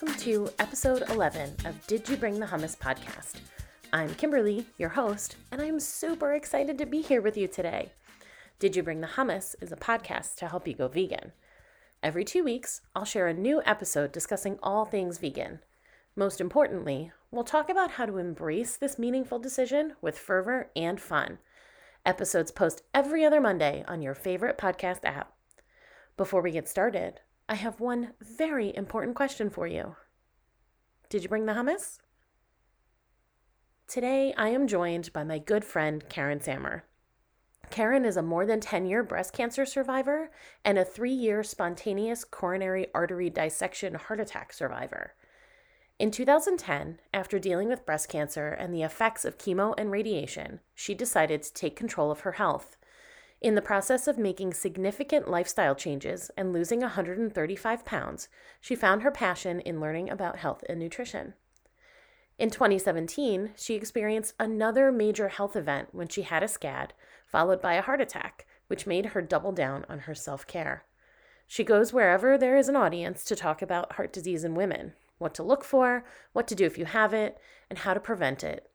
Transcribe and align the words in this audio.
welcome 0.00 0.20
to 0.20 0.48
episode 0.60 1.02
11 1.10 1.56
of 1.64 1.86
Did 1.88 2.08
You 2.08 2.16
Bring 2.16 2.38
the 2.38 2.46
Hummus 2.46 2.78
podcast. 2.78 3.40
I'm 3.92 4.14
Kimberly, 4.14 4.64
your 4.76 4.90
host, 4.90 5.34
and 5.50 5.60
I'm 5.60 5.80
super 5.80 6.34
excited 6.34 6.78
to 6.78 6.86
be 6.86 7.00
here 7.00 7.20
with 7.20 7.36
you 7.36 7.48
today. 7.48 7.90
Did 8.60 8.76
You 8.76 8.84
Bring 8.84 9.00
the 9.00 9.08
Hummus 9.08 9.56
is 9.60 9.72
a 9.72 9.76
podcast 9.76 10.36
to 10.36 10.46
help 10.46 10.68
you 10.68 10.74
go 10.74 10.86
vegan. 10.86 11.32
Every 12.00 12.24
two 12.24 12.44
weeks, 12.44 12.82
I'll 12.94 13.04
share 13.04 13.26
a 13.26 13.34
new 13.34 13.60
episode 13.66 14.12
discussing 14.12 14.60
all 14.62 14.84
things 14.84 15.18
vegan. 15.18 15.60
Most 16.14 16.40
importantly, 16.40 17.10
we'll 17.32 17.42
talk 17.42 17.68
about 17.68 17.92
how 17.92 18.06
to 18.06 18.18
embrace 18.18 18.76
this 18.76 19.00
meaningful 19.00 19.40
decision 19.40 19.94
with 20.00 20.16
fervor 20.16 20.70
and 20.76 21.00
fun. 21.00 21.38
Episodes 22.06 22.52
post 22.52 22.82
every 22.94 23.24
other 23.24 23.40
Monday 23.40 23.84
on 23.88 24.02
your 24.02 24.14
favorite 24.14 24.58
podcast 24.58 25.00
app. 25.04 25.32
Before 26.16 26.42
we 26.42 26.52
get 26.52 26.68
started, 26.68 27.20
I 27.50 27.54
have 27.54 27.80
one 27.80 28.12
very 28.20 28.76
important 28.76 29.16
question 29.16 29.48
for 29.48 29.66
you. 29.66 29.96
Did 31.08 31.22
you 31.22 31.30
bring 31.30 31.46
the 31.46 31.54
hummus? 31.54 31.98
Today, 33.86 34.34
I 34.36 34.50
am 34.50 34.66
joined 34.66 35.12
by 35.14 35.24
my 35.24 35.38
good 35.38 35.64
friend 35.64 36.06
Karen 36.10 36.40
Sammer. 36.40 36.82
Karen 37.70 38.04
is 38.04 38.18
a 38.18 38.22
more 38.22 38.44
than 38.44 38.60
10 38.60 38.84
year 38.84 39.02
breast 39.02 39.32
cancer 39.32 39.64
survivor 39.64 40.30
and 40.62 40.78
a 40.78 40.84
three 40.84 41.12
year 41.12 41.42
spontaneous 41.42 42.22
coronary 42.22 42.88
artery 42.94 43.30
dissection 43.30 43.94
heart 43.94 44.20
attack 44.20 44.52
survivor. 44.52 45.14
In 45.98 46.10
2010, 46.10 47.00
after 47.14 47.38
dealing 47.38 47.68
with 47.68 47.86
breast 47.86 48.10
cancer 48.10 48.48
and 48.48 48.74
the 48.74 48.82
effects 48.82 49.24
of 49.24 49.38
chemo 49.38 49.74
and 49.78 49.90
radiation, 49.90 50.60
she 50.74 50.94
decided 50.94 51.42
to 51.42 51.52
take 51.54 51.76
control 51.76 52.10
of 52.10 52.20
her 52.20 52.32
health 52.32 52.76
in 53.40 53.54
the 53.54 53.62
process 53.62 54.08
of 54.08 54.18
making 54.18 54.52
significant 54.52 55.30
lifestyle 55.30 55.76
changes 55.76 56.30
and 56.36 56.52
losing 56.52 56.80
135 56.80 57.84
pounds, 57.84 58.28
she 58.60 58.74
found 58.74 59.02
her 59.02 59.12
passion 59.12 59.60
in 59.60 59.80
learning 59.80 60.10
about 60.10 60.38
health 60.38 60.64
and 60.68 60.80
nutrition. 60.80 61.34
In 62.36 62.50
2017, 62.50 63.50
she 63.56 63.74
experienced 63.74 64.34
another 64.40 64.90
major 64.90 65.28
health 65.28 65.54
event 65.54 65.88
when 65.92 66.08
she 66.08 66.22
had 66.22 66.42
a 66.42 66.46
SCAD, 66.46 66.90
followed 67.26 67.60
by 67.60 67.74
a 67.74 67.82
heart 67.82 68.00
attack, 68.00 68.46
which 68.66 68.86
made 68.86 69.06
her 69.06 69.22
double 69.22 69.52
down 69.52 69.84
on 69.88 70.00
her 70.00 70.14
self 70.14 70.46
care. 70.46 70.84
She 71.46 71.64
goes 71.64 71.92
wherever 71.92 72.36
there 72.36 72.56
is 72.56 72.68
an 72.68 72.76
audience 72.76 73.24
to 73.24 73.36
talk 73.36 73.62
about 73.62 73.92
heart 73.92 74.12
disease 74.12 74.44
in 74.44 74.54
women, 74.54 74.94
what 75.18 75.34
to 75.34 75.42
look 75.42 75.64
for, 75.64 76.04
what 76.32 76.46
to 76.48 76.54
do 76.54 76.64
if 76.64 76.76
you 76.76 76.84
have 76.84 77.14
it, 77.14 77.38
and 77.70 77.80
how 77.80 77.94
to 77.94 78.00
prevent 78.00 78.44
it, 78.44 78.67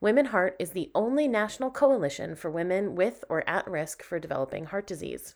Women 0.00 0.26
Heart 0.26 0.56
is 0.58 0.70
the 0.70 0.90
only 0.94 1.28
national 1.28 1.70
coalition 1.70 2.36
for 2.36 2.50
women 2.50 2.94
with 2.94 3.24
or 3.28 3.48
at 3.48 3.66
risk 3.66 4.02
for 4.02 4.18
developing 4.18 4.66
heart 4.66 4.86
disease. 4.86 5.34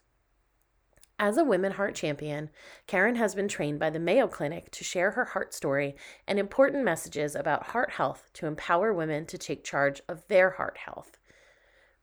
As 1.21 1.37
a 1.37 1.45
Women 1.45 1.73
Heart 1.73 1.97
champion, 1.97 2.51
Karen 2.87 3.17
has 3.17 3.35
been 3.35 3.49
trained 3.49 3.81
by 3.81 3.91
the 3.91 3.99
Mayo 3.99 4.29
Clinic 4.29 4.71
to 4.71 4.85
share 4.85 5.13
her 5.13 5.25
heart 5.25 5.53
story 5.53 5.97
and 6.29 6.39
important 6.39 6.85
messages 6.85 7.35
about 7.35 7.69
heart 7.69 7.93
health 7.93 8.31
to 8.35 8.47
empower 8.47 8.93
women 8.93 9.27
to 9.27 9.39
take 9.39 9.65
charge 9.65 10.01
of 10.09 10.23
their 10.29 10.51
heart 10.51 10.79
health. 10.79 11.19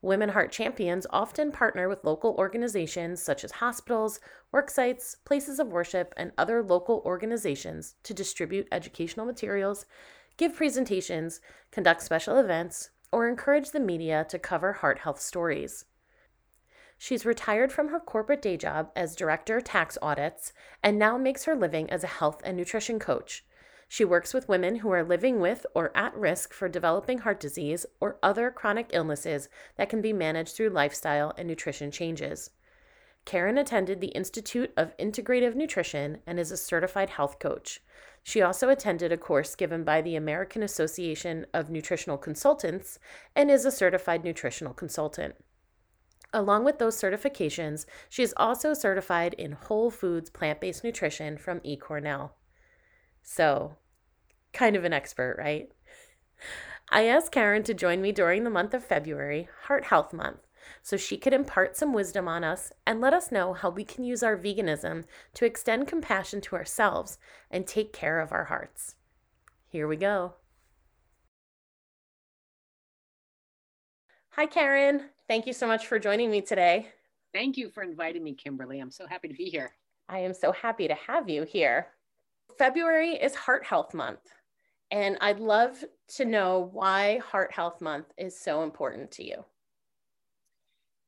Women 0.02 0.30
Heart 0.30 0.52
Champions 0.52 1.08
often 1.12 1.52
partner 1.52 1.88
with 1.88 2.04
local 2.04 2.36
organizations 2.38 3.22
such 3.24 3.44
as 3.44 3.54
hospitals, 3.54 4.20
work 4.52 4.70
sites, 4.70 5.16
places 5.24 5.60
of 5.60 5.72
worship, 5.72 6.14
and 6.18 6.32
other 6.38 6.62
local 6.62 7.02
organizations 7.06 7.96
to 8.04 8.14
distribute 8.14 8.68
educational 8.72 9.26
materials 9.26 9.86
give 10.38 10.56
presentations, 10.56 11.42
conduct 11.72 12.02
special 12.02 12.38
events, 12.38 12.90
or 13.12 13.28
encourage 13.28 13.72
the 13.72 13.80
media 13.80 14.26
to 14.30 14.40
cover 14.40 14.74
heart 14.74 15.00
health 15.00 15.22
stories. 15.22 15.86
She's 16.98 17.26
retired 17.26 17.72
from 17.72 17.90
her 17.90 18.00
corporate 18.00 18.42
day 18.42 18.58
job 18.58 18.92
as 18.96 19.16
director 19.16 19.58
of 19.58 19.64
tax 19.64 19.98
audits 20.02 20.54
and 20.82 20.98
now 20.98 21.18
makes 21.18 21.44
her 21.44 21.56
living 21.56 21.90
as 21.90 22.04
a 22.04 22.08
health 22.08 22.42
and 22.44 22.56
nutrition 22.56 23.00
coach. 23.00 23.46
She 23.88 24.04
works 24.04 24.34
with 24.34 24.50
women 24.50 24.78
who 24.78 24.90
are 24.92 25.04
living 25.04 25.40
with 25.40 25.66
or 25.76 25.96
at 25.96 26.16
risk 26.16 26.54
for 26.54 26.68
developing 26.68 27.20
heart 27.20 27.40
disease 27.40 27.86
or 28.00 28.18
other 28.24 28.50
chronic 28.50 28.90
illnesses 28.94 29.48
that 29.78 29.90
can 29.90 30.02
be 30.02 30.14
managed 30.14 30.56
through 30.56 30.70
lifestyle 30.70 31.34
and 31.38 31.48
nutrition 31.48 31.92
changes. 31.92 32.50
Karen 33.26 33.58
attended 33.58 34.02
the 34.02 34.08
Institute 34.08 34.72
of 34.78 34.96
Integrative 34.98 35.56
Nutrition 35.56 36.20
and 36.26 36.40
is 36.40 36.52
a 36.52 36.58
certified 36.58 37.12
health 37.12 37.40
coach. 37.40 37.82
She 38.28 38.42
also 38.42 38.70
attended 38.70 39.12
a 39.12 39.18
course 39.18 39.54
given 39.54 39.84
by 39.84 40.02
the 40.02 40.16
American 40.16 40.64
Association 40.64 41.46
of 41.54 41.70
Nutritional 41.70 42.18
Consultants 42.18 42.98
and 43.36 43.52
is 43.52 43.66
a 43.66 43.72
certified 43.72 44.24
nutritional 44.24 44.74
consultant. 44.74 45.36
Along 46.34 46.66
with 46.66 46.80
those 46.80 47.00
certifications, 47.00 47.86
she 48.10 48.24
is 48.24 48.34
also 48.36 48.74
certified 48.74 49.36
in 49.36 49.52
whole 49.52 49.92
foods 49.92 50.32
plant 50.32 50.60
based 50.60 50.84
nutrition 50.84 51.38
from 51.38 51.60
eCornell. 51.60 52.32
So, 53.22 53.76
kind 54.54 54.76
of 54.76 54.84
an 54.86 54.92
expert, 54.92 55.36
right? 55.38 55.70
I 56.90 57.06
asked 57.06 57.32
Karen 57.32 57.62
to 57.62 57.76
join 57.76 58.02
me 58.02 58.12
during 58.12 58.44
the 58.44 58.50
month 58.50 58.74
of 58.74 58.84
February, 58.84 59.50
Heart 59.66 59.86
Health 59.86 60.14
Month, 60.14 60.45
so 60.86 60.98
she 60.98 61.18
could 61.18 61.34
impart 61.34 61.76
some 61.76 61.94
wisdom 61.94 62.28
on 62.28 62.44
us 62.44 62.72
and 62.86 63.02
let 63.02 63.12
us 63.12 63.32
know 63.32 63.54
how 63.54 63.72
we 63.72 63.84
can 63.84 64.04
use 64.04 64.22
our 64.22 64.38
veganism 64.38 65.04
to 65.34 65.44
extend 65.44 65.88
compassion 65.88 66.40
to 66.40 66.56
ourselves 66.56 67.18
and 67.50 67.66
take 67.66 67.92
care 67.92 68.20
of 68.20 68.32
our 68.32 68.44
hearts. 68.44 68.94
Here 69.68 69.88
we 69.88 69.96
go. 69.96 70.36
Hi, 74.34 74.46
Karen. 74.46 75.10
Thank 75.28 75.48
you 75.48 75.54
so 75.54 75.66
much 75.66 75.88
for 75.88 75.98
joining 75.98 76.30
me 76.30 76.42
today. 76.42 76.90
Thank 77.34 77.58
you 77.58 77.72
for 77.72 77.82
inviting 77.82 78.24
me, 78.24 78.36
Kimberly. 78.36 78.80
I'm 78.80 78.92
so 78.92 79.08
happy 79.08 79.28
to 79.28 79.34
be 79.34 79.46
here. 79.46 79.72
I 80.08 80.20
am 80.20 80.36
so 80.36 80.52
happy 80.52 80.88
to 80.88 80.94
have 80.94 81.28
you 81.28 81.46
here. 81.46 81.88
February 82.60 83.14
is 83.14 83.34
Heart 83.34 83.66
Health 83.66 83.96
Month, 83.96 84.20
and 84.92 85.18
I'd 85.20 85.40
love 85.40 85.84
to 86.18 86.26
know 86.26 86.70
why 86.72 87.18
Heart 87.18 87.52
Health 87.54 87.82
Month 87.82 88.14
is 88.20 88.40
so 88.40 88.62
important 88.62 89.10
to 89.14 89.24
you. 89.26 89.46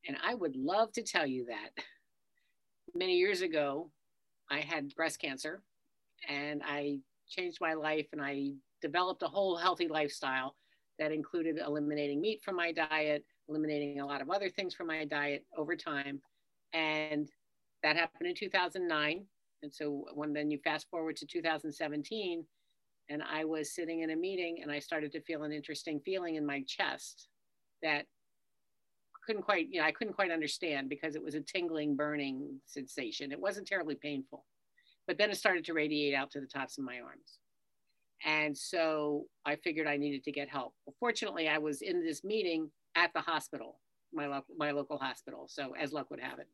And 0.08 0.18
I 0.24 0.34
would 0.34 0.56
love 0.56 0.92
to 0.94 1.04
tell 1.04 1.28
you 1.28 1.46
that 1.46 1.84
many 2.96 3.18
years 3.18 3.42
ago, 3.42 3.92
I 4.50 4.60
had 4.60 4.96
breast 4.96 5.20
cancer 5.20 5.62
and 6.28 6.62
I 6.66 7.00
changed 7.28 7.60
my 7.60 7.74
life 7.74 8.08
and 8.14 8.22
I 8.22 8.54
developed 8.82 9.24
a 9.24 9.28
whole 9.28 9.58
healthy 9.58 9.88
lifestyle 9.88 10.56
that 11.00 11.12
included 11.12 11.58
eliminating 11.58 12.22
meat 12.22 12.42
from 12.44 12.56
my 12.56 12.72
diet, 12.72 13.26
eliminating 13.50 14.00
a 14.00 14.06
lot 14.06 14.22
of 14.22 14.30
other 14.30 14.50
things 14.50 14.74
from 14.74 14.88
my 14.88 15.06
diet 15.06 15.46
over 15.56 15.76
time. 15.76 16.22
And 16.74 17.30
that 17.84 17.98
happened 17.98 18.30
in 18.30 18.36
2009. 18.36 19.26
And 19.64 19.74
so 19.74 20.06
when 20.14 20.34
then 20.34 20.50
you 20.50 20.60
fast 20.64 20.88
forward 20.90 21.18
to 21.18 21.26
2017, 21.26 22.46
and 23.10 23.24
I 23.24 23.46
was 23.46 23.74
sitting 23.74 24.02
in 24.02 24.12
a 24.12 24.16
meeting 24.16 24.60
and 24.62 24.72
I 24.72 24.80
started 24.80 25.12
to 25.14 25.22
feel 25.22 25.44
an 25.44 25.52
interesting 25.52 26.00
feeling 26.04 26.36
in 26.36 26.46
my 26.46 26.64
chest 26.68 27.30
that 27.82 28.06
couldn't 29.28 29.44
quite, 29.44 29.68
you 29.70 29.82
know, 29.82 29.86
I 29.86 29.92
couldn't 29.92 30.14
quite 30.14 30.32
understand 30.32 30.88
because 30.90 31.16
it 31.16 31.24
was 31.24 31.36
a 31.36 31.42
tingling, 31.42 31.96
burning 31.96 32.60
sensation. 32.66 33.32
It 33.32 33.40
wasn't 33.40 33.68
terribly 33.68 33.96
painful, 33.96 34.46
but 35.06 35.18
then 35.18 35.30
it 35.30 35.38
started 35.38 35.66
to 35.66 35.74
radiate 35.74 36.16
out 36.16 36.32
to 36.32 36.40
the 36.40 36.48
tops 36.48 36.78
of 36.78 36.86
my 36.86 37.00
arms. 37.02 37.40
And 38.26 38.58
so 38.58 39.26
I 39.46 39.58
figured 39.58 39.86
I 39.86 39.98
needed 39.98 40.24
to 40.24 40.32
get 40.32 40.50
help. 40.50 40.74
Well, 40.86 40.96
fortunately, 41.00 41.50
I 41.50 41.58
was 41.58 41.82
in 41.82 42.04
this 42.04 42.24
meeting 42.24 42.72
at 42.96 43.12
the 43.14 43.22
hospital, 43.22 43.80
my, 44.14 44.28
lo- 44.28 44.46
my 44.58 44.72
local 44.72 44.98
hospital. 44.98 45.46
So, 45.48 45.76
as 45.80 45.94
luck 45.94 46.10
would 46.10 46.22
have 46.22 46.40
it, 46.40 46.48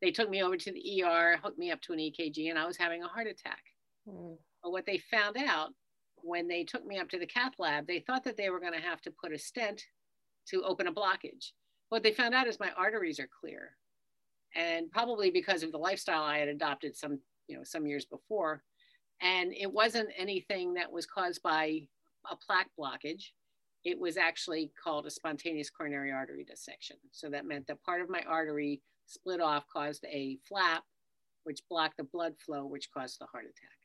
they 0.00 0.10
took 0.10 0.30
me 0.30 0.42
over 0.42 0.56
to 0.56 0.72
the 0.72 1.02
ER, 1.02 1.38
hooked 1.42 1.58
me 1.58 1.72
up 1.72 1.80
to 1.82 1.92
an 1.92 1.98
EKG, 1.98 2.50
and 2.50 2.58
I 2.58 2.66
was 2.66 2.76
having 2.76 3.02
a 3.02 3.08
heart 3.08 3.26
attack. 3.26 3.62
Mm. 4.08 4.36
But 4.62 4.72
what 4.72 4.86
they 4.86 4.98
found 4.98 5.36
out 5.36 5.70
when 6.22 6.46
they 6.46 6.64
took 6.64 6.86
me 6.86 6.98
up 6.98 7.08
to 7.08 7.18
the 7.18 7.26
cath 7.26 7.54
lab, 7.58 7.86
they 7.86 8.00
thought 8.00 8.24
that 8.24 8.36
they 8.36 8.50
were 8.50 8.60
going 8.60 8.74
to 8.74 8.80
have 8.80 9.00
to 9.02 9.10
put 9.10 9.32
a 9.32 9.38
stent 9.38 9.82
to 10.50 10.62
open 10.62 10.86
a 10.86 10.92
blockage. 10.92 11.52
What 11.88 12.02
they 12.02 12.12
found 12.12 12.34
out 12.34 12.46
is 12.46 12.60
my 12.60 12.70
arteries 12.76 13.20
are 13.20 13.28
clear. 13.40 13.76
And 14.54 14.90
probably 14.90 15.30
because 15.30 15.62
of 15.62 15.72
the 15.72 15.78
lifestyle 15.78 16.22
I 16.22 16.38
had 16.38 16.48
adopted 16.48 16.96
some, 16.96 17.20
you 17.46 17.56
know, 17.56 17.64
some 17.64 17.86
years 17.86 18.04
before. 18.04 18.62
And 19.20 19.52
it 19.52 19.70
wasn't 19.72 20.08
anything 20.16 20.74
that 20.74 20.90
was 20.90 21.06
caused 21.06 21.42
by 21.42 21.82
a 22.30 22.36
plaque 22.36 22.70
blockage. 22.78 23.24
It 23.84 23.98
was 23.98 24.16
actually 24.16 24.72
called 24.82 25.06
a 25.06 25.10
spontaneous 25.10 25.70
coronary 25.70 26.12
artery 26.12 26.44
dissection. 26.44 26.96
So 27.12 27.30
that 27.30 27.46
meant 27.46 27.66
that 27.66 27.82
part 27.82 28.00
of 28.00 28.10
my 28.10 28.22
artery 28.28 28.82
split 29.06 29.40
off, 29.40 29.64
caused 29.72 30.04
a 30.04 30.38
flap, 30.48 30.84
which 31.44 31.60
blocked 31.68 31.96
the 31.96 32.04
blood 32.04 32.34
flow, 32.44 32.66
which 32.66 32.90
caused 32.92 33.18
the 33.20 33.26
heart 33.26 33.44
attack. 33.44 33.78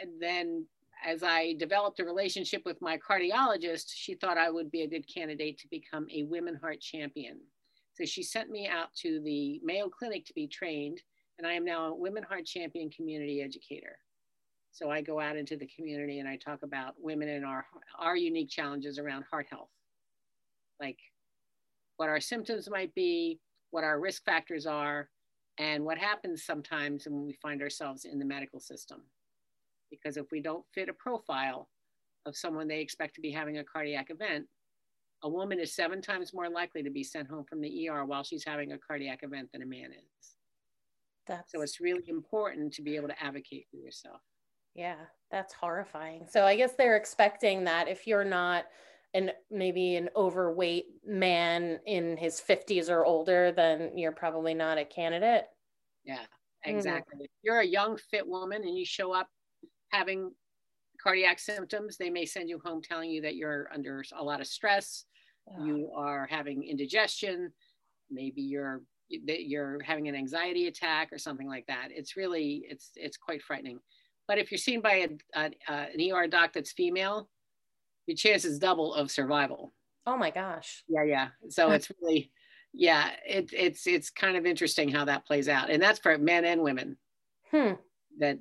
And 0.00 0.22
then 0.22 0.66
as 1.04 1.22
I 1.22 1.54
developed 1.58 2.00
a 2.00 2.04
relationship 2.04 2.62
with 2.64 2.80
my 2.80 2.98
cardiologist, 2.98 3.92
she 3.94 4.14
thought 4.14 4.38
I 4.38 4.50
would 4.50 4.70
be 4.70 4.82
a 4.82 4.88
good 4.88 5.06
candidate 5.12 5.58
to 5.58 5.68
become 5.68 6.06
a 6.10 6.24
women 6.24 6.58
heart 6.60 6.80
champion. 6.80 7.40
So 7.94 8.04
she 8.04 8.22
sent 8.22 8.50
me 8.50 8.68
out 8.68 8.94
to 9.02 9.20
the 9.20 9.60
Mayo 9.62 9.88
Clinic 9.88 10.24
to 10.26 10.34
be 10.34 10.46
trained, 10.46 11.00
and 11.38 11.46
I 11.46 11.52
am 11.52 11.64
now 11.64 11.86
a 11.86 11.94
women 11.94 12.22
heart 12.22 12.46
champion 12.46 12.90
community 12.90 13.42
educator. 13.42 13.98
So 14.72 14.90
I 14.90 15.02
go 15.02 15.20
out 15.20 15.36
into 15.36 15.56
the 15.56 15.68
community 15.74 16.20
and 16.20 16.28
I 16.28 16.36
talk 16.36 16.62
about 16.62 16.94
women 16.98 17.28
and 17.28 17.44
our 17.44 17.66
our 17.98 18.16
unique 18.16 18.50
challenges 18.50 18.98
around 18.98 19.24
heart 19.30 19.46
health, 19.50 19.70
like 20.80 20.98
what 21.96 22.08
our 22.08 22.20
symptoms 22.20 22.70
might 22.70 22.94
be, 22.94 23.40
what 23.70 23.84
our 23.84 23.98
risk 23.98 24.24
factors 24.24 24.66
are, 24.66 25.08
and 25.58 25.84
what 25.84 25.98
happens 25.98 26.44
sometimes 26.44 27.06
when 27.06 27.26
we 27.26 27.32
find 27.42 27.62
ourselves 27.62 28.04
in 28.04 28.18
the 28.18 28.24
medical 28.24 28.60
system. 28.60 29.02
Because 29.90 30.16
if 30.16 30.26
we 30.30 30.40
don't 30.40 30.64
fit 30.72 30.88
a 30.88 30.94
profile 30.94 31.68
of 32.26 32.36
someone 32.36 32.68
they 32.68 32.80
expect 32.80 33.14
to 33.14 33.20
be 33.20 33.30
having 33.30 33.58
a 33.58 33.64
cardiac 33.64 34.10
event, 34.10 34.46
a 35.22 35.28
woman 35.28 35.60
is 35.60 35.74
seven 35.74 36.00
times 36.00 36.32
more 36.32 36.48
likely 36.48 36.82
to 36.82 36.90
be 36.90 37.04
sent 37.04 37.28
home 37.28 37.44
from 37.44 37.60
the 37.60 37.88
ER 37.88 38.04
while 38.04 38.22
she's 38.22 38.44
having 38.44 38.72
a 38.72 38.78
cardiac 38.78 39.22
event 39.22 39.50
than 39.52 39.62
a 39.62 39.66
man 39.66 39.90
is. 39.92 40.36
That's... 41.26 41.52
So 41.52 41.60
it's 41.62 41.80
really 41.80 42.08
important 42.08 42.72
to 42.74 42.82
be 42.82 42.96
able 42.96 43.08
to 43.08 43.22
advocate 43.22 43.66
for 43.70 43.76
yourself. 43.76 44.20
Yeah, 44.74 44.96
that's 45.30 45.52
horrifying. 45.52 46.26
So 46.28 46.44
I 46.44 46.56
guess 46.56 46.74
they're 46.74 46.96
expecting 46.96 47.64
that 47.64 47.88
if 47.88 48.06
you're 48.06 48.24
not 48.24 48.66
an 49.14 49.32
maybe 49.50 49.96
an 49.96 50.08
overweight 50.14 50.86
man 51.04 51.80
in 51.86 52.16
his 52.16 52.40
50s 52.40 52.88
or 52.88 53.04
older, 53.04 53.52
then 53.52 53.96
you're 53.98 54.12
probably 54.12 54.54
not 54.54 54.78
a 54.78 54.84
candidate. 54.84 55.46
Yeah, 56.04 56.18
mm. 56.18 56.74
exactly. 56.74 57.18
Mm. 57.18 57.24
If 57.24 57.30
you're 57.42 57.60
a 57.60 57.66
young, 57.66 57.96
fit 57.96 58.26
woman 58.26 58.62
and 58.62 58.76
you 58.76 58.84
show 58.84 59.12
up 59.12 59.28
having 59.90 60.32
cardiac 61.02 61.38
symptoms, 61.38 61.96
they 61.96 62.10
may 62.10 62.26
send 62.26 62.48
you 62.48 62.60
home 62.64 62.80
telling 62.82 63.10
you 63.10 63.22
that 63.22 63.36
you're 63.36 63.68
under 63.72 64.04
a 64.18 64.22
lot 64.22 64.40
of 64.40 64.46
stress, 64.46 65.04
oh. 65.48 65.64
you 65.64 65.90
are 65.94 66.26
having 66.30 66.64
indigestion, 66.64 67.52
maybe 68.10 68.42
you're 68.42 68.82
you're 69.08 69.82
having 69.82 70.06
an 70.06 70.14
anxiety 70.14 70.68
attack 70.68 71.12
or 71.12 71.18
something 71.18 71.48
like 71.48 71.66
that. 71.66 71.88
It's 71.90 72.16
really 72.16 72.64
it's 72.68 72.90
it's 72.94 73.16
quite 73.16 73.42
frightening. 73.42 73.80
But 74.28 74.38
if 74.38 74.52
you're 74.52 74.58
seen 74.58 74.80
by 74.80 75.08
a, 75.34 75.50
a, 75.68 75.72
an 75.72 76.12
ER 76.12 76.28
doc 76.28 76.52
that's 76.52 76.70
female, 76.70 77.28
your 78.06 78.16
chances 78.16 78.60
double 78.60 78.94
of 78.94 79.10
survival. 79.10 79.72
Oh 80.06 80.16
my 80.16 80.30
gosh. 80.30 80.84
Yeah, 80.88 81.02
yeah. 81.02 81.28
So 81.48 81.70
it's 81.70 81.90
really, 82.00 82.30
yeah, 82.72 83.10
it, 83.26 83.50
it's 83.52 83.86
it's 83.86 84.10
kind 84.10 84.36
of 84.36 84.46
interesting 84.46 84.88
how 84.88 85.04
that 85.06 85.26
plays 85.26 85.48
out, 85.48 85.70
and 85.70 85.82
that's 85.82 85.98
for 85.98 86.16
men 86.16 86.44
and 86.44 86.62
women. 86.62 86.96
Hmm. 87.50 87.72
That 88.18 88.38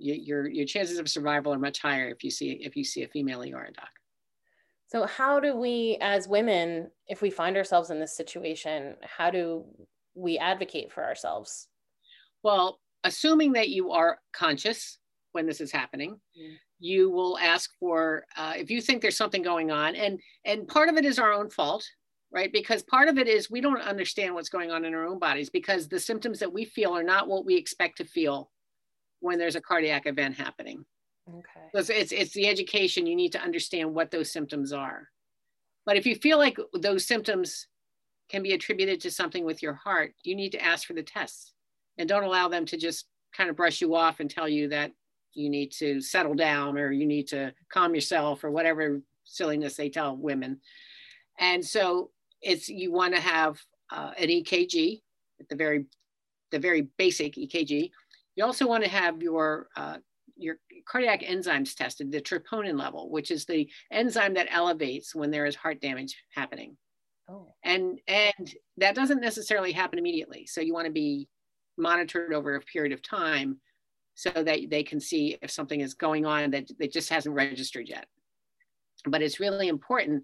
your 0.00 0.48
your 0.48 0.66
chances 0.66 0.98
of 0.98 1.08
survival 1.08 1.52
are 1.52 1.58
much 1.58 1.80
higher 1.80 2.08
if 2.08 2.24
you 2.24 2.30
see 2.30 2.52
if 2.62 2.76
you 2.76 2.84
see 2.84 3.02
a 3.02 3.08
female 3.08 3.42
ER 3.42 3.70
doc. 3.74 3.88
So 4.88 5.04
how 5.04 5.38
do 5.38 5.54
we, 5.54 5.98
as 6.00 6.28
women, 6.28 6.90
if 7.08 7.20
we 7.20 7.28
find 7.28 7.58
ourselves 7.58 7.90
in 7.90 8.00
this 8.00 8.16
situation, 8.16 8.96
how 9.02 9.30
do 9.30 9.64
we 10.14 10.38
advocate 10.38 10.90
for 10.90 11.04
ourselves? 11.04 11.68
Well, 12.42 12.80
assuming 13.04 13.52
that 13.52 13.68
you 13.68 13.92
are 13.92 14.18
conscious 14.32 14.98
when 15.32 15.46
this 15.46 15.60
is 15.60 15.70
happening. 15.70 16.18
Mm. 16.40 16.56
You 16.80 17.10
will 17.10 17.38
ask 17.38 17.70
for 17.78 18.24
uh, 18.36 18.54
if 18.56 18.70
you 18.70 18.80
think 18.80 19.02
there's 19.02 19.16
something 19.16 19.42
going 19.42 19.70
on, 19.70 19.96
and 19.96 20.20
and 20.44 20.68
part 20.68 20.88
of 20.88 20.96
it 20.96 21.04
is 21.04 21.18
our 21.18 21.32
own 21.32 21.50
fault, 21.50 21.84
right? 22.32 22.52
Because 22.52 22.82
part 22.84 23.08
of 23.08 23.18
it 23.18 23.28
is 23.28 23.50
we 23.50 23.60
don't 23.60 23.80
understand 23.80 24.34
what's 24.34 24.48
going 24.48 24.70
on 24.70 24.84
in 24.84 24.94
our 24.94 25.06
own 25.06 25.18
bodies 25.18 25.50
because 25.50 25.88
the 25.88 26.00
symptoms 26.00 26.38
that 26.38 26.52
we 26.52 26.64
feel 26.64 26.96
are 26.96 27.02
not 27.02 27.28
what 27.28 27.44
we 27.44 27.56
expect 27.56 27.98
to 27.98 28.04
feel 28.04 28.50
when 29.20 29.38
there's 29.38 29.56
a 29.56 29.60
cardiac 29.60 30.06
event 30.06 30.36
happening. 30.36 30.84
Okay. 31.28 31.66
Because 31.72 31.90
it's 31.90 32.12
it's 32.12 32.32
the 32.32 32.48
education 32.48 33.06
you 33.06 33.16
need 33.16 33.32
to 33.32 33.42
understand 33.42 33.94
what 33.94 34.10
those 34.10 34.30
symptoms 34.30 34.72
are. 34.72 35.08
But 35.84 35.96
if 35.96 36.06
you 36.06 36.14
feel 36.14 36.38
like 36.38 36.58
those 36.74 37.06
symptoms 37.06 37.66
can 38.30 38.42
be 38.42 38.52
attributed 38.52 39.00
to 39.00 39.10
something 39.10 39.44
with 39.44 39.62
your 39.62 39.74
heart, 39.74 40.14
you 40.22 40.36
need 40.36 40.52
to 40.52 40.62
ask 40.62 40.86
for 40.86 40.92
the 40.94 41.02
tests 41.02 41.54
and 41.96 42.08
don't 42.08 42.24
allow 42.24 42.48
them 42.48 42.64
to 42.66 42.76
just 42.76 43.06
kind 43.36 43.50
of 43.50 43.56
brush 43.56 43.80
you 43.80 43.94
off 43.94 44.20
and 44.20 44.30
tell 44.30 44.48
you 44.48 44.68
that 44.68 44.92
you 45.34 45.48
need 45.50 45.72
to 45.72 46.00
settle 46.00 46.34
down 46.34 46.78
or 46.78 46.92
you 46.92 47.06
need 47.06 47.28
to 47.28 47.52
calm 47.72 47.94
yourself 47.94 48.44
or 48.44 48.50
whatever 48.50 49.00
silliness 49.24 49.76
they 49.76 49.88
tell 49.88 50.16
women. 50.16 50.60
And 51.38 51.64
so 51.64 52.10
it's 52.42 52.68
you 52.68 52.92
want 52.92 53.14
to 53.14 53.20
have 53.20 53.58
uh, 53.90 54.12
an 54.18 54.28
EKG 54.28 55.00
at 55.40 55.48
the 55.48 55.56
very 55.56 55.86
the 56.50 56.58
very 56.58 56.88
basic 56.96 57.34
EKG. 57.34 57.90
You 58.38 58.44
also 58.44 58.68
want 58.68 58.84
to 58.84 58.90
have 58.90 59.20
your 59.20 59.66
uh, 59.76 59.96
your 60.36 60.58
cardiac 60.86 61.22
enzymes 61.22 61.74
tested, 61.74 62.12
the 62.12 62.20
troponin 62.20 62.78
level, 62.78 63.10
which 63.10 63.32
is 63.32 63.44
the 63.44 63.68
enzyme 63.90 64.34
that 64.34 64.46
elevates 64.52 65.12
when 65.12 65.32
there 65.32 65.44
is 65.44 65.56
heart 65.56 65.80
damage 65.80 66.16
happening. 66.32 66.76
Oh. 67.28 67.52
And 67.64 68.00
and 68.06 68.54
that 68.76 68.94
doesn't 68.94 69.20
necessarily 69.20 69.72
happen 69.72 69.98
immediately. 69.98 70.46
So 70.46 70.60
you 70.60 70.72
want 70.72 70.86
to 70.86 70.92
be 70.92 71.26
monitored 71.76 72.32
over 72.32 72.54
a 72.54 72.60
period 72.60 72.92
of 72.92 73.02
time 73.02 73.58
so 74.14 74.30
that 74.30 74.70
they 74.70 74.84
can 74.84 75.00
see 75.00 75.36
if 75.42 75.50
something 75.50 75.80
is 75.80 75.94
going 75.94 76.24
on 76.24 76.52
that, 76.52 76.70
that 76.78 76.92
just 76.92 77.10
hasn't 77.10 77.34
registered 77.34 77.88
yet. 77.88 78.06
But 79.04 79.20
it's 79.20 79.40
really 79.40 79.66
important 79.66 80.22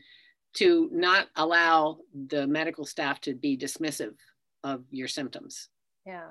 to 0.59 0.89
not 0.93 1.27
allow 1.35 1.99
the 2.29 2.47
medical 2.47 2.85
staff 2.85 3.21
to 3.23 3.35
be 3.35 3.59
dismissive 3.59 4.15
of 4.63 4.85
your 4.93 5.09
symptoms. 5.09 5.69
Yeah. 6.07 6.31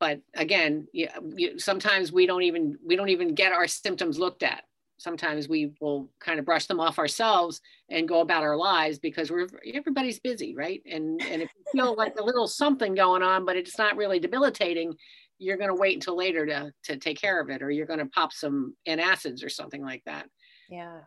But 0.00 0.20
again, 0.34 0.88
you, 0.92 1.08
you, 1.36 1.58
sometimes 1.58 2.10
we 2.10 2.26
don't 2.26 2.42
even 2.42 2.78
we 2.84 2.96
don't 2.96 3.10
even 3.10 3.34
get 3.34 3.52
our 3.52 3.66
symptoms 3.66 4.18
looked 4.18 4.42
at. 4.42 4.64
Sometimes 4.98 5.48
we 5.48 5.72
will 5.80 6.10
kind 6.20 6.38
of 6.38 6.44
brush 6.44 6.66
them 6.66 6.80
off 6.80 6.98
ourselves 6.98 7.60
and 7.88 8.08
go 8.08 8.20
about 8.20 8.42
our 8.42 8.56
lives 8.56 8.98
because 8.98 9.30
we're 9.30 9.46
everybody's 9.72 10.18
busy, 10.18 10.54
right? 10.54 10.82
And 10.90 11.20
and 11.22 11.42
if 11.42 11.50
you 11.54 11.64
feel 11.72 11.94
like 11.96 12.18
a 12.18 12.24
little 12.24 12.48
something 12.48 12.94
going 12.94 13.22
on, 13.22 13.44
but 13.44 13.56
it's 13.56 13.78
not 13.78 13.96
really 13.96 14.18
debilitating, 14.18 14.94
you're 15.40 15.56
going 15.56 15.70
to 15.70 15.74
wait 15.74 15.94
until 15.94 16.16
later 16.16 16.46
to 16.46 16.72
to 16.84 16.96
take 16.96 17.20
care 17.20 17.40
of 17.40 17.50
it 17.50 17.62
or 17.62 17.70
you're 17.70 17.86
going 17.86 17.98
to 17.98 18.06
pop 18.06 18.32
some 18.32 18.76
antacids 18.86 19.44
or 19.44 19.48
something 19.48 19.82
like 19.82 20.02
that 20.04 20.26
yeah 20.68 21.00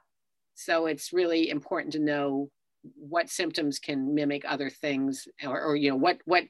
so 0.55 0.87
it's 0.87 1.13
really 1.13 1.49
important 1.49 1.93
to 1.93 1.99
know 1.99 2.49
what 2.97 3.29
symptoms 3.29 3.79
can 3.79 4.13
mimic 4.13 4.43
other 4.45 4.69
things 4.69 5.27
or, 5.45 5.61
or 5.61 5.75
you 5.75 5.89
know 5.89 5.95
what 5.95 6.17
what 6.25 6.43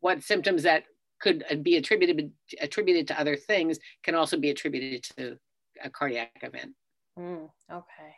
what 0.00 0.22
symptoms 0.22 0.64
that 0.64 0.84
could 1.20 1.44
be 1.62 1.76
attributed 1.76 2.32
attributed 2.60 3.08
to 3.08 3.20
other 3.20 3.36
things 3.36 3.78
can 4.02 4.14
also 4.14 4.36
be 4.36 4.50
attributed 4.50 5.02
to 5.16 5.38
a 5.82 5.90
cardiac 5.90 6.30
event. 6.42 6.72
Mm, 7.18 7.48
okay. 7.70 8.14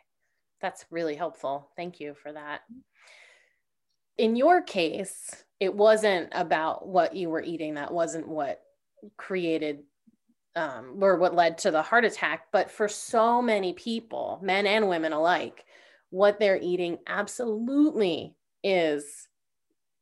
That's 0.61 0.85
really 0.91 1.15
helpful. 1.15 1.69
Thank 1.75 1.99
you 1.99 2.15
for 2.21 2.31
that. 2.31 2.61
In 4.17 4.35
your 4.35 4.61
case 4.61 5.43
it 5.61 5.75
wasn't 5.75 6.29
about 6.31 6.87
what 6.87 7.15
you 7.15 7.29
were 7.29 7.43
eating. 7.43 7.75
That 7.75 7.93
wasn't 7.93 8.27
what 8.27 8.61
created 9.15 9.83
um, 10.55 10.97
or 10.99 11.17
what 11.17 11.35
led 11.35 11.59
to 11.59 11.71
the 11.71 11.83
heart 11.83 12.03
attack. 12.03 12.47
But 12.51 12.71
for 12.71 12.87
so 12.87 13.43
many 13.43 13.73
people, 13.73 14.39
men 14.41 14.65
and 14.65 14.89
women 14.89 15.13
alike, 15.13 15.63
what 16.09 16.39
they're 16.39 16.59
eating 16.59 16.97
absolutely 17.05 18.35
is 18.63 19.27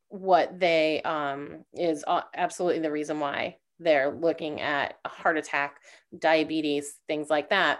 what 0.09 0.59
they 0.59 1.01
um, 1.03 1.63
is 1.73 2.03
absolutely 2.35 2.81
the 2.81 2.91
reason 2.91 3.19
why 3.19 3.57
they're 3.79 4.11
looking 4.11 4.59
at 4.61 4.95
a 5.05 5.09
heart 5.09 5.37
attack, 5.37 5.77
diabetes, 6.17 6.95
things 7.07 7.29
like 7.29 7.49
that. 7.49 7.79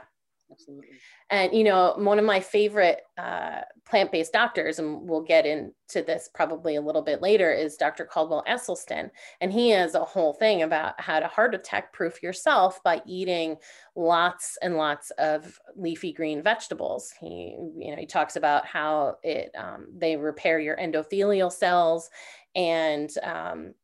Absolutely. 0.51 0.88
And, 1.29 1.53
you 1.53 1.63
know, 1.63 1.94
one 1.98 2.18
of 2.18 2.25
my 2.25 2.39
favorite 2.39 3.01
uh, 3.20 3.62
plant 3.88 4.12
based 4.12 4.34
doctors, 4.34 4.79
and 4.79 5.08
we'll 5.08 5.22
get 5.22 5.46
into 5.46 6.01
this 6.06 6.27
probably 6.34 6.75
a 6.75 6.82
little 6.82 7.03
bit 7.03 7.22
later, 7.22 7.51
is 7.53 7.77
Dr. 7.77 8.03
Caldwell 8.03 8.44
Esselstyn. 8.50 9.12
And 9.41 9.53
he 9.53 9.70
has 9.70 9.94
a 9.94 10.03
whole 10.03 10.34
thing 10.34 10.63
about 10.63 11.00
how 11.00 11.20
to 11.20 11.27
heart 11.27 11.53
attack 11.53 11.94
proof 11.94 12.24
yourself 12.24 12.82
by 12.84 13.01
eating 13.06 13.58
lots 13.96 14.58
and 14.63 14.75
lots 14.75 15.12
of 15.20 15.60
leafy 15.75 16.12
green 16.12 16.41
vegetables. 16.41 17.13
He, 17.20 17.56
you 17.77 17.91
know, 17.91 17.98
he 17.98 18.08
talks 18.08 18.36
about 18.36 18.65
how 18.65 19.18
it 19.22 19.51
um, 19.56 19.86
they 19.96 20.18
repair 20.18 20.60
your 20.60 20.77
endothelial 20.77 21.51
cells 21.51 22.10
and 22.56 23.12
um, 23.22 23.75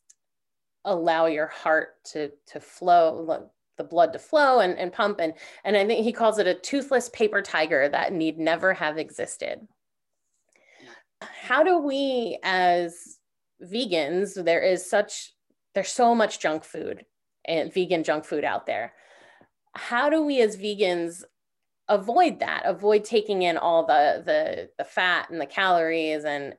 allow 0.86 1.26
your 1.26 1.48
heart 1.48 2.04
to 2.06 2.32
to 2.48 2.60
flow 2.60 3.50
the 3.78 3.84
blood 3.84 4.14
to 4.14 4.20
flow 4.20 4.60
and, 4.60 4.78
and 4.78 4.94
pump 4.94 5.20
and 5.20 5.34
and 5.64 5.76
i 5.76 5.86
think 5.86 6.04
he 6.04 6.12
calls 6.12 6.40
it 6.40 6.48
a 6.48 6.54
toothless 6.54 7.10
paper 7.10 7.42
tiger 7.42 7.90
that 7.90 8.14
need 8.14 8.38
never 8.38 8.74
have 8.74 8.98
existed. 8.98 9.68
How 11.22 11.64
do 11.64 11.80
we 11.80 12.40
as 12.44 13.20
vegans 13.64 14.44
there 14.44 14.62
is 14.62 14.88
such 14.90 15.34
there's 15.74 15.90
so 15.90 16.16
much 16.16 16.40
junk 16.40 16.64
food 16.64 17.06
and 17.46 17.74
vegan 17.74 18.04
junk 18.04 18.26
food 18.26 18.44
out 18.44 18.66
there. 18.66 18.94
How 19.76 20.10
do 20.10 20.24
we 20.24 20.42
as 20.42 20.58
vegans 20.58 21.24
avoid 21.88 22.40
that 22.40 22.64
avoid 22.66 23.04
taking 23.06 23.44
in 23.44 23.58
all 23.58 23.86
the 23.86 24.24
the 24.26 24.70
the 24.78 24.84
fat 24.84 25.30
and 25.30 25.40
the 25.40 25.46
calories 25.46 26.26
and 26.26 26.56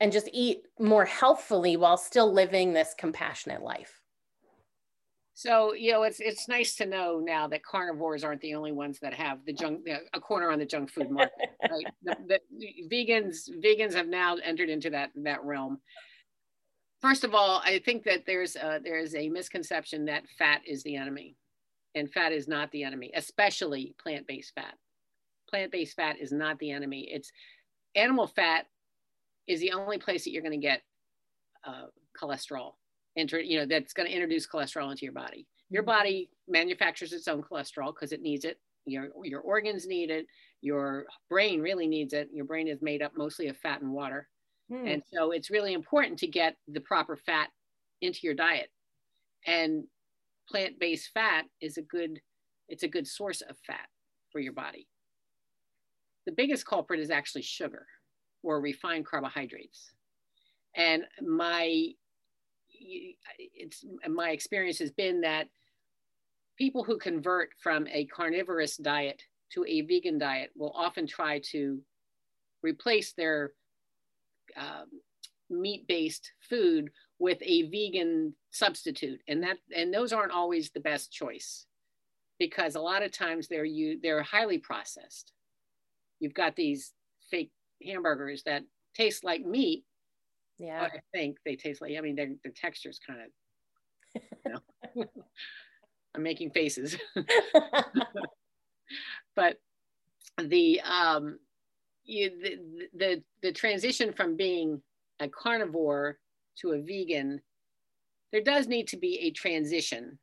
and 0.00 0.12
just 0.12 0.28
eat 0.32 0.62
more 0.78 1.04
healthfully 1.04 1.76
while 1.76 1.96
still 1.96 2.32
living 2.32 2.72
this 2.72 2.94
compassionate 2.96 3.62
life 3.62 4.00
so 5.38 5.72
you 5.72 5.92
know, 5.92 6.02
it's 6.02 6.18
it's 6.18 6.48
nice 6.48 6.74
to 6.74 6.84
know 6.84 7.20
now 7.24 7.46
that 7.46 7.62
carnivores 7.62 8.24
aren't 8.24 8.40
the 8.40 8.56
only 8.56 8.72
ones 8.72 8.98
that 9.02 9.14
have 9.14 9.38
the 9.46 9.52
junk 9.52 9.86
a 10.12 10.18
corner 10.18 10.50
on 10.50 10.58
the 10.58 10.66
junk 10.66 10.90
food 10.90 11.12
market. 11.12 11.50
right? 11.62 11.86
The, 12.02 12.40
the, 12.58 12.88
vegans 12.92 13.48
vegans 13.64 13.94
have 13.94 14.08
now 14.08 14.34
entered 14.42 14.68
into 14.68 14.90
that 14.90 15.10
that 15.22 15.44
realm. 15.44 15.78
First 17.00 17.22
of 17.22 17.36
all, 17.36 17.62
I 17.64 17.78
think 17.78 18.02
that 18.02 18.26
there's 18.26 18.56
a, 18.56 18.80
there 18.82 18.98
is 18.98 19.14
a 19.14 19.28
misconception 19.28 20.06
that 20.06 20.24
fat 20.36 20.62
is 20.66 20.82
the 20.82 20.96
enemy, 20.96 21.36
and 21.94 22.10
fat 22.12 22.32
is 22.32 22.48
not 22.48 22.72
the 22.72 22.82
enemy, 22.82 23.12
especially 23.14 23.94
plant-based 24.02 24.52
fat. 24.56 24.74
Plant-based 25.48 25.94
fat 25.94 26.16
is 26.18 26.32
not 26.32 26.58
the 26.58 26.72
enemy. 26.72 27.08
It's 27.12 27.30
animal 27.94 28.26
fat 28.26 28.66
is 29.46 29.60
the 29.60 29.70
only 29.70 29.98
place 29.98 30.24
that 30.24 30.32
you're 30.32 30.42
going 30.42 30.60
to 30.60 30.66
get 30.66 30.82
uh, 31.64 31.86
cholesterol 32.20 32.72
enter, 33.18 33.40
you 33.40 33.58
know, 33.58 33.66
that's 33.66 33.92
going 33.92 34.08
to 34.08 34.14
introduce 34.14 34.46
cholesterol 34.46 34.90
into 34.90 35.04
your 35.04 35.12
body. 35.12 35.46
Your 35.70 35.82
Mm-hmm. 35.82 35.90
body 35.90 36.30
manufactures 36.48 37.12
its 37.12 37.28
own 37.28 37.42
cholesterol 37.42 37.92
because 37.94 38.12
it 38.12 38.22
needs 38.22 38.44
it. 38.44 38.58
Your, 38.86 39.08
your 39.22 39.40
organs 39.40 39.86
need 39.86 40.10
it. 40.10 40.26
Your 40.62 41.04
brain 41.28 41.60
really 41.60 41.86
needs 41.86 42.14
it. 42.14 42.30
Your 42.32 42.46
brain 42.46 42.68
is 42.68 42.80
made 42.80 43.02
up 43.02 43.12
mostly 43.16 43.48
of 43.48 43.56
fat 43.58 43.82
and 43.82 43.92
water. 43.92 44.28
Hmm. 44.70 44.86
And 44.86 45.02
so 45.12 45.32
it's 45.32 45.50
really 45.50 45.74
important 45.74 46.18
to 46.20 46.26
get 46.26 46.56
the 46.68 46.80
proper 46.80 47.16
fat 47.16 47.50
into 48.00 48.20
your 48.22 48.34
diet. 48.34 48.70
And 49.46 49.84
plant-based 50.48 51.10
fat 51.12 51.44
is 51.60 51.76
a 51.76 51.82
good, 51.82 52.20
it's 52.68 52.82
a 52.82 52.88
good 52.88 53.06
source 53.06 53.42
of 53.42 53.56
fat 53.66 53.88
for 54.32 54.40
your 54.40 54.54
body. 54.54 54.86
The 56.26 56.32
biggest 56.32 56.66
culprit 56.66 57.00
is 57.00 57.10
actually 57.10 57.42
sugar 57.42 57.86
or 58.42 58.60
refined 58.60 59.06
carbohydrates. 59.06 59.92
And 60.76 61.04
my 61.20 61.88
it's 62.88 63.84
my 64.08 64.30
experience 64.30 64.78
has 64.78 64.90
been 64.90 65.20
that 65.22 65.48
people 66.56 66.82
who 66.82 66.98
convert 66.98 67.50
from 67.62 67.86
a 67.88 68.06
carnivorous 68.06 68.76
diet 68.76 69.22
to 69.52 69.64
a 69.66 69.82
vegan 69.82 70.18
diet 70.18 70.50
will 70.56 70.72
often 70.74 71.06
try 71.06 71.40
to 71.52 71.80
replace 72.62 73.12
their 73.12 73.52
um, 74.56 74.86
meat-based 75.50 76.32
food 76.40 76.90
with 77.18 77.38
a 77.42 77.62
vegan 77.70 78.34
substitute. 78.50 79.20
And 79.28 79.42
that 79.42 79.58
and 79.74 79.92
those 79.92 80.12
aren't 80.12 80.32
always 80.32 80.70
the 80.70 80.80
best 80.80 81.12
choice 81.12 81.66
because 82.38 82.74
a 82.74 82.80
lot 82.80 83.02
of 83.02 83.12
times 83.12 83.48
they're 83.48 83.64
you 83.64 83.98
they're 84.02 84.22
highly 84.22 84.58
processed. 84.58 85.32
You've 86.20 86.34
got 86.34 86.56
these 86.56 86.92
fake 87.30 87.52
hamburgers 87.84 88.42
that 88.44 88.62
taste 88.94 89.24
like 89.24 89.44
meat 89.44 89.84
yeah. 90.58 90.82
I 90.82 91.00
think 91.14 91.38
they 91.44 91.56
taste 91.56 91.80
like. 91.80 91.96
I 91.96 92.00
mean, 92.00 92.16
their 92.16 92.30
their 92.42 92.52
texture 92.52 92.90
is 92.90 92.98
kind 92.98 93.20
of. 93.20 94.22
You 94.44 94.52
know, 94.52 95.04
I'm 96.14 96.22
making 96.22 96.50
faces, 96.50 96.96
but 99.36 99.58
the 100.42 100.80
um, 100.80 101.38
you 102.04 102.30
the, 102.30 102.88
the 102.96 103.22
the 103.42 103.52
transition 103.52 104.12
from 104.12 104.36
being 104.36 104.82
a 105.20 105.28
carnivore 105.28 106.18
to 106.60 106.72
a 106.72 106.80
vegan, 106.80 107.40
there 108.32 108.42
does 108.42 108.66
need 108.66 108.88
to 108.88 108.96
be 108.96 109.18
a 109.20 109.30
transition. 109.30 110.18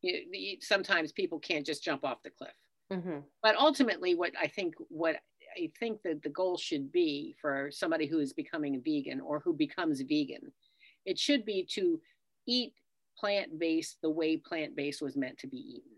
You, 0.00 0.22
you, 0.30 0.56
sometimes 0.60 1.12
people 1.12 1.40
can't 1.40 1.66
just 1.66 1.82
jump 1.82 2.04
off 2.04 2.22
the 2.22 2.30
cliff. 2.30 3.02
hmm 3.02 3.18
But 3.42 3.56
ultimately, 3.56 4.14
what 4.14 4.32
I 4.40 4.46
think 4.46 4.74
what 4.88 5.16
I 5.56 5.70
think 5.78 6.02
that 6.02 6.22
the 6.22 6.28
goal 6.28 6.56
should 6.56 6.92
be 6.92 7.34
for 7.40 7.70
somebody 7.70 8.06
who 8.06 8.20
is 8.20 8.32
becoming 8.32 8.76
a 8.76 8.80
vegan 8.80 9.20
or 9.20 9.40
who 9.40 9.52
becomes 9.52 10.00
vegan, 10.00 10.52
it 11.04 11.18
should 11.18 11.44
be 11.44 11.66
to 11.72 12.00
eat 12.46 12.72
plant 13.18 13.58
based 13.58 13.98
the 14.02 14.10
way 14.10 14.36
plant 14.36 14.76
based 14.76 15.02
was 15.02 15.16
meant 15.16 15.38
to 15.38 15.46
be 15.46 15.58
eaten. 15.58 15.96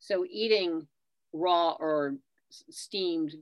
So, 0.00 0.24
eating 0.28 0.86
raw 1.32 1.76
or 1.78 2.16
steamed 2.50 3.34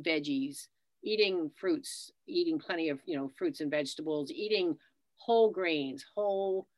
veggies, 0.00 0.68
eating 1.02 1.50
fruits, 1.56 2.12
eating 2.26 2.58
plenty 2.58 2.88
of 2.88 3.00
you 3.06 3.16
know 3.16 3.30
fruits 3.36 3.60
and 3.60 3.70
vegetables, 3.70 4.30
eating 4.30 4.76
whole 5.16 5.50
grains, 5.50 6.04
whole 6.14 6.68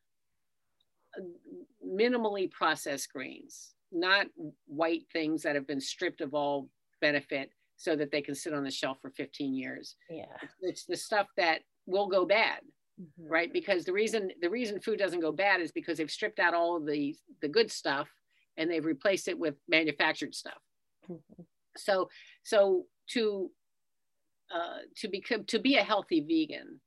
uh, 1.17 1.21
minimally 1.85 2.49
processed 2.49 3.11
grains, 3.11 3.75
not 3.91 4.27
white 4.67 5.03
things 5.11 5.43
that 5.43 5.55
have 5.55 5.67
been 5.67 5.81
stripped 5.81 6.21
of 6.21 6.33
all 6.33 6.69
benefit 7.01 7.51
so 7.77 7.95
that 7.95 8.11
they 8.11 8.21
can 8.21 8.35
sit 8.35 8.53
on 8.53 8.63
the 8.63 8.71
shelf 8.71 8.97
for 9.01 9.09
15 9.11 9.53
years. 9.53 9.95
Yeah. 10.09 10.37
It's 10.61 10.85
the 10.85 10.95
stuff 10.95 11.27
that 11.37 11.61
will 11.85 12.07
go 12.07 12.25
bad, 12.25 12.61
Mhm. 12.99 13.07
right? 13.29 13.51
Because 13.51 13.85
the 13.85 13.93
reason 13.93 14.31
the 14.41 14.49
reason 14.49 14.79
food 14.79 14.99
doesn't 14.99 15.19
go 15.19 15.31
bad 15.31 15.61
is 15.61 15.71
because 15.71 15.97
they've 15.97 16.11
stripped 16.11 16.39
out 16.39 16.53
all 16.53 16.77
of 16.77 16.85
the 16.85 17.15
the 17.41 17.49
good 17.49 17.71
stuff 17.71 18.09
and 18.57 18.69
they've 18.71 18.85
replaced 18.85 19.27
it 19.27 19.37
with 19.37 19.55
manufactured 19.67 20.33
stuff. 20.33 20.61
Mhm. 21.09 21.45
So 21.77 22.09
so 22.43 22.87
to 23.07 23.51
uh, 24.49 24.79
to 24.97 25.07
become 25.07 25.43
to 25.45 25.59
be 25.59 25.75
a 25.75 25.83
healthy 25.83 26.21
vegan, 26.21 26.79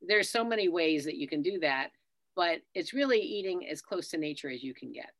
there's 0.00 0.30
so 0.30 0.44
many 0.44 0.68
ways 0.68 1.04
that 1.06 1.16
you 1.16 1.26
can 1.26 1.42
do 1.42 1.58
that, 1.60 1.90
but 2.34 2.62
it's 2.74 2.92
really 2.92 3.20
eating 3.20 3.66
as 3.68 3.82
close 3.82 4.10
to 4.10 4.18
nature 4.18 4.50
as 4.50 4.62
you 4.62 4.74
can 4.74 4.92
get, 4.92 5.12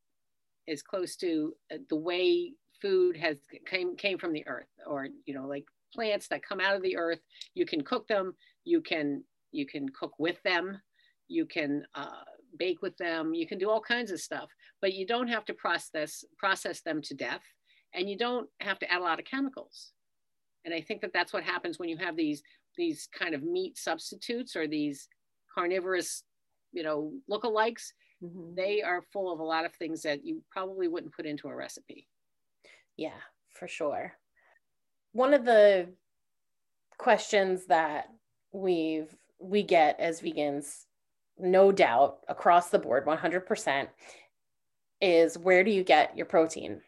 as 0.68 0.82
close 0.82 1.16
to 1.16 1.56
uh, 1.72 1.78
the 1.88 1.96
way 1.96 2.54
food 2.80 3.16
has 3.16 3.38
came 3.66 3.96
came 3.96 4.18
from 4.18 4.32
the 4.32 4.46
earth, 4.46 4.68
or 4.86 5.08
you 5.24 5.34
know, 5.34 5.46
like 5.46 5.64
plants 5.94 6.28
that 6.28 6.42
come 6.42 6.60
out 6.60 6.76
of 6.76 6.82
the 6.82 6.96
earth. 6.96 7.20
You 7.54 7.66
can 7.66 7.82
cook 7.82 8.06
them. 8.08 8.34
You 8.64 8.80
can 8.80 9.24
you 9.52 9.66
can 9.66 9.88
cook 9.88 10.12
with 10.18 10.42
them. 10.42 10.80
You 11.28 11.46
can 11.46 11.84
uh, 11.94 12.24
bake 12.58 12.82
with 12.82 12.96
them. 12.98 13.34
You 13.34 13.46
can 13.46 13.58
do 13.58 13.70
all 13.70 13.80
kinds 13.80 14.10
of 14.10 14.20
stuff, 14.20 14.50
but 14.80 14.94
you 14.94 15.06
don't 15.06 15.28
have 15.28 15.44
to 15.46 15.54
process 15.54 16.24
process 16.38 16.82
them 16.82 17.02
to 17.02 17.14
death, 17.14 17.42
and 17.94 18.08
you 18.08 18.16
don't 18.16 18.48
have 18.60 18.78
to 18.80 18.90
add 18.92 19.00
a 19.00 19.04
lot 19.04 19.18
of 19.18 19.24
chemicals. 19.24 19.92
And 20.64 20.74
I 20.74 20.80
think 20.80 21.00
that 21.02 21.12
that's 21.12 21.32
what 21.32 21.44
happens 21.44 21.78
when 21.78 21.88
you 21.88 21.96
have 21.98 22.16
these 22.16 22.42
these 22.76 23.08
kind 23.18 23.34
of 23.34 23.42
meat 23.42 23.78
substitutes 23.78 24.54
or 24.54 24.66
these 24.68 25.08
carnivorous, 25.54 26.24
you 26.72 26.82
know, 26.82 27.12
lookalikes. 27.30 27.92
Mhm. 28.22 28.54
They 28.56 28.82
are 28.82 29.02
full 29.12 29.32
of 29.32 29.40
a 29.40 29.44
lot 29.44 29.64
of 29.64 29.74
things 29.74 30.02
that 30.02 30.24
you 30.24 30.42
probably 30.50 30.88
wouldn't 30.88 31.14
put 31.14 31.26
into 31.26 31.48
a 31.48 31.54
recipe. 31.54 32.08
Yeah, 32.96 33.20
for 33.52 33.68
sure. 33.68 34.14
One 35.12 35.34
of 35.34 35.44
the 35.44 35.88
questions 36.98 37.66
that 37.66 38.06
we've 38.52 39.14
we 39.38 39.62
get 39.62 40.00
as 40.00 40.20
vegans, 40.20 40.84
no 41.38 41.70
doubt 41.70 42.20
across 42.28 42.70
the 42.70 42.78
board, 42.78 43.04
100%, 43.06 43.88
is 45.00 45.36
where 45.36 45.62
do 45.62 45.70
you 45.70 45.84
get 45.84 46.16
your 46.16 46.26
protein? 46.26 46.80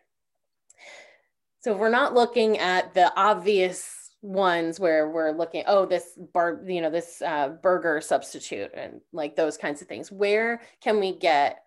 So 1.61 1.73
if 1.73 1.79
we're 1.79 1.91
not 1.91 2.15
looking 2.15 2.59
at 2.59 2.95
the 2.95 3.13
obvious 3.17 3.99
ones 4.23 4.81
where 4.81 5.11
we're 5.11 5.33
looking, 5.33 5.65
oh, 5.67 5.87
this 5.87 6.19
bar, 6.33 6.61
you 6.67 6.81
know, 6.81 6.91
this 6.91 7.23
uh, 7.23 7.51
burger 7.63 8.01
substitute 8.01 8.71
and 8.75 9.01
like 9.13 9.37
those 9.37 9.57
kinds 9.57 9.83
of 9.83 9.89
things. 9.89 10.11
Where 10.11 10.61
can 10.81 11.01
we 11.01 11.17
get 11.17 11.63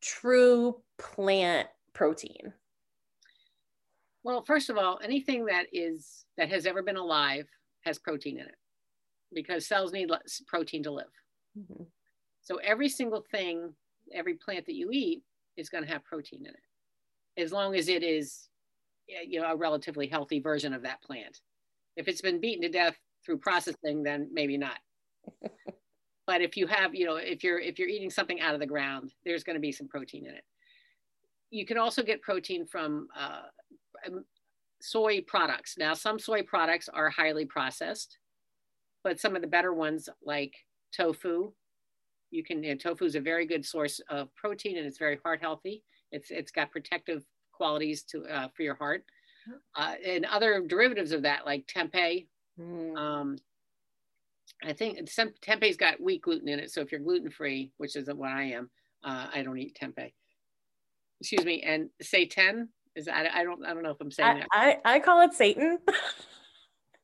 true 0.00 0.80
plant 0.98 1.68
protein? 1.92 2.52
Well, 4.22 4.42
first 4.42 4.68
of 4.70 4.76
all, 4.76 5.00
anything 5.02 5.46
that 5.46 5.66
is 5.72 6.24
that 6.36 6.50
has 6.50 6.66
ever 6.66 6.82
been 6.82 6.96
alive 6.96 7.46
has 7.84 7.98
protein 7.98 8.38
in 8.38 8.46
it 8.46 8.56
because 9.32 9.66
cells 9.66 9.92
need 9.92 10.10
less 10.10 10.42
protein 10.46 10.82
to 10.82 10.90
live. 10.90 11.12
Mhm. 11.56 11.90
So 12.42 12.56
every 12.56 12.88
single 12.88 13.22
thing, 13.22 13.76
every 14.12 14.34
plant 14.34 14.66
that 14.66 14.74
you 14.74 14.90
eat 14.92 15.22
is 15.56 15.70
going 15.70 15.84
to 15.84 15.90
have 15.90 16.04
protein 16.04 16.46
in 16.46 16.54
it, 16.54 17.40
as 17.40 17.52
long 17.52 17.74
as 17.74 17.88
it 17.88 18.02
is, 18.02 18.48
you 19.06 19.40
know, 19.40 19.50
a 19.50 19.56
relatively 19.56 20.06
healthy 20.06 20.40
version 20.40 20.72
of 20.72 20.82
that 20.82 21.02
plant. 21.02 21.40
If 21.96 22.08
it's 22.08 22.20
been 22.20 22.40
beaten 22.40 22.62
to 22.62 22.68
death 22.68 22.98
through 23.24 23.38
processing, 23.38 24.02
then 24.02 24.28
maybe 24.32 24.56
not. 24.58 24.80
but 26.26 26.40
if 26.40 26.56
you 26.56 26.66
have, 26.66 26.94
you 26.94 27.06
know, 27.06 27.16
if 27.16 27.42
you're 27.44 27.58
if 27.58 27.78
you're 27.78 27.88
eating 27.88 28.10
something 28.10 28.40
out 28.40 28.54
of 28.54 28.60
the 28.60 28.66
ground, 28.66 29.14
there's 29.24 29.44
going 29.44 29.54
to 29.56 29.60
be 29.60 29.72
some 29.72 29.88
protein 29.88 30.26
in 30.26 30.34
it. 30.34 30.44
You 31.50 31.66
can 31.66 31.78
also 31.78 32.02
get 32.02 32.22
protein 32.22 32.66
from 32.66 33.08
uh, 33.14 33.42
soy 34.80 35.20
products. 35.22 35.76
Now, 35.78 35.94
some 35.94 36.18
soy 36.18 36.42
products 36.42 36.88
are 36.88 37.10
highly 37.10 37.44
processed, 37.44 38.18
but 39.04 39.20
some 39.20 39.36
of 39.36 39.42
the 39.42 39.48
better 39.48 39.72
ones, 39.72 40.08
like 40.24 40.54
tofu, 40.96 41.52
you 42.30 42.44
can. 42.44 42.62
You 42.62 42.70
know, 42.70 42.76
tofu 42.76 43.04
is 43.04 43.14
a 43.14 43.20
very 43.20 43.46
good 43.46 43.64
source 43.64 44.00
of 44.08 44.34
protein, 44.34 44.76
and 44.78 44.86
it's 44.86 44.98
very 44.98 45.18
heart 45.24 45.40
healthy. 45.40 45.82
It's 46.12 46.30
it's 46.30 46.50
got 46.50 46.70
protective 46.70 47.24
qualities 47.52 48.02
to 48.04 48.24
uh, 48.24 48.48
for 48.54 48.62
your 48.62 48.74
heart, 48.76 49.04
uh, 49.76 49.94
and 50.06 50.24
other 50.26 50.62
derivatives 50.66 51.12
of 51.12 51.22
that, 51.22 51.46
like 51.46 51.66
tempeh. 51.66 52.26
Mm. 52.58 52.96
Um, 52.96 53.36
I 54.62 54.72
think 54.72 55.08
some, 55.08 55.32
tempeh's 55.40 55.76
got 55.76 56.00
wheat 56.00 56.22
gluten 56.22 56.48
in 56.48 56.58
it, 56.58 56.70
so 56.70 56.80
if 56.80 56.92
you're 56.92 57.00
gluten 57.00 57.30
free, 57.30 57.72
which 57.78 57.96
isn't 57.96 58.18
what 58.18 58.30
I 58.30 58.42
am, 58.42 58.70
uh, 59.02 59.28
I 59.32 59.42
don't 59.42 59.58
eat 59.58 59.78
tempeh. 59.80 60.12
Excuse 61.20 61.44
me, 61.44 61.62
and 61.62 61.88
seitan 62.02 62.68
is 62.96 63.08
I, 63.08 63.28
I 63.32 63.44
don't 63.44 63.64
I 63.64 63.72
don't 63.74 63.82
know 63.82 63.90
if 63.90 64.00
I'm 64.00 64.10
saying 64.10 64.42
I, 64.52 64.68
that. 64.70 64.80
I, 64.84 64.94
I 64.96 64.98
call 65.00 65.22
it 65.22 65.32
Satan. 65.34 65.78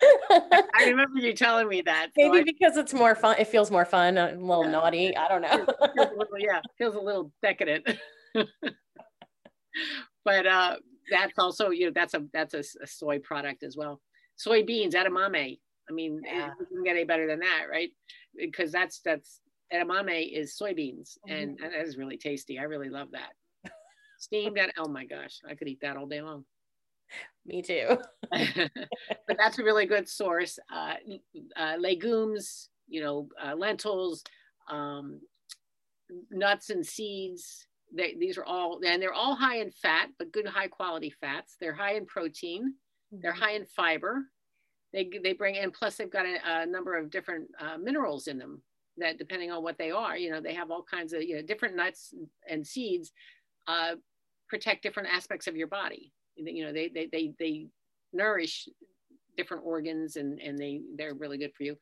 I 0.02 0.85
remember 0.88 1.19
you 1.19 1.33
telling 1.33 1.69
me 1.69 1.81
that. 1.83 2.09
so 2.19 2.28
Maybe 2.31 2.40
I- 2.40 2.45
because 2.45 2.76
it's 2.76 2.93
more 2.93 3.14
fun. 3.14 3.37
It 3.38 3.49
feels 3.49 3.71
more 3.71 3.85
fun, 3.87 4.19
a 4.19 4.33
little 4.33 4.64
Yeah. 4.64 4.71
naughty. 4.71 5.16
I 5.16 5.28
don't 5.28 5.40
know. 5.43 5.64
feels 5.95 6.11
little, 6.19 6.38
yeah, 6.38 6.61
feels 6.76 6.95
a 6.97 7.00
little 7.00 7.33
decadent. 7.43 7.88
but 10.25 10.47
uh, 10.47 10.76
that's 11.11 11.38
also, 11.38 11.71
you 11.71 11.87
know, 11.87 11.93
that's 11.95 12.14
a 12.14 12.25
that's 12.33 12.55
a, 12.55 12.62
a 12.83 12.87
soy 12.87 13.19
product 13.21 13.62
as 13.62 13.76
well. 13.76 14.00
Soybeans, 14.45 14.93
edamame. 14.95 15.59
I 15.88 15.93
mean, 15.93 16.21
Yeah. 16.25 16.49
it 16.49 16.64
doesn't 16.69 16.85
get 16.85 16.97
any 16.97 17.05
better 17.05 17.26
than 17.26 17.40
that, 17.40 17.64
right? 17.71 17.90
Because 18.37 18.73
that's 18.73 19.00
that's 19.05 19.40
edamame 19.73 20.31
is 20.31 20.57
soybeans, 20.61 21.16
and, 21.26 21.59
and 21.61 21.73
that 21.73 21.87
is 21.87 21.97
really 21.97 22.19
tasty. 22.19 22.59
I 22.59 22.64
really 22.64 22.90
love 22.90 23.09
that. 23.12 23.31
Steamed 24.26 24.59
and 24.59 24.73
oh 24.76 24.88
my 24.88 25.04
gosh, 25.04 25.40
I 25.49 25.54
could 25.54 25.68
eat 25.68 25.83
that 25.83 25.97
all 25.97 26.06
day 26.06 26.21
long. 26.21 26.45
Me 27.47 27.62
too. 27.62 27.97
but 28.33 29.37
that's 29.38 29.61
a 29.61 29.62
really 29.62 29.87
good 29.87 30.09
source. 30.09 30.59
Uh, 30.68 30.95
uh, 31.56 31.76
legumes, 31.78 32.68
you 32.88 33.00
know, 33.04 33.28
uh, 33.40 33.54
lentils, 33.54 34.25
um, 34.68 35.21
nuts 36.33 36.71
and 36.71 36.85
seeds. 36.85 37.68
They, 37.97 38.16
these 38.18 38.37
are 38.37 38.45
all, 38.45 38.80
and 38.85 39.00
they're 39.00 39.12
all 39.12 39.37
high 39.37 39.59
in 39.59 39.71
fat, 39.71 40.09
but 40.18 40.33
good 40.33 40.49
high 40.49 40.66
quality 40.66 41.14
fats. 41.21 41.54
They're 41.61 41.73
high 41.73 41.95
in 41.95 42.04
protein. 42.04 42.75
Mm-hmm. 43.14 43.21
They're 43.23 43.33
high 43.33 43.52
in 43.52 43.64
fiber. 43.64 44.25
They, 44.92 45.09
they 45.23 45.35
bring 45.35 45.54
in, 45.54 45.71
plus 45.71 45.95
they've 45.95 46.11
got 46.11 46.26
a, 46.26 46.62
a 46.62 46.66
number 46.66 46.97
of 46.97 47.12
different 47.12 47.47
uh, 47.61 47.78
minerals 47.78 48.26
in 48.26 48.38
them 48.38 48.61
that 48.97 49.18
depending 49.18 49.52
on 49.52 49.62
what 49.62 49.78
they 49.78 49.92
are, 49.92 50.16
you 50.16 50.33
know, 50.33 50.40
they 50.40 50.54
have 50.54 50.73
all 50.73 50.83
kinds 50.83 51.12
of, 51.12 51.23
you 51.23 51.37
know, 51.37 51.42
different 51.42 51.76
nuts 51.76 52.12
and 52.50 52.66
seeds 52.66 53.12
uh, 53.68 53.95
protect 54.49 54.83
different 54.83 55.09
aspects 55.09 55.47
of 55.47 55.57
your 55.57 55.67
body. 55.67 56.12
You 56.37 56.65
know, 56.65 56.73
they, 56.73 56.88
they, 56.88 57.07
they, 57.11 57.33
they 57.38 57.67
nourish 58.12 58.69
different 59.37 59.65
organs 59.65 60.17
and, 60.17 60.41
and 60.41 60.59
they, 60.59 60.81
they're 60.97 61.15
really 61.15 61.38
good 61.38 61.55
for 61.55 61.65
you. 61.65 61.76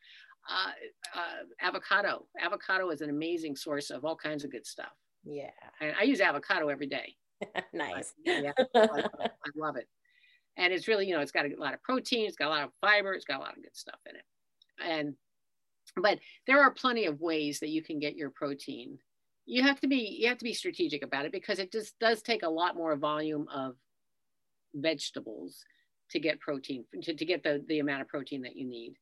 Uh, 0.49 0.73
uh, 1.19 1.67
avocado. 1.67 2.27
Avocado 2.41 2.91
is 2.91 3.01
an 3.01 3.11
amazing 3.11 3.57
source 3.57 3.91
of 3.91 4.05
all 4.05 4.17
kinds 4.17 4.45
of 4.45 4.51
good 4.51 4.67
stuff. 4.67 4.93
Yeah. 5.25 5.51
And 5.81 5.95
I 5.99 6.05
use 6.05 6.21
avocado 6.21 6.69
every 6.69 6.87
day. 6.87 7.17
nice. 7.73 8.13
yeah, 8.25 8.53
I 8.75 8.81
love, 8.81 9.11
I 9.21 9.31
love 9.57 9.77
it. 9.77 9.89
And 10.57 10.73
it's 10.73 10.87
really, 10.87 11.07
you 11.07 11.15
know, 11.15 11.21
it's 11.21 11.33
got 11.33 11.47
a 11.47 11.55
lot 11.59 11.75
of 11.75 11.83
protein, 11.83 12.27
it's 12.27 12.37
got 12.37 12.49
a 12.49 12.51
lot 12.51 12.65
of 12.65 12.71
fiber, 12.81 13.15
it's 13.15 13.25
got 13.25 13.39
a 13.39 13.43
lot 13.43 13.57
of 13.57 13.63
good 13.63 13.77
stuff 13.77 13.99
in 14.09 14.17
it. 14.17 14.25
And 14.85 15.15
but 15.97 16.19
there 16.47 16.61
are 16.61 16.71
plenty 16.73 17.07
of 17.07 17.21
ways 17.21 17.61
that 17.61 17.69
you 17.69 17.83
can 17.83 17.99
get 17.99 18.17
your 18.17 18.31
protein 18.31 18.99
you 19.47 19.63
have 19.63 19.81
to 19.81 19.87
be 19.87 20.19
you 20.21 20.29
have 20.29 20.39
to 20.39 20.45
be 20.45 20.55
strategic 20.55 21.05
about 21.05 21.25
it 21.25 21.33
because 21.33 21.59
it 21.59 21.71
just 21.71 21.99
does 21.99 22.23
take 22.23 22.43
a 22.43 22.49
lot 22.49 22.77
more 22.77 22.97
volume 22.97 23.47
of 23.53 23.75
vegetables 24.75 25.65
to 26.11 26.19
get 26.19 26.41
protein 26.41 26.85
to, 27.03 27.15
to 27.15 27.25
get 27.25 27.43
the, 27.43 27.65
the 27.69 27.79
amount 27.79 28.03
of 28.03 28.09
protein 28.09 28.43
that 28.43 28.57
you 28.57 28.67
need. 28.67 28.95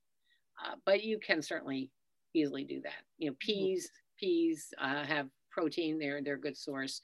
Uh, 0.65 0.75
but 0.85 1.03
you 1.03 1.19
can 1.19 1.43
certainly 1.43 1.91
easily 2.35 2.65
do 2.65 2.81
that. 2.83 3.03
You 3.19 3.31
know 3.31 3.35
mm-hmm. 3.35 3.53
peas 3.53 3.91
peas 4.19 4.75
uh, 4.81 5.05
have 5.05 5.29
protein. 5.51 5.99
They're 5.99 6.23
they're 6.23 6.35
a 6.35 6.41
good 6.41 6.57
source. 6.57 7.01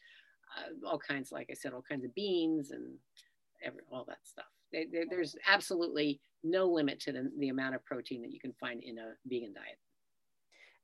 Uh, 0.56 0.88
all 0.88 0.98
kinds 0.98 1.30
like 1.30 1.46
i 1.50 1.54
said 1.54 1.74
all 1.74 1.84
kinds 1.86 2.06
of 2.06 2.14
beans 2.14 2.70
and 2.70 2.94
every, 3.62 3.82
all 3.92 4.04
that 4.08 4.18
stuff. 4.24 4.46
They, 4.72 4.86
they, 4.90 5.04
there's 5.08 5.36
absolutely 5.46 6.20
no 6.42 6.66
limit 6.66 7.00
to 7.00 7.12
the, 7.12 7.30
the 7.38 7.50
amount 7.50 7.74
of 7.74 7.84
protein 7.84 8.22
that 8.22 8.32
you 8.32 8.40
can 8.40 8.54
find 8.54 8.82
in 8.82 8.98
a 8.98 9.12
vegan 9.26 9.52
diet 9.52 9.78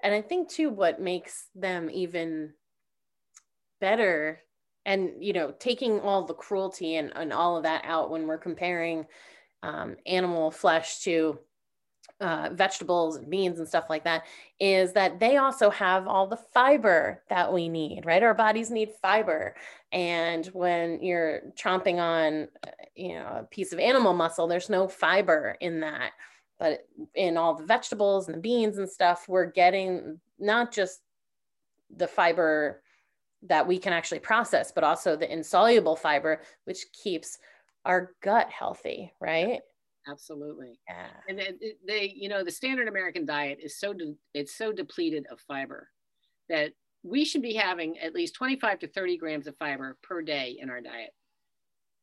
and 0.04 0.14
I 0.14 0.20
think 0.20 0.50
too, 0.50 0.68
what 0.68 1.00
makes 1.00 1.46
them 1.54 1.90
even 1.90 2.52
better 3.80 4.40
and 4.86 5.12
you 5.18 5.32
know 5.32 5.52
taking 5.58 5.98
all 6.00 6.24
the 6.24 6.34
cruelty 6.34 6.96
and, 6.96 7.10
and 7.16 7.32
all 7.32 7.56
of 7.56 7.64
that 7.64 7.82
out 7.84 8.10
when 8.10 8.26
we're 8.26 8.38
comparing 8.38 9.06
um, 9.62 9.96
animal 10.06 10.50
flesh 10.50 11.00
to 11.00 11.38
uh, 12.20 12.50
vegetables 12.52 13.16
and 13.16 13.30
beans 13.30 13.58
and 13.58 13.66
stuff 13.66 13.86
like 13.88 14.04
that 14.04 14.24
is 14.60 14.92
that 14.92 15.18
they 15.18 15.38
also 15.38 15.70
have 15.70 16.06
all 16.06 16.26
the 16.26 16.36
fiber 16.36 17.22
that 17.30 17.50
we 17.52 17.68
need 17.68 18.04
right? 18.04 18.22
Our 18.22 18.34
bodies 18.34 18.70
need 18.70 18.90
fiber. 19.02 19.56
And 19.90 20.46
when 20.48 21.02
you're 21.02 21.40
chomping 21.56 21.96
on 21.98 22.48
you 22.94 23.14
know 23.14 23.26
a 23.40 23.44
piece 23.50 23.72
of 23.72 23.78
animal 23.78 24.12
muscle 24.12 24.46
there's 24.46 24.68
no 24.68 24.86
fiber 24.86 25.56
in 25.60 25.80
that 25.80 26.12
but 26.64 26.86
in 27.14 27.36
all 27.36 27.54
the 27.54 27.66
vegetables 27.66 28.26
and 28.26 28.34
the 28.38 28.40
beans 28.40 28.78
and 28.78 28.88
stuff 28.88 29.26
we're 29.28 29.44
getting 29.44 30.18
not 30.38 30.72
just 30.72 31.00
the 31.94 32.06
fiber 32.06 32.82
that 33.42 33.66
we 33.66 33.78
can 33.78 33.92
actually 33.92 34.18
process 34.18 34.72
but 34.72 34.82
also 34.82 35.14
the 35.14 35.30
insoluble 35.30 35.94
fiber 35.94 36.40
which 36.64 36.86
keeps 36.92 37.38
our 37.84 38.12
gut 38.22 38.48
healthy 38.48 39.12
right? 39.20 39.60
Absolutely. 40.06 40.78
Yeah. 40.88 41.06
And 41.28 41.38
they, 41.38 41.74
they 41.86 42.14
you 42.16 42.30
know 42.30 42.42
the 42.42 42.50
standard 42.50 42.88
american 42.88 43.26
diet 43.26 43.58
is 43.62 43.78
so 43.78 43.92
de- 43.92 44.16
it's 44.32 44.56
so 44.56 44.72
depleted 44.72 45.26
of 45.30 45.40
fiber 45.40 45.90
that 46.48 46.72
we 47.02 47.26
should 47.26 47.42
be 47.42 47.52
having 47.52 47.98
at 47.98 48.14
least 48.14 48.36
25 48.36 48.78
to 48.78 48.88
30 48.88 49.18
grams 49.18 49.46
of 49.46 49.56
fiber 49.58 49.98
per 50.02 50.22
day 50.22 50.56
in 50.58 50.70
our 50.70 50.80
diet. 50.80 51.10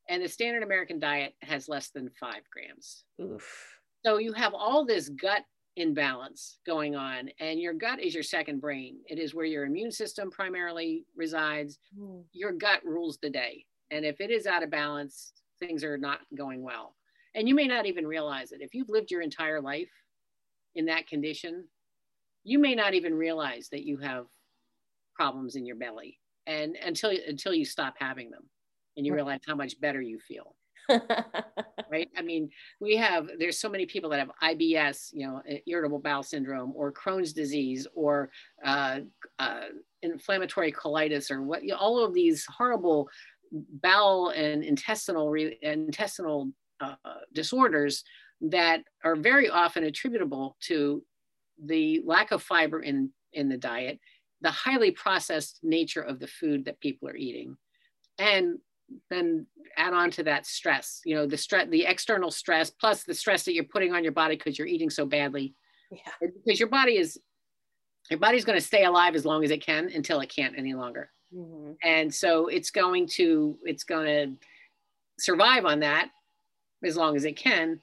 And 0.08 0.22
the 0.22 0.30
standard 0.30 0.62
american 0.62 1.00
diet 1.00 1.34
has 1.42 1.68
less 1.68 1.90
than 1.90 2.12
five 2.20 2.44
grams. 2.54 3.06
Oof. 3.20 3.81
So 4.04 4.18
you 4.18 4.34
have 4.34 4.54
all 4.54 4.86
this 4.86 5.10
gut 5.10 5.44
imbalance 5.78 6.60
going 6.66 6.96
on, 6.96 7.30
and 7.40 7.60
your 7.60 7.74
gut 7.74 8.00
is 8.00 8.14
your 8.14 8.24
second 8.24 8.60
brain. 8.60 8.98
It 9.08 9.20
is 9.20 9.34
where 9.34 9.46
your 9.46 9.66
immune 9.66 9.92
system 9.92 10.32
primarily 10.32 11.06
resides. 11.16 11.80
Mm. 11.98 12.24
Your 12.34 12.52
gut 12.52 12.82
rules 12.84 13.18
the 13.22 13.30
day. 13.30 13.66
And 13.92 14.06
if 14.06 14.22
it 14.22 14.32
is 14.32 14.48
out 14.48 14.64
of 14.64 14.72
balance, 14.72 15.34
things 15.60 15.84
are 15.84 15.98
not 15.98 16.20
going 16.36 16.64
well. 16.64 16.96
And 17.36 17.48
you 17.48 17.56
may 17.56 17.68
not 17.68 17.86
even 17.86 18.06
realize 18.08 18.52
it. 18.52 18.62
If 18.62 18.74
you've 18.74 18.90
lived 18.90 19.12
your 19.12 19.22
entire 19.22 19.62
life 19.62 19.92
in 20.76 20.86
that 20.86 21.08
condition, 21.08 21.66
you 22.44 22.60
may 22.60 22.76
not 22.76 22.94
even 22.94 23.14
realize 23.14 23.70
that 23.70 23.86
you 23.86 23.98
have 23.98 24.26
problems 25.16 25.56
in 25.56 25.66
your 25.66 25.76
belly 25.76 26.18
and 26.48 26.76
until 26.84 27.12
until 27.28 27.54
you 27.54 27.66
stop 27.66 27.94
having 28.00 28.32
them 28.32 28.44
and 28.98 29.06
you 29.06 29.14
realize 29.14 29.42
how 29.46 29.56
much 29.56 29.80
better 29.80 30.02
you 30.02 30.18
feel 30.20 30.56
right? 31.92 32.10
I 32.18 32.22
mean, 32.22 32.50
we 32.80 32.96
have, 32.98 33.30
there's 33.40 33.60
so 33.60 33.70
many 33.70 33.86
people 33.86 34.10
that 34.10 34.20
have 34.20 34.32
IBS, 34.44 35.10
you 35.14 35.28
know, 35.28 35.42
irritable 35.68 36.00
bowel 36.00 36.24
syndrome 36.24 36.74
or 36.76 36.92
Crohn's 36.92 37.34
disease 37.34 37.88
or 37.94 38.30
uh, 38.66 39.00
uh, 39.40 39.66
inflammatory 40.02 40.72
colitis 40.72 41.32
or 41.32 41.42
what, 41.42 41.64
you 41.64 41.70
know, 41.70 41.78
all 41.78 42.04
of 42.04 42.14
these 42.14 42.46
horrible 42.46 43.10
bowel 43.52 44.30
and 44.30 44.64
intestinal, 44.64 45.30
re, 45.30 45.58
intestinal 45.62 46.52
uh, 46.80 46.96
disorders 47.34 48.04
that 48.42 48.84
are 49.04 49.16
very 49.16 49.50
often 49.50 49.84
attributable 49.84 50.58
to 50.62 51.04
the 51.64 52.02
lack 52.06 52.32
of 52.32 52.42
fiber 52.42 52.82
in, 52.82 53.12
in 53.34 53.50
the 53.50 53.58
diet, 53.58 54.00
the 54.42 54.52
highly 54.52 54.92
processed 54.92 55.60
nature 55.62 56.02
of 56.02 56.20
the 56.20 56.28
food 56.28 56.66
that 56.66 56.80
people 56.80 57.08
are 57.08 57.16
eating, 57.16 57.56
and 58.18 58.58
then 59.10 59.46
add 59.78 59.94
on 59.94 60.12
to 60.12 60.24
that 60.24 60.46
stress 60.46 61.02
you 61.06 61.16
know 61.16 61.26
the 61.26 61.38
stress 61.38 61.68
the 61.70 61.86
external 61.86 62.32
stress 62.32 62.70
plus 62.70 63.04
the 63.04 63.14
stress 63.14 63.44
that 63.44 63.54
you're 63.54 63.64
putting 63.64 63.94
on 63.94 64.04
your 64.04 64.12
body 64.12 64.36
because 64.36 64.58
you're 64.58 64.68
eating 64.68 64.90
so 64.90 65.06
badly 65.06 65.54
yeah. 65.92 66.30
because 66.46 66.60
your 66.60 66.70
body 66.70 66.98
is 66.98 67.20
your 68.10 68.20
body's 68.20 68.46
going 68.46 68.60
to 68.60 68.66
stay 68.66 68.84
alive 68.84 69.16
as 69.16 69.26
long 69.26 69.44
as 69.44 69.52
it 69.52 69.64
can 69.64 69.90
until 69.94 70.20
it 70.20 70.28
can't 70.28 70.58
any 70.58 70.74
longer 70.74 71.10
mm-hmm. 71.34 71.72
and 71.84 72.14
so 72.14 72.48
it's 72.48 72.72
going 72.72 73.08
to 73.08 73.58
it's 73.64 73.84
going 73.84 74.06
to 74.06 74.36
survive 75.20 75.66
on 75.66 75.80
that 75.80 76.10
as 76.84 76.98
long 76.98 77.16
as 77.16 77.26
it 77.26 77.38
can 77.38 77.80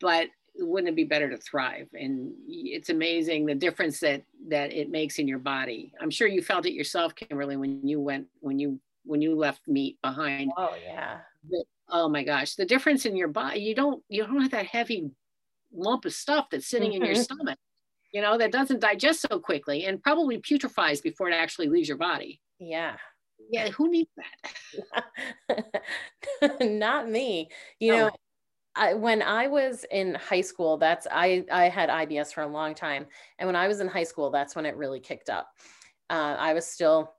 but 0.00 0.28
wouldn't 0.58 0.88
it 0.88 0.96
be 0.96 1.04
better 1.04 1.28
to 1.28 1.36
thrive 1.36 1.88
and 1.94 2.32
it's 2.48 2.88
amazing 2.88 3.44
the 3.44 3.54
difference 3.54 4.00
that 4.00 4.22
that 4.48 4.72
it 4.72 4.90
makes 4.90 5.18
in 5.18 5.28
your 5.28 5.38
body 5.38 5.92
i'm 6.00 6.10
sure 6.10 6.28
you 6.28 6.42
felt 6.42 6.66
it 6.66 6.72
yourself 6.72 7.14
kimberly 7.14 7.56
when 7.56 7.86
you 7.86 8.00
went 8.00 8.26
when 8.40 8.58
you 8.58 8.78
when 9.06 9.22
you 9.22 9.34
left 9.34 9.62
meat 9.66 9.98
behind. 10.02 10.52
Oh 10.56 10.74
yeah. 10.82 11.18
Oh 11.88 12.08
my 12.08 12.24
gosh, 12.24 12.54
the 12.54 12.64
difference 12.64 13.06
in 13.06 13.16
your 13.16 13.28
body, 13.28 13.60
you 13.60 13.74
don't 13.74 14.02
you 14.08 14.26
don't 14.26 14.42
have 14.42 14.50
that 14.50 14.66
heavy 14.66 15.10
lump 15.72 16.04
of 16.04 16.12
stuff 16.12 16.46
that's 16.50 16.66
sitting 16.66 16.90
mm-hmm. 16.90 17.02
in 17.02 17.06
your 17.06 17.14
mm-hmm. 17.14 17.34
stomach, 17.34 17.58
you 18.12 18.20
know, 18.20 18.38
that 18.38 18.52
doesn't 18.52 18.80
digest 18.80 19.26
so 19.28 19.38
quickly 19.38 19.84
and 19.84 20.02
probably 20.02 20.38
putrefies 20.38 21.02
before 21.02 21.28
it 21.28 21.34
actually 21.34 21.68
leaves 21.68 21.88
your 21.88 21.98
body. 21.98 22.40
Yeah. 22.58 22.96
Yeah, 23.50 23.68
who 23.68 23.90
needs 23.90 24.10
that? 25.48 25.74
Not 26.60 27.08
me. 27.08 27.48
You 27.78 27.92
know, 27.92 28.10
I, 28.74 28.94
when 28.94 29.22
I 29.22 29.46
was 29.46 29.84
in 29.90 30.14
high 30.14 30.40
school, 30.40 30.76
that's 30.76 31.06
I 31.10 31.44
I 31.50 31.68
had 31.68 31.88
IBS 31.88 32.32
for 32.32 32.42
a 32.42 32.46
long 32.46 32.74
time, 32.74 33.06
and 33.38 33.46
when 33.46 33.56
I 33.56 33.68
was 33.68 33.80
in 33.80 33.88
high 33.88 34.04
school, 34.04 34.30
that's 34.30 34.56
when 34.56 34.66
it 34.66 34.76
really 34.76 35.00
kicked 35.00 35.30
up. 35.30 35.48
Uh, 36.10 36.36
I 36.38 36.54
was 36.54 36.66
still 36.66 37.12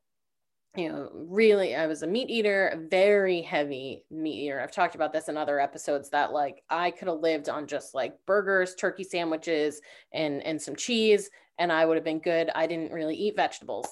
you 0.76 0.90
know, 0.90 1.10
really, 1.14 1.76
I 1.76 1.88
was 1.88 2.04
a 2.04 2.08
meat 2.08 2.30
eater, 2.30 2.68
a 2.68 2.78
very 2.78 3.42
heavy 3.42 4.04
meat 4.12 4.46
eater. 4.46 4.62
I've 4.62 4.72
talked 4.72 4.96
about 4.96 5.12
this 5.12 5.28
in 5.28 5.38
other 5.38 5.60
episodes 5.60 6.10
that 6.12 6.32
like 6.32 6.64
I 6.70 6.92
could 6.92 7.08
have 7.08 7.20
lived 7.20 7.50
on 7.50 7.68
just 7.68 7.96
like 7.96 8.14
burgers, 8.26 8.76
turkey 8.76 9.04
sandwiches, 9.04 9.82
and 10.14 10.44
and 10.44 10.62
some 10.62 10.76
cheese, 10.76 11.30
and 11.58 11.72
I 11.72 11.86
would 11.86 11.98
have 11.98 12.04
been 12.04 12.20
good. 12.20 12.52
I 12.54 12.68
didn't 12.68 12.92
really 12.92 13.16
eat 13.16 13.36
vegetables. 13.36 13.88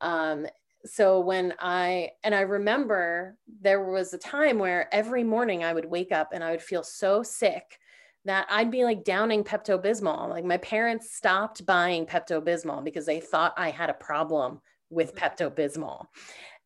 Um, 0.00 0.46
so 0.84 1.20
when 1.20 1.54
I 1.58 2.10
and 2.22 2.34
I 2.34 2.42
remember 2.42 3.36
there 3.60 3.90
was 3.90 4.14
a 4.14 4.18
time 4.18 4.58
where 4.58 4.92
every 4.94 5.24
morning 5.24 5.64
I 5.64 5.72
would 5.72 5.84
wake 5.84 6.12
up 6.12 6.30
and 6.32 6.44
I 6.44 6.52
would 6.52 6.62
feel 6.62 6.82
so 6.82 7.22
sick 7.22 7.78
that 8.24 8.46
I'd 8.50 8.70
be 8.70 8.84
like 8.84 9.04
downing 9.04 9.44
Pepto 9.44 9.82
Bismol. 9.82 10.28
Like 10.28 10.44
my 10.44 10.58
parents 10.58 11.14
stopped 11.14 11.66
buying 11.66 12.06
Pepto 12.06 12.40
Bismol 12.40 12.84
because 12.84 13.06
they 13.06 13.20
thought 13.20 13.54
I 13.56 13.70
had 13.70 13.90
a 13.90 13.94
problem 13.94 14.60
with 14.90 15.14
mm-hmm. 15.14 15.24
Pepto 15.24 15.50
Bismol. 15.50 16.06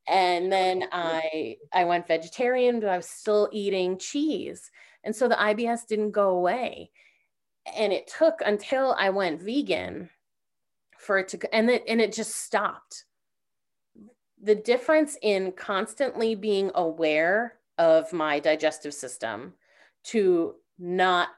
And 0.08 0.52
then 0.52 0.84
oh, 0.84 0.88
I 0.92 1.56
I 1.72 1.84
went 1.84 2.08
vegetarian, 2.08 2.80
but 2.80 2.88
I 2.88 2.96
was 2.96 3.08
still 3.08 3.48
eating 3.52 3.98
cheese. 3.98 4.70
And 5.02 5.14
so 5.14 5.28
the 5.28 5.34
IBS 5.34 5.86
didn't 5.86 6.10
go 6.10 6.30
away. 6.30 6.90
And 7.76 7.92
it 7.92 8.10
took 8.18 8.40
until 8.44 8.94
I 8.98 9.10
went 9.10 9.42
vegan 9.42 10.10
for 10.98 11.18
it 11.18 11.28
to 11.28 11.54
and 11.54 11.70
it 11.70 11.84
and 11.88 12.00
it 12.00 12.12
just 12.12 12.34
stopped. 12.34 13.04
The 14.42 14.54
difference 14.54 15.16
in 15.22 15.52
constantly 15.52 16.34
being 16.34 16.70
aware 16.74 17.54
of 17.78 18.12
my 18.12 18.40
digestive 18.40 18.92
system 18.92 19.54
to 20.04 20.56
not 20.78 21.28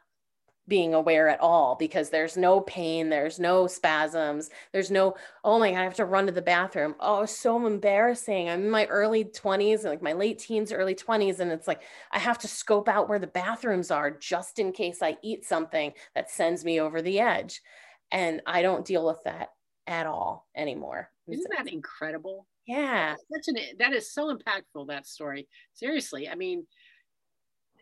being 0.68 0.94
aware 0.94 1.28
at 1.28 1.40
all 1.40 1.76
because 1.76 2.10
there's 2.10 2.36
no 2.36 2.60
pain, 2.60 3.08
there's 3.08 3.38
no 3.38 3.66
spasms, 3.66 4.50
there's 4.72 4.90
no, 4.90 5.14
oh 5.44 5.58
my 5.58 5.70
God, 5.70 5.78
I 5.78 5.84
have 5.84 5.94
to 5.94 6.04
run 6.04 6.26
to 6.26 6.32
the 6.32 6.42
bathroom. 6.42 6.94
Oh, 6.98 7.24
so 7.24 7.64
embarrassing. 7.66 8.48
I'm 8.48 8.64
in 8.64 8.70
my 8.70 8.86
early 8.86 9.24
20s, 9.24 9.84
like 9.84 10.02
my 10.02 10.12
late 10.12 10.38
teens, 10.38 10.72
early 10.72 10.94
20s. 10.94 11.40
And 11.40 11.52
it's 11.52 11.68
like, 11.68 11.82
I 12.10 12.18
have 12.18 12.38
to 12.38 12.48
scope 12.48 12.88
out 12.88 13.08
where 13.08 13.18
the 13.18 13.26
bathrooms 13.26 13.90
are 13.90 14.10
just 14.10 14.58
in 14.58 14.72
case 14.72 15.02
I 15.02 15.16
eat 15.22 15.44
something 15.44 15.92
that 16.14 16.30
sends 16.30 16.64
me 16.64 16.80
over 16.80 17.00
the 17.02 17.20
edge. 17.20 17.62
And 18.10 18.42
I 18.46 18.62
don't 18.62 18.84
deal 18.84 19.06
with 19.06 19.22
that 19.24 19.48
at 19.86 20.06
all 20.06 20.46
anymore. 20.56 21.10
Isn't 21.28 21.52
that 21.56 21.68
incredible? 21.72 22.46
Yeah. 22.66 23.14
That's 23.30 23.48
an, 23.48 23.56
that 23.78 23.92
is 23.92 24.12
so 24.12 24.34
impactful, 24.34 24.88
that 24.88 25.06
story. 25.06 25.48
Seriously. 25.74 26.28
I 26.28 26.34
mean, 26.34 26.66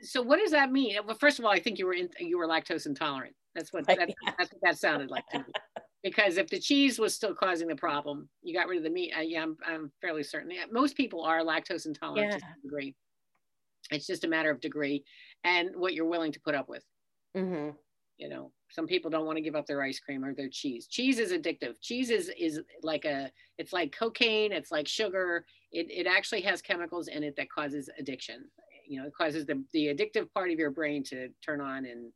so 0.04 0.22
what 0.22 0.38
does 0.38 0.50
that 0.52 0.70
mean? 0.70 0.96
Well, 1.06 1.16
first 1.16 1.38
of 1.38 1.44
all, 1.44 1.50
I 1.50 1.58
think 1.58 1.78
you 1.78 1.86
were 1.86 1.94
in, 1.94 2.08
you 2.20 2.38
were 2.38 2.46
lactose 2.46 2.86
intolerant. 2.86 3.34
That's 3.54 3.72
what 3.72 3.86
that, 3.86 3.98
that's 4.38 4.52
what 4.52 4.60
that 4.62 4.78
sounded 4.78 5.10
like 5.10 5.26
to 5.28 5.38
me. 5.38 5.44
Because 6.02 6.36
if 6.36 6.48
the 6.48 6.60
cheese 6.60 6.98
was 6.98 7.14
still 7.14 7.34
causing 7.34 7.66
the 7.66 7.76
problem, 7.76 8.28
you 8.42 8.54
got 8.54 8.68
rid 8.68 8.78
of 8.78 8.84
the 8.84 8.90
meat. 8.90 9.12
I, 9.16 9.22
yeah, 9.22 9.42
I'm, 9.42 9.56
I'm 9.66 9.92
fairly 10.02 10.22
certain. 10.22 10.50
Yeah, 10.50 10.64
most 10.70 10.96
people 10.96 11.22
are 11.22 11.40
lactose 11.40 11.86
intolerant 11.86 12.32
yeah. 12.32 12.36
to 12.36 12.40
some 12.40 12.62
degree. 12.62 12.94
It's 13.90 14.06
just 14.06 14.24
a 14.24 14.28
matter 14.28 14.50
of 14.50 14.60
degree 14.60 15.04
and 15.44 15.70
what 15.74 15.94
you're 15.94 16.04
willing 16.06 16.32
to 16.32 16.40
put 16.40 16.54
up 16.54 16.68
with. 16.68 16.84
Mm-hmm. 17.36 17.70
You 18.18 18.28
know, 18.28 18.52
some 18.70 18.86
people 18.86 19.10
don't 19.10 19.26
want 19.26 19.36
to 19.36 19.42
give 19.42 19.56
up 19.56 19.66
their 19.66 19.82
ice 19.82 19.98
cream 19.98 20.24
or 20.24 20.34
their 20.34 20.48
cheese. 20.48 20.86
Cheese 20.86 21.18
is 21.18 21.32
addictive. 21.32 21.74
Cheese 21.80 22.10
is 22.10 22.30
is 22.38 22.60
like 22.82 23.04
a 23.04 23.30
it's 23.58 23.72
like 23.72 23.96
cocaine. 23.96 24.52
It's 24.52 24.70
like 24.70 24.86
sugar. 24.86 25.44
It 25.72 25.90
it 25.90 26.06
actually 26.06 26.42
has 26.42 26.62
chemicals 26.62 27.08
in 27.08 27.24
it 27.24 27.34
that 27.36 27.50
causes 27.50 27.90
addiction 27.98 28.44
you 28.86 29.00
know, 29.00 29.06
it 29.06 29.14
causes 29.14 29.46
the, 29.46 29.62
the 29.72 29.86
addictive 29.86 30.32
part 30.32 30.50
of 30.50 30.58
your 30.58 30.70
brain 30.70 31.02
to 31.04 31.28
turn 31.44 31.60
on 31.60 31.84
and 31.86 32.12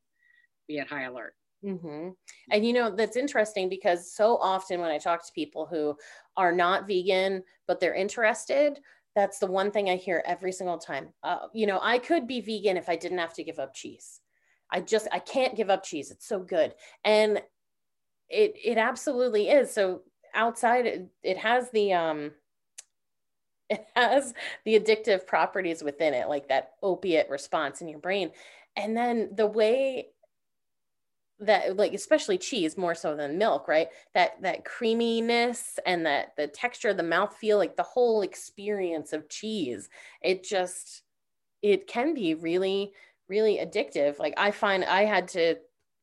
be 0.67 0.79
at 0.79 0.89
high 0.89 1.05
alert. 1.05 1.35
Mm-hmm. 1.65 2.11
And 2.51 2.67
you 2.67 2.73
know, 2.73 2.95
that's 2.95 3.17
interesting 3.17 3.69
because 3.69 4.15
so 4.15 4.37
often 4.37 4.81
when 4.81 4.91
I 4.91 4.99
talk 4.99 5.27
to 5.27 5.33
people 5.33 5.67
who 5.67 5.97
are 6.37 6.53
not 6.53 6.87
vegan, 6.87 7.43
but 7.67 7.81
they're 7.81 7.95
interested, 7.95 8.79
that's 9.17 9.39
the 9.39 9.47
one 9.47 9.73
thing 9.73 9.91
I 9.91 9.97
hear 9.97 10.23
every 10.27 10.53
single 10.53 10.79
time. 10.79 11.09
Uh, 11.23 11.47
you 11.53 11.67
know, 11.67 11.81
I 11.83 11.99
could 11.99 12.29
be 12.29 12.41
vegan 12.41 12.77
if 12.77 12.89
I 12.89 12.95
didn't 12.97 13.19
have 13.19 13.35
to 13.35 13.45
give 13.45 13.59
up 13.59 13.75
cheese. 13.75 14.21
I 14.71 14.81
just, 14.81 15.09
I 15.11 15.19
can't 15.19 15.57
give 15.57 15.71
up 15.71 15.83
cheese. 15.83 16.11
It's 16.11 16.29
so 16.29 16.39
good. 16.39 16.75
And 17.05 17.43
it, 18.29 18.55
it 18.63 18.79
absolutely 18.79 19.49
is. 19.49 19.73
So 19.73 20.03
outside, 20.35 20.87
it, 20.87 21.09
it 21.25 21.39
has 21.39 21.71
the, 21.71 21.95
um, 21.95 22.31
it 23.71 23.87
has 23.97 24.35
the 24.65 24.79
addictive 24.79 25.27
properties 25.27 25.83
within 25.83 26.15
it, 26.15 26.29
like 26.29 26.49
that 26.49 26.73
opiate 26.83 27.31
response 27.31 27.81
in 27.81 27.89
your 27.89 27.99
brain. 27.99 28.31
And 28.77 28.97
then 28.97 29.31
the 29.35 29.47
way 29.47 30.09
that 31.41 31.77
like 31.77 31.93
especially 31.93 32.37
cheese 32.37 32.77
more 32.77 32.97
so 32.97 33.15
than 33.15 33.39
milk 33.39 33.69
right? 33.69 33.89
That 34.15 34.43
that 34.43 34.65
creaminess 34.65 35.79
and 35.87 36.05
that 36.07 36.33
the 36.37 36.49
texture 36.49 36.93
the 36.93 37.03
mouth 37.03 37.37
feel 37.37 37.59
like 37.59 37.77
the 37.77 37.83
whole 37.83 38.23
experience 38.23 39.13
of 39.13 39.29
cheese 39.29 39.89
it 40.21 40.43
just 40.43 41.03
it 41.63 41.87
can 41.87 42.13
be 42.13 42.35
really 42.35 42.93
really 43.29 43.59
addictive. 43.59 44.19
Like 44.19 44.35
i 44.37 44.51
find 44.51 44.85
i 44.85 45.05
had 45.05 45.29
to 45.29 45.57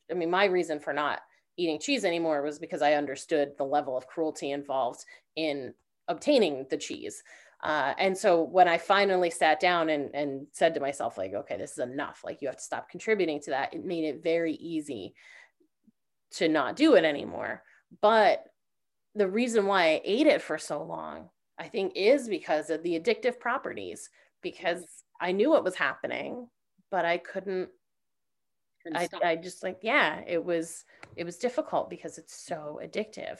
i 0.10 0.14
mean 0.14 0.30
my 0.32 0.46
reason 0.46 0.80
for 0.80 0.94
not 0.94 1.20
eating 1.58 1.80
cheese 1.80 2.06
anymore 2.06 2.42
was 2.42 2.60
because 2.60 2.82
i 2.82 2.94
understood 2.94 3.52
the 3.58 3.64
level 3.64 3.98
of 3.98 4.08
cruelty 4.08 4.52
involved 4.52 5.04
in 5.36 5.74
obtaining 6.08 6.66
the 6.70 6.78
cheese 6.78 7.24
uh, 7.66 7.96
and 7.98 8.16
so 8.16 8.44
when 8.44 8.68
I 8.68 8.78
finally 8.78 9.32
sat 9.32 9.60
down 9.60 9.90
and, 9.90 10.14
and 10.14 10.46
said 10.52 10.76
to 10.76 10.80
myself, 10.80 11.18
like, 11.18 11.34
okay, 11.34 11.58
this 11.58 11.72
is 11.72 11.80
enough, 11.80 12.22
like 12.24 12.40
you 12.40 12.48
have 12.48 12.58
to 12.58 12.64
stop 12.64 12.92
contributing 12.92 13.42
to 13.42 13.50
that, 13.50 13.74
it 13.74 13.84
made 13.84 14.04
it 14.04 14.22
very 14.22 14.54
easy 14.54 15.16
to 16.34 16.48
not 16.48 16.76
do 16.76 16.94
it 16.94 17.04
anymore. 17.04 17.64
But 18.02 18.44
the 19.16 19.28
reason 19.28 19.66
why 19.66 19.86
I 19.86 20.02
ate 20.06 20.28
it 20.28 20.44
for 20.44 20.60
so 20.60 20.84
long, 20.84 21.30
I 21.58 21.68
think, 21.68 21.94
is 21.96 22.30
because 22.30 22.70
of 22.70 22.84
the 22.84 23.00
addictive 23.00 23.40
properties, 23.40 24.12
because 24.44 24.86
I 25.20 25.32
knew 25.32 25.50
what 25.50 25.64
was 25.64 25.74
happening, 25.74 26.48
but 26.92 27.04
I 27.04 27.18
couldn't. 27.18 27.70
I, 28.94 29.10
I 29.24 29.36
just 29.38 29.64
like, 29.64 29.80
yeah, 29.82 30.22
it 30.28 30.46
was 30.46 30.86
it 31.16 31.24
was 31.24 31.38
difficult 31.38 31.90
because 31.90 32.20
it's 32.20 32.36
so 32.36 32.80
addictive. 32.84 33.40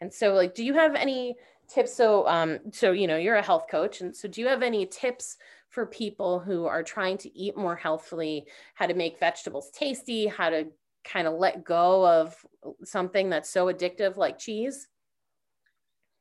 And 0.00 0.12
so 0.12 0.34
like, 0.34 0.56
do 0.56 0.64
you 0.64 0.74
have 0.74 0.96
any 0.96 1.36
tips 1.68 1.94
so 1.94 2.26
um 2.28 2.58
so 2.72 2.92
you 2.92 3.06
know 3.06 3.16
you're 3.16 3.36
a 3.36 3.42
health 3.42 3.66
coach 3.70 4.00
and 4.00 4.14
so 4.14 4.28
do 4.28 4.40
you 4.40 4.46
have 4.46 4.62
any 4.62 4.84
tips 4.86 5.36
for 5.68 5.86
people 5.86 6.38
who 6.38 6.66
are 6.66 6.82
trying 6.82 7.16
to 7.16 7.34
eat 7.36 7.56
more 7.56 7.76
healthfully 7.76 8.46
how 8.74 8.86
to 8.86 8.94
make 8.94 9.18
vegetables 9.18 9.70
tasty 9.70 10.26
how 10.26 10.50
to 10.50 10.66
kind 11.04 11.26
of 11.26 11.34
let 11.34 11.64
go 11.64 12.06
of 12.06 12.36
something 12.84 13.28
that's 13.28 13.50
so 13.50 13.66
addictive 13.66 14.16
like 14.16 14.38
cheese? 14.38 14.88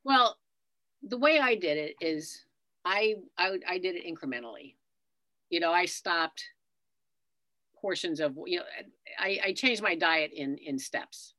Well 0.03 0.37
the 1.03 1.17
way 1.17 1.39
i 1.39 1.55
did 1.55 1.77
it 1.77 1.95
is 1.99 2.45
i 2.85 3.15
i, 3.37 3.57
I 3.67 3.77
did 3.77 3.95
it 3.95 4.05
incrementally. 4.05 4.75
You 5.49 5.59
know 5.59 5.71
i 5.71 5.85
stopped 5.85 6.43
portions 7.75 8.19
of 8.19 8.37
you 8.45 8.59
know 8.59 8.65
I, 9.19 9.39
I 9.45 9.53
changed 9.53 9.81
my 9.81 9.95
diet 9.95 10.31
in 10.33 10.57
in 10.57 10.77
steps 10.77 11.33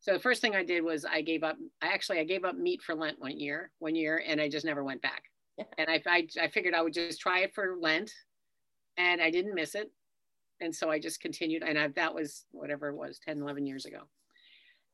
so 0.00 0.14
the 0.14 0.18
first 0.18 0.40
thing 0.40 0.56
I 0.56 0.64
did 0.64 0.82
was 0.82 1.04
I 1.04 1.20
gave 1.20 1.42
up. 1.42 1.56
I 1.82 1.88
actually 1.88 2.20
I 2.20 2.24
gave 2.24 2.44
up 2.44 2.56
meat 2.56 2.82
for 2.82 2.94
Lent 2.94 3.20
one 3.20 3.38
year, 3.38 3.70
one 3.78 3.94
year, 3.94 4.22
and 4.26 4.40
I 4.40 4.48
just 4.48 4.64
never 4.64 4.82
went 4.82 5.02
back. 5.02 5.24
and 5.78 5.90
I, 5.90 6.02
I 6.06 6.26
I 6.40 6.48
figured 6.48 6.74
I 6.74 6.82
would 6.82 6.94
just 6.94 7.20
try 7.20 7.40
it 7.40 7.54
for 7.54 7.76
Lent, 7.78 8.10
and 8.96 9.20
I 9.20 9.30
didn't 9.30 9.54
miss 9.54 9.74
it, 9.74 9.90
and 10.60 10.74
so 10.74 10.90
I 10.90 10.98
just 10.98 11.20
continued. 11.20 11.62
And 11.62 11.78
I, 11.78 11.88
that 11.88 12.14
was 12.14 12.46
whatever 12.50 12.88
it 12.88 12.96
was, 12.96 13.20
10, 13.26 13.42
11 13.42 13.66
years 13.66 13.84
ago, 13.84 14.00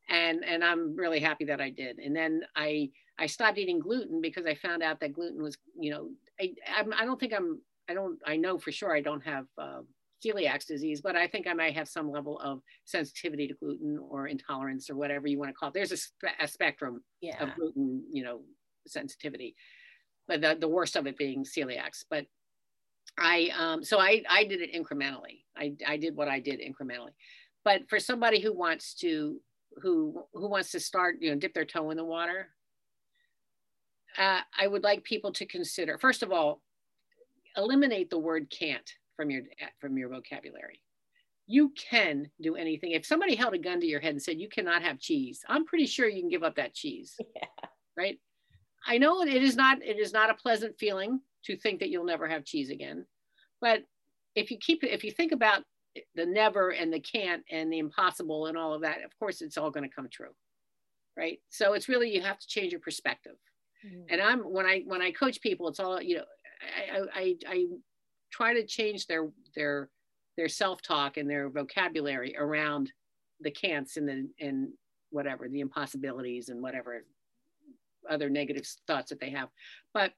and 0.08 0.44
and 0.44 0.64
I'm 0.64 0.96
really 0.96 1.20
happy 1.20 1.44
that 1.44 1.60
I 1.60 1.70
did. 1.70 1.98
And 1.98 2.14
then 2.14 2.42
I 2.56 2.90
I 3.16 3.26
stopped 3.26 3.58
eating 3.58 3.78
gluten 3.78 4.20
because 4.20 4.44
I 4.44 4.56
found 4.56 4.82
out 4.82 4.98
that 5.00 5.12
gluten 5.12 5.40
was 5.40 5.56
you 5.78 5.92
know 5.92 6.10
I 6.40 6.52
I'm, 6.76 6.92
I 6.92 7.04
don't 7.04 7.20
think 7.20 7.32
I'm 7.32 7.60
I 7.88 7.94
don't 7.94 8.18
I 8.26 8.36
know 8.36 8.58
for 8.58 8.72
sure 8.72 8.94
I 8.94 9.02
don't 9.02 9.24
have. 9.24 9.46
Uh, 9.56 9.82
celiac 10.24 10.66
disease, 10.66 11.00
but 11.00 11.16
I 11.16 11.26
think 11.26 11.46
I 11.46 11.52
might 11.52 11.74
have 11.74 11.88
some 11.88 12.10
level 12.10 12.38
of 12.40 12.60
sensitivity 12.84 13.48
to 13.48 13.54
gluten 13.54 13.98
or 13.98 14.26
intolerance 14.26 14.88
or 14.88 14.96
whatever 14.96 15.26
you 15.26 15.38
want 15.38 15.50
to 15.50 15.54
call 15.54 15.68
it. 15.68 15.74
There's 15.74 15.92
a, 15.92 16.44
a 16.44 16.48
spectrum 16.48 17.02
yeah. 17.20 17.42
of 17.42 17.54
gluten, 17.54 18.02
you 18.10 18.24
know, 18.24 18.40
sensitivity, 18.86 19.54
but 20.28 20.40
the, 20.40 20.56
the 20.58 20.68
worst 20.68 20.96
of 20.96 21.06
it 21.06 21.18
being 21.18 21.44
celiacs. 21.44 22.04
But 22.08 22.26
I, 23.18 23.50
um, 23.58 23.84
so 23.84 23.98
I, 23.98 24.22
I 24.28 24.44
did 24.44 24.60
it 24.60 24.74
incrementally. 24.74 25.42
I, 25.56 25.74
I 25.86 25.96
did 25.96 26.16
what 26.16 26.28
I 26.28 26.40
did 26.40 26.60
incrementally. 26.60 27.12
But 27.64 27.88
for 27.88 27.98
somebody 27.98 28.40
who 28.40 28.52
wants 28.56 28.94
to, 28.96 29.40
who, 29.82 30.22
who 30.32 30.48
wants 30.48 30.70
to 30.72 30.80
start, 30.80 31.16
you 31.20 31.30
know, 31.30 31.38
dip 31.38 31.52
their 31.52 31.64
toe 31.64 31.90
in 31.90 31.96
the 31.96 32.04
water, 32.04 32.48
uh, 34.18 34.40
I 34.58 34.66
would 34.66 34.82
like 34.82 35.04
people 35.04 35.32
to 35.32 35.46
consider, 35.46 35.98
first 35.98 36.22
of 36.22 36.32
all, 36.32 36.62
eliminate 37.56 38.08
the 38.10 38.18
word 38.18 38.50
can't 38.50 38.90
from 39.16 39.30
your 39.30 39.42
from 39.80 39.96
your 39.96 40.08
vocabulary. 40.08 40.80
You 41.46 41.72
can 41.90 42.30
do 42.40 42.56
anything. 42.56 42.90
If 42.90 43.06
somebody 43.06 43.34
held 43.34 43.54
a 43.54 43.58
gun 43.58 43.80
to 43.80 43.86
your 43.86 44.00
head 44.00 44.12
and 44.12 44.22
said 44.22 44.38
you 44.38 44.48
cannot 44.48 44.82
have 44.82 44.98
cheese 44.98 45.44
i'm 45.48 45.64
pretty 45.64 45.86
sure 45.86 46.08
you 46.08 46.20
can 46.20 46.30
give 46.30 46.42
up 46.42 46.56
that 46.56 46.74
cheese 46.74 47.16
yeah. 47.36 47.68
right? 47.96 48.18
I 48.88 48.98
know 48.98 49.22
it 49.22 49.42
is 49.42 49.56
not 49.56 49.82
it 49.82 49.98
is 49.98 50.12
not 50.12 50.30
a 50.30 50.34
pleasant 50.34 50.78
feeling 50.78 51.20
to 51.44 51.56
think 51.56 51.80
that 51.80 51.88
you'll 51.88 52.04
never 52.04 52.28
have 52.28 52.44
cheese 52.44 52.70
again 52.70 53.06
but 53.60 53.82
if 54.34 54.50
you 54.50 54.58
keep 54.58 54.84
if 54.84 55.02
you 55.02 55.10
think 55.10 55.32
about 55.32 55.62
the 56.14 56.26
never 56.26 56.70
and 56.70 56.92
the 56.92 57.00
can't 57.00 57.42
and 57.50 57.72
the 57.72 57.78
impossible 57.78 58.46
and 58.46 58.56
all 58.56 58.74
of 58.74 58.82
that 58.82 59.02
of 59.02 59.18
course 59.18 59.40
it's 59.40 59.56
all 59.56 59.70
going 59.70 59.88
to 59.88 59.94
come 59.94 60.08
true 60.10 60.34
right? 61.16 61.38
So 61.48 61.72
it's 61.72 61.88
really 61.88 62.14
you 62.14 62.20
have 62.20 62.38
to 62.38 62.46
change 62.46 62.72
your 62.72 62.80
perspective. 62.80 63.36
Mm. 63.84 64.06
and 64.08 64.22
i'm 64.22 64.40
when 64.40 64.64
i 64.64 64.82
when 64.86 65.02
i 65.02 65.10
coach 65.10 65.40
people 65.42 65.68
it's 65.68 65.78
all 65.78 66.00
you 66.00 66.16
know 66.16 66.24
I, 66.94 67.20
I, 67.20 67.36
I 67.46 67.66
try 68.30 68.54
to 68.54 68.66
change 68.66 69.06
their 69.06 69.28
their 69.54 69.88
their 70.36 70.48
self-talk 70.48 71.16
and 71.16 71.28
their 71.28 71.48
vocabulary 71.48 72.36
around 72.36 72.92
the 73.40 73.50
can'ts 73.50 73.96
and 73.96 74.08
the 74.08 74.28
and 74.40 74.68
whatever 75.10 75.48
the 75.48 75.60
impossibilities 75.60 76.48
and 76.48 76.60
whatever 76.62 77.04
other 78.08 78.28
negative 78.28 78.66
thoughts 78.86 79.10
that 79.10 79.20
they 79.20 79.30
have 79.30 79.48
but 79.92 80.12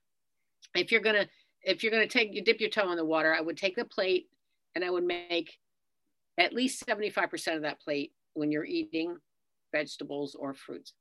if 0.75 0.93
you're 0.93 1.01
gonna 1.01 1.27
if 1.63 1.83
you're 1.83 1.93
gonna 1.93 2.07
take 2.07 2.35
you 2.35 2.43
dip 2.43 2.61
your 2.61 2.71
toe 2.71 2.91
in 2.91 2.97
the 2.97 3.05
water 3.05 3.35
i 3.35 3.41
would 3.41 3.57
take 3.57 3.77
the 3.77 3.85
plate 3.85 4.29
and 4.75 4.85
i 4.85 4.91
would 4.91 5.05
make 5.05 5.59
at 6.39 6.53
least 6.53 6.87
75% 6.87 7.57
of 7.57 7.63
that 7.63 7.81
plate 7.81 8.13
when 8.35 8.53
you're 8.53 8.65
eating 8.65 9.17
vegetables 9.73 10.35
or 10.35 10.55
fruits 10.55 10.95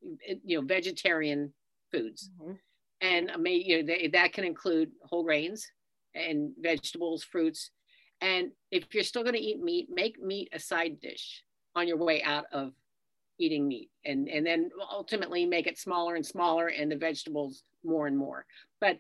you 0.44 0.60
know 0.60 0.66
vegetarian 0.66 1.54
foods 1.92 2.32
mm-hmm. 2.42 2.54
and 3.02 3.32
may, 3.40 3.54
you 3.54 3.78
know, 3.78 3.86
they, 3.86 4.08
that 4.08 4.34
can 4.34 4.44
include 4.44 4.92
whole 5.04 5.24
grains 5.24 5.72
and 6.18 6.52
vegetables, 6.60 7.24
fruits. 7.24 7.72
And 8.22 8.52
if 8.72 8.94
you're 8.94 9.04
still 9.04 9.24
going 9.24 9.36
to 9.36 9.40
eat 9.40 9.62
meat, 9.62 9.88
make 9.92 10.22
meat 10.22 10.50
a 10.52 10.60
side 10.60 11.00
dish 11.00 11.44
on 11.76 11.88
your 11.88 11.98
way 11.98 12.24
out 12.24 12.46
of 12.52 12.74
eating 13.40 13.68
meat 13.68 13.92
and, 14.04 14.28
and 14.28 14.46
then 14.46 14.70
ultimately 14.92 15.46
make 15.46 15.68
it 15.68 15.78
smaller 15.78 16.16
and 16.16 16.26
smaller 16.26 16.68
and 16.68 16.92
the 16.92 16.96
vegetables 16.96 17.64
more 17.84 18.08
and 18.08 18.18
more. 18.18 18.46
But 18.82 18.98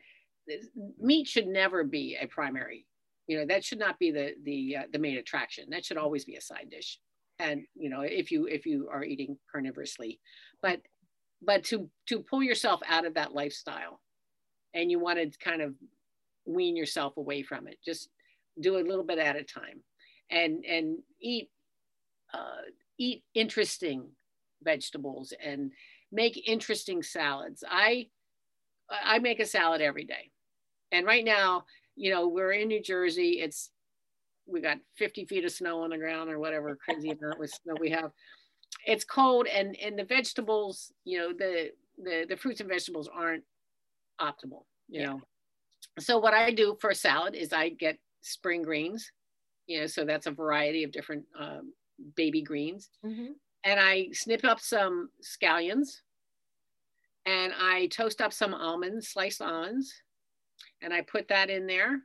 meat 1.00 1.28
should 1.28 1.48
never 1.48 1.84
be 1.84 2.18
a 2.22 2.28
primary, 2.28 2.86
you 3.26 3.38
know, 3.38 3.46
that 3.48 3.64
should 3.66 3.80
not 3.80 3.98
be 3.98 4.12
the, 4.12 4.36
the, 4.44 4.78
uh, 4.78 4.84
the 4.94 5.00
main 5.00 5.18
attraction. 5.18 5.66
That 5.72 5.84
should 5.84 5.98
always 5.98 6.26
be 6.26 6.36
a 6.36 6.42
side 6.42 6.70
dish. 6.70 7.00
and 7.40 7.64
you 7.76 7.90
know 7.90 8.02
if 8.02 8.32
you 8.32 8.48
if 8.48 8.66
you 8.66 8.90
are 8.92 9.04
eating 9.04 9.38
carnivorously 9.52 10.20
but 10.62 10.82
but 11.42 11.64
to 11.64 11.90
to 12.08 12.20
pull 12.20 12.42
yourself 12.44 12.80
out 12.88 13.06
of 13.06 13.14
that 13.14 13.34
lifestyle 13.34 14.02
and 14.74 14.90
you 14.92 15.00
want 15.00 15.20
to 15.20 15.38
kind 15.40 15.62
of 15.62 15.74
wean 16.48 16.76
yourself 16.76 17.18
away 17.18 17.44
from 17.44 17.68
it. 17.68 17.78
Just 17.84 18.10
do 18.60 18.78
a 18.78 18.88
little 18.88 19.04
bit 19.04 19.20
at 19.20 19.36
a 19.36 19.44
time 19.44 19.84
and 20.32 20.66
and 20.66 20.98
eat 21.22 21.50
uh, 22.34 22.64
eat 22.98 23.24
interesting 23.34 24.08
vegetables 24.64 25.34
and 25.44 25.72
make 26.12 26.48
interesting 26.48 27.04
salads. 27.04 27.64
I 27.70 28.08
i 28.90 29.20
make 29.20 29.40
a 29.40 29.46
salad 29.46 29.82
every 29.82 30.06
day. 30.06 30.32
And 30.92 31.06
right 31.06 31.26
now 31.26 31.66
you 31.96 32.12
know 32.12 32.28
we're 32.28 32.54
in 32.54 32.70
new 32.70 32.82
jersey. 32.82 33.42
It's 33.42 33.70
we 34.46 34.62
got 34.62 34.78
50 34.96 35.26
feet 35.26 35.44
of 35.44 35.52
snow 35.52 35.82
on 35.82 35.90
the 35.90 35.98
ground 35.98 36.30
or 36.30 36.40
whatever 36.40 36.76
crazy 36.76 37.10
amount 37.10 37.40
with 37.40 37.52
snow 37.52 37.76
we 37.80 37.90
have. 37.92 38.12
It's 38.86 39.04
cold 39.04 39.48
and 39.48 39.76
and 39.78 40.00
the 40.00 40.06
vegetables 40.06 40.92
you 41.04 41.20
know 41.20 41.34
the 41.34 41.72
the 41.98 42.26
the 42.30 42.38
fruits 42.38 42.62
and 42.62 42.70
vegetables 42.70 43.10
aren't 43.14 43.44
optimal 44.20 44.64
you 44.90 45.02
yeah. 45.02 45.08
know 45.08 45.22
so 46.00 46.18
what 46.18 46.34
i 46.34 46.52
do 46.52 46.78
for 46.80 46.90
a 46.90 46.96
salad 46.96 47.36
is 47.36 47.54
i 47.54 47.70
get 47.70 47.98
spring 48.22 48.62
greens 48.62 49.12
you 49.68 49.80
know 49.80 49.88
so 49.88 50.06
that's 50.06 50.28
a 50.28 50.32
variety 50.32 50.84
of 50.84 50.92
different 50.92 51.24
um, 51.40 51.74
baby 52.16 52.42
greens 52.42 52.90
mm-hmm. 53.06 53.32
and 53.64 53.80
i 53.80 54.08
snip 54.12 54.44
up 54.44 54.60
some 54.60 55.10
scallions 55.22 56.02
and 57.26 57.54
i 57.60 57.88
toast 57.88 58.22
up 58.22 58.34
some 58.34 58.54
almonds 58.54 59.10
sliced 59.10 59.42
almonds 59.42 59.94
and 60.82 60.94
i 60.94 61.02
put 61.02 61.28
that 61.28 61.50
in 61.50 61.68
there 61.68 62.00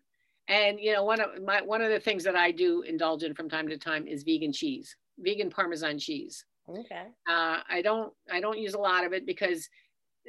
and 0.48 0.81
you 0.81 0.92
know, 0.92 1.05
one 1.05 1.20
of 1.20 1.42
my 1.42 1.62
one 1.62 1.83
of 1.83 1.90
the 1.90 2.00
things 2.00 2.24
that 2.24 2.37
I 2.37 2.50
do 2.50 2.83
indulge 2.83 3.22
in 3.22 3.35
from 3.35 3.48
time 3.48 3.68
to 3.68 3.78
time 3.78 4.07
is 4.07 4.22
vegan 4.22 4.52
cheese, 4.52 4.96
vegan 5.18 5.50
Parmesan 5.50 5.98
cheese. 5.98 6.44
Okay. 6.68 7.07
Uh, 7.28 7.59
I 7.68 7.81
don't 7.83 8.12
I 8.31 8.40
don't 8.40 8.59
use 8.59 8.74
a 8.74 8.78
lot 8.78 9.05
of 9.05 9.12
it 9.12 9.24
because 9.24 9.68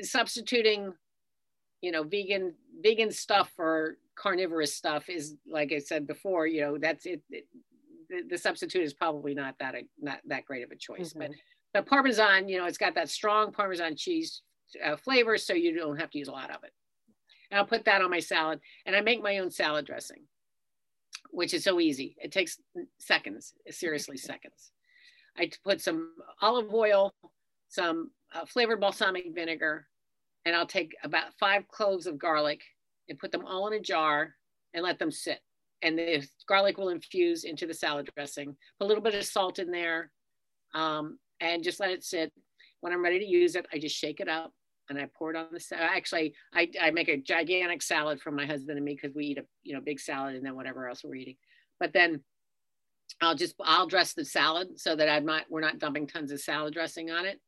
substituting, 0.02 0.94
you 1.84 1.92
know, 1.92 2.02
vegan 2.04 2.56
vegan 2.82 3.12
stuff 3.12 3.52
for 3.56 3.98
carnivorous 4.16 4.74
stuff 4.74 5.10
is 5.10 5.36
like 5.48 5.72
I 5.72 5.78
said 5.78 6.08
before. 6.08 6.48
You 6.48 6.62
know, 6.62 6.78
that's 6.80 7.06
it. 7.06 7.22
it 7.30 7.46
the, 8.10 8.24
the, 8.30 8.38
substitute 8.38 8.84
is 8.84 8.94
probably 8.94 9.36
not 9.36 9.56
that 9.60 9.76
a, 9.76 9.84
not 10.00 10.20
that 10.26 10.46
great 10.46 10.64
of 10.64 10.72
a 10.72 10.76
choice, 10.76 11.14
mm-hmm. 11.14 11.20
but 11.20 11.32
the 11.74 11.84
Parmesan, 11.84 12.50
you 12.50 12.58
know, 12.58 12.66
it's 12.66 12.78
got 12.78 12.96
that 12.96 13.10
strong 13.10 13.52
Parmesan 13.52 13.96
cheese 13.96 14.42
uh, 14.84 14.96
flavor, 14.96 15.38
so 15.38 15.54
you 15.54 15.76
don't 15.76 16.00
have 16.00 16.10
to 16.12 16.20
use 16.20 16.28
a 16.28 16.32
lot 16.32 16.50
of 16.50 16.64
it 16.64 16.74
and 17.54 17.60
I'll 17.60 17.68
put 17.68 17.86
that 17.86 18.02
on 18.02 18.10
my 18.10 18.20
salad. 18.20 18.60
And 18.88 18.96
I 18.96 19.02
make 19.02 19.22
my 19.22 19.38
own 19.38 19.52
salad 19.52 19.86
dressing, 19.86 20.24
which 21.30 21.54
is 21.54 21.64
so 21.64 21.80
easy. 21.80 22.16
It 22.20 22.32
takes 22.32 22.58
seconds, 22.98 23.54
seriously 23.70 24.18
seconds. 24.32 24.72
I 25.38 25.52
put 25.64 25.80
some 25.80 26.16
olive 26.42 26.74
oil, 26.74 27.14
some 27.70 28.10
uh, 28.34 28.46
flavored 28.48 28.80
balsamic 28.80 29.26
vinegar, 29.36 29.86
and 30.46 30.56
I'll 30.56 30.68
take 30.68 30.96
about 31.04 31.34
five 31.40 31.68
cloves 31.68 32.08
of 32.08 32.18
garlic 32.18 32.62
and 33.10 33.20
put 33.20 33.32
them 33.32 33.46
all 33.46 33.68
in 33.68 33.74
a 33.74 33.80
jar 33.80 34.36
and 34.74 34.84
let 34.84 35.00
them 35.00 35.12
sit. 35.12 35.40
And 35.82 35.98
the 35.98 36.26
garlic 36.48 36.78
will 36.78 36.90
infuse 36.90 37.44
into 37.44 37.68
the 37.68 37.74
salad 37.74 38.10
dressing. 38.16 38.56
Put 38.80 38.86
a 38.86 38.88
little 38.88 39.04
bit 39.04 39.16
of 39.16 39.26
salt 39.26 39.60
in 39.60 39.72
there 39.72 40.12
um, 40.74 41.20
and 41.40 41.64
just 41.64 41.80
let 41.80 41.92
it 41.92 42.04
sit. 42.04 42.32
When 42.82 42.94
I'm 42.94 43.04
ready 43.04 43.20
to 43.20 43.26
use 43.26 43.56
it, 43.56 43.66
I 43.74 43.80
just 43.80 43.96
shake 43.96 44.20
it 44.20 44.28
up 44.28 44.54
and 44.90 45.00
I 45.00 45.10
pour 45.18 45.32
it 45.32 45.38
on 45.38 45.48
the 45.52 45.60
salad. 45.60 45.90
Actually, 45.94 46.34
I, 46.54 46.70
I 46.82 46.92
make 46.92 47.10
a 47.10 47.18
gigantic 47.18 47.82
salad 47.82 48.22
for 48.22 48.32
my 48.32 48.46
husband 48.46 48.78
and 48.78 48.86
me 48.86 48.98
because 49.00 49.16
we 49.16 49.26
eat 49.28 49.38
a 49.38 49.46
you 49.64 49.74
know 49.74 49.82
big 49.82 50.00
salad 50.00 50.36
and 50.36 50.46
then 50.46 50.56
whatever 50.56 50.88
else 50.88 51.04
we're 51.04 51.16
eating. 51.16 51.38
But 51.80 51.94
then 51.94 52.22
I'll 53.22 53.36
just 53.36 53.56
I'll 53.62 53.88
dress 53.88 54.14
the 54.14 54.26
salad 54.26 54.80
so 54.80 54.96
that 54.96 55.10
I'm 55.10 55.26
not 55.26 55.44
we're 55.50 55.62
not 55.62 55.80
dumping 55.80 56.08
tons 56.08 56.32
of 56.32 56.42
salad 56.42 56.74
dressing 56.74 57.12
on 57.12 57.26
it. 57.26 57.40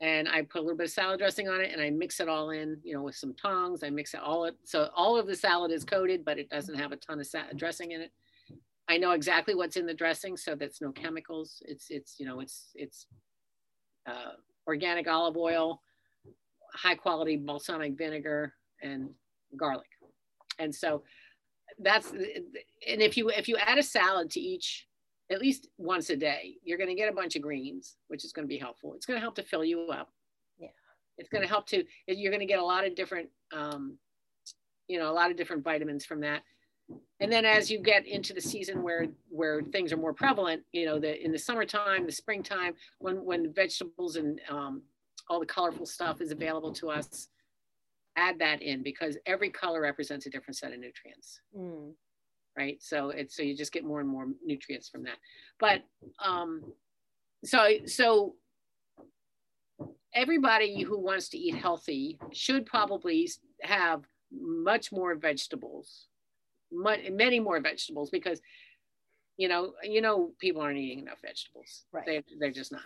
And 0.00 0.28
I 0.28 0.42
put 0.42 0.58
a 0.58 0.62
little 0.62 0.76
bit 0.76 0.86
of 0.86 0.90
salad 0.90 1.18
dressing 1.18 1.48
on 1.48 1.62
it 1.62 1.72
and 1.72 1.80
I 1.80 1.88
mix 1.88 2.20
it 2.20 2.28
all 2.28 2.50
in, 2.50 2.78
you 2.82 2.94
know, 2.94 3.02
with 3.02 3.14
some 3.14 3.34
tongs. 3.34 3.82
I 3.82 3.88
mix 3.88 4.12
it 4.12 4.20
all 4.20 4.44
it 4.44 4.54
so 4.64 4.90
all 4.94 5.16
of 5.16 5.26
the 5.26 5.34
salad 5.34 5.72
is 5.72 5.84
coated, 5.84 6.24
but 6.24 6.38
it 6.38 6.50
doesn't 6.50 6.74
have 6.74 6.92
a 6.92 6.96
ton 6.96 7.18
of 7.18 7.56
dressing 7.56 7.92
in 7.92 8.02
it. 8.02 8.12
I 8.88 8.98
know 8.98 9.12
exactly 9.12 9.54
what's 9.54 9.76
in 9.76 9.86
the 9.86 9.94
dressing, 9.94 10.36
so 10.36 10.54
that's 10.54 10.80
no 10.80 10.92
chemicals. 10.92 11.62
It's 11.66 11.86
it's 11.90 12.16
you 12.18 12.26
know 12.26 12.40
it's 12.40 12.70
it's 12.74 13.06
uh, 14.06 14.32
organic 14.66 15.08
olive 15.08 15.36
oil, 15.36 15.82
high 16.72 16.94
quality 16.94 17.36
balsamic 17.36 17.96
vinegar 17.96 18.52
and 18.82 19.10
garlic. 19.56 19.88
And 20.58 20.74
so 20.74 21.02
that's 21.80 22.10
and 22.12 23.02
if 23.02 23.16
you 23.16 23.28
if 23.30 23.48
you 23.48 23.56
add 23.56 23.78
a 23.78 23.82
salad 23.82 24.30
to 24.30 24.40
each 24.40 24.86
at 25.30 25.40
least 25.40 25.68
once 25.78 26.10
a 26.10 26.16
day, 26.16 26.56
you're 26.62 26.78
going 26.78 26.90
to 26.90 26.94
get 26.94 27.10
a 27.10 27.14
bunch 27.14 27.36
of 27.36 27.42
greens, 27.42 27.96
which 28.08 28.24
is 28.24 28.32
going 28.32 28.46
to 28.46 28.48
be 28.48 28.58
helpful. 28.58 28.94
It's 28.94 29.06
going 29.06 29.16
to 29.16 29.20
help 29.20 29.34
to 29.36 29.42
fill 29.42 29.64
you 29.64 29.88
up. 29.88 30.10
Yeah. 30.58 30.68
It's 31.18 31.28
going 31.28 31.42
to 31.42 31.48
help 31.48 31.66
to 31.68 31.84
you're 32.06 32.30
going 32.30 32.40
to 32.40 32.46
get 32.46 32.58
a 32.58 32.64
lot 32.64 32.86
of 32.86 32.94
different 32.94 33.28
um, 33.52 33.98
you 34.88 34.98
know, 34.98 35.10
a 35.10 35.14
lot 35.14 35.30
of 35.30 35.36
different 35.36 35.64
vitamins 35.64 36.04
from 36.04 36.20
that. 36.20 36.42
And 37.18 37.32
then 37.32 37.44
as 37.44 37.68
you 37.68 37.80
get 37.80 38.06
into 38.06 38.32
the 38.32 38.40
season 38.40 38.82
where 38.82 39.06
where 39.28 39.62
things 39.62 39.92
are 39.92 39.96
more 39.96 40.12
prevalent, 40.12 40.62
you 40.72 40.86
know, 40.86 41.00
the 41.00 41.22
in 41.24 41.32
the 41.32 41.38
summertime, 41.38 42.06
the 42.06 42.12
springtime, 42.12 42.74
when 43.00 43.24
when 43.24 43.52
vegetables 43.52 44.14
and 44.16 44.40
um, 44.48 44.82
all 45.28 45.40
the 45.40 45.46
colorful 45.46 45.86
stuff 45.86 46.20
is 46.20 46.30
available 46.30 46.72
to 46.74 46.90
us 46.90 47.28
add 48.16 48.38
that 48.38 48.62
in 48.62 48.82
because 48.82 49.18
every 49.26 49.50
color 49.50 49.80
represents 49.80 50.26
a 50.26 50.30
different 50.30 50.56
set 50.56 50.72
of 50.72 50.78
nutrients 50.78 51.40
mm. 51.56 51.92
Right? 52.56 52.82
So 52.82 53.10
it's 53.10 53.36
so 53.36 53.42
you 53.42 53.56
just 53.56 53.72
get 53.72 53.84
more 53.84 54.00
and 54.00 54.08
more 54.08 54.26
nutrients 54.44 54.88
from 54.88 55.04
that. 55.04 55.18
But 55.58 55.82
um 56.24 56.62
so 57.44 57.68
so 57.86 58.34
everybody 60.14 60.82
who 60.82 60.98
wants 60.98 61.28
to 61.30 61.38
eat 61.38 61.54
healthy 61.54 62.18
should 62.32 62.66
probably 62.66 63.28
have 63.62 64.04
much 64.32 64.90
more 64.90 65.14
vegetables 65.14 66.06
much, 66.72 67.00
many 67.10 67.40
more 67.40 67.60
vegetables 67.60 68.10
because 68.10 68.40
you 69.36 69.48
know 69.48 69.72
you 69.82 70.00
know 70.00 70.32
people 70.38 70.62
aren't 70.62 70.78
eating 70.78 71.00
enough 71.00 71.20
vegetables. 71.22 71.84
Right. 71.92 72.06
They, 72.06 72.24
they're 72.38 72.50
just 72.50 72.72
not 72.72 72.82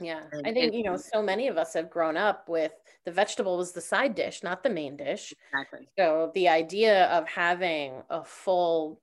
yeah. 0.00 0.22
And, 0.32 0.46
I 0.46 0.52
think, 0.52 0.74
you 0.74 0.82
know, 0.82 0.96
so 0.96 1.22
many 1.22 1.48
of 1.48 1.56
us 1.56 1.74
have 1.74 1.90
grown 1.90 2.16
up 2.16 2.48
with 2.48 2.72
the 3.04 3.12
vegetable 3.12 3.56
was 3.56 3.72
the 3.72 3.80
side 3.80 4.14
dish, 4.14 4.42
not 4.42 4.62
the 4.62 4.70
main 4.70 4.96
dish. 4.96 5.32
Exactly. 5.52 5.88
So 5.98 6.30
the 6.34 6.48
idea 6.48 7.06
of 7.06 7.28
having 7.28 8.02
a 8.10 8.24
full 8.24 9.00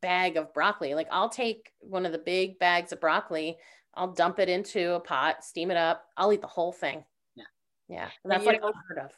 bag 0.00 0.36
of 0.36 0.52
broccoli, 0.54 0.94
like 0.94 1.08
I'll 1.10 1.28
take 1.28 1.72
one 1.80 2.06
of 2.06 2.12
the 2.12 2.18
big 2.18 2.58
bags 2.58 2.92
of 2.92 3.00
broccoli, 3.00 3.58
I'll 3.94 4.12
dump 4.12 4.38
it 4.38 4.48
into 4.48 4.94
a 4.94 5.00
pot, 5.00 5.44
steam 5.44 5.70
it 5.70 5.76
up, 5.76 6.04
I'll 6.16 6.32
eat 6.32 6.40
the 6.40 6.46
whole 6.46 6.72
thing. 6.72 7.04
Yeah. 7.36 7.44
Yeah. 7.88 8.08
And 8.24 8.32
that's 8.32 8.46
like 8.46 8.62
unheard 8.62 9.04
of. 9.04 9.10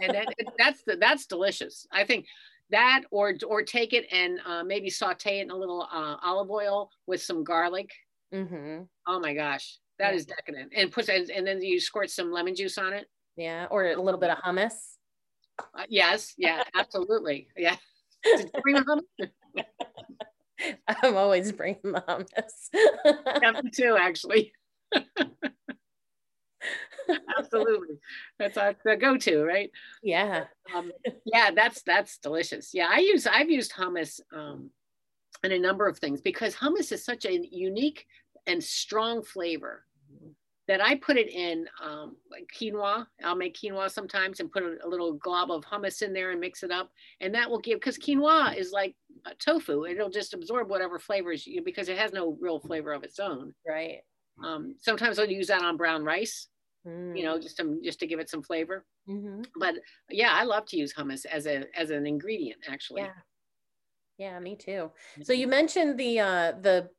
and 0.00 0.14
that, 0.14 0.26
that's 0.58 0.82
the, 0.82 0.96
that's 0.96 1.26
delicious. 1.26 1.86
I 1.92 2.04
think 2.04 2.26
that 2.70 3.02
or 3.10 3.34
or 3.46 3.62
take 3.62 3.92
it 3.92 4.06
and 4.12 4.38
uh, 4.46 4.62
maybe 4.62 4.90
saute 4.90 5.40
it 5.40 5.42
in 5.42 5.50
a 5.50 5.56
little 5.56 5.88
uh, 5.92 6.16
olive 6.22 6.50
oil 6.50 6.90
with 7.06 7.22
some 7.22 7.44
garlic. 7.44 7.90
Mm-hmm. 8.32 8.82
Oh 9.06 9.20
my 9.20 9.34
gosh, 9.34 9.78
that 10.00 10.14
is 10.14 10.26
decadent. 10.26 10.72
And 10.74 10.90
put 10.90 11.08
and 11.08 11.46
then 11.46 11.62
you 11.62 11.80
squirt 11.80 12.10
some 12.10 12.32
lemon 12.32 12.54
juice 12.54 12.78
on 12.78 12.92
it. 12.92 13.06
Yeah, 13.36 13.66
or 13.70 13.86
a 13.86 14.00
little 14.00 14.20
bit 14.20 14.30
of 14.30 14.38
hummus. 14.38 14.74
Uh, 15.58 15.84
yes, 15.88 16.34
yeah, 16.36 16.62
absolutely. 16.74 17.48
Yeah. 17.56 17.76
bring 18.62 18.76
hummus? 18.76 19.30
I'm 21.02 21.16
always 21.16 21.52
bringing 21.52 21.92
the 21.92 22.02
hummus. 22.02 22.68
yeah, 23.42 23.60
me 23.62 23.70
too, 23.70 23.96
actually. 23.98 24.52
absolutely 27.38 27.98
that's 28.38 28.56
our 28.56 28.74
the 28.84 28.96
go-to 28.96 29.42
right 29.42 29.70
yeah 30.02 30.44
um, 30.74 30.92
yeah 31.24 31.50
that's 31.50 31.82
that's 31.82 32.18
delicious 32.18 32.70
yeah 32.72 32.88
i 32.90 32.98
use 32.98 33.26
i've 33.26 33.50
used 33.50 33.72
hummus 33.72 34.20
um, 34.34 34.70
in 35.42 35.52
a 35.52 35.58
number 35.58 35.88
of 35.88 35.98
things 35.98 36.20
because 36.20 36.54
hummus 36.54 36.92
is 36.92 37.04
such 37.04 37.24
a 37.24 37.38
unique 37.50 38.06
and 38.46 38.62
strong 38.62 39.22
flavor 39.22 39.84
that 40.70 40.80
I 40.80 40.94
put 40.94 41.16
it 41.16 41.28
in 41.28 41.66
um, 41.84 42.14
like 42.30 42.48
quinoa. 42.56 43.04
I'll 43.24 43.34
make 43.34 43.56
quinoa 43.56 43.90
sometimes 43.90 44.38
and 44.38 44.52
put 44.52 44.62
a, 44.62 44.76
a, 44.84 44.88
little 44.88 45.14
glob 45.14 45.50
of 45.50 45.64
hummus 45.64 46.00
in 46.00 46.12
there 46.12 46.30
and 46.30 46.38
mix 46.38 46.62
it 46.62 46.70
up. 46.70 46.92
And 47.20 47.34
that 47.34 47.50
will 47.50 47.58
give, 47.58 47.80
because 47.80 47.98
quinoa 47.98 48.56
is 48.56 48.70
like 48.70 48.94
tofu, 49.44 49.84
it'll 49.84 50.10
just 50.10 50.32
absorb 50.32 50.70
whatever 50.70 51.00
flavors 51.00 51.44
you, 51.44 51.60
because 51.60 51.88
it 51.88 51.98
has 51.98 52.12
no 52.12 52.38
real 52.40 52.60
flavor 52.60 52.92
of 52.92 53.02
its 53.02 53.18
own. 53.18 53.52
Right. 53.66 53.98
Um, 54.44 54.76
sometimes 54.78 55.18
I'll 55.18 55.28
use 55.28 55.48
that 55.48 55.64
on 55.64 55.76
brown 55.76 56.04
rice, 56.04 56.46
mm. 56.86 57.18
you 57.18 57.24
know, 57.24 57.36
mm. 57.36 57.42
just 57.42 57.56
to, 57.56 57.80
just 57.82 57.98
to 57.98 58.06
give 58.06 58.20
it 58.20 58.30
some 58.30 58.44
flavor. 58.44 58.86
Mm-hmm. 59.08 59.42
But 59.58 59.74
yeah, 60.08 60.30
I 60.34 60.44
love 60.44 60.66
to 60.66 60.76
use 60.76 60.94
hummus 60.94 61.26
as 61.26 61.48
a, 61.48 61.64
as 61.76 61.90
an 61.90 62.06
ingredient 62.06 62.60
actually. 62.68 63.02
Yeah. 63.02 63.10
Yeah, 64.18 64.38
me 64.38 64.54
too. 64.54 64.92
So 65.24 65.32
you 65.32 65.48
mentioned 65.48 65.98
the, 65.98 66.20
uh, 66.20 66.52
the 66.60 66.90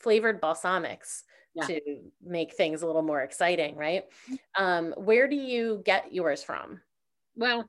flavored 0.00 0.40
balsamics 0.40 1.24
yeah. 1.54 1.66
to 1.66 1.80
make 2.24 2.54
things 2.54 2.82
a 2.82 2.86
little 2.86 3.02
more 3.02 3.22
exciting, 3.22 3.76
right? 3.76 4.04
Mm-hmm. 4.30 4.64
Um, 4.64 4.94
where 4.96 5.28
do 5.28 5.36
you 5.36 5.82
get 5.84 6.12
yours 6.12 6.42
from? 6.42 6.80
Well, 7.36 7.68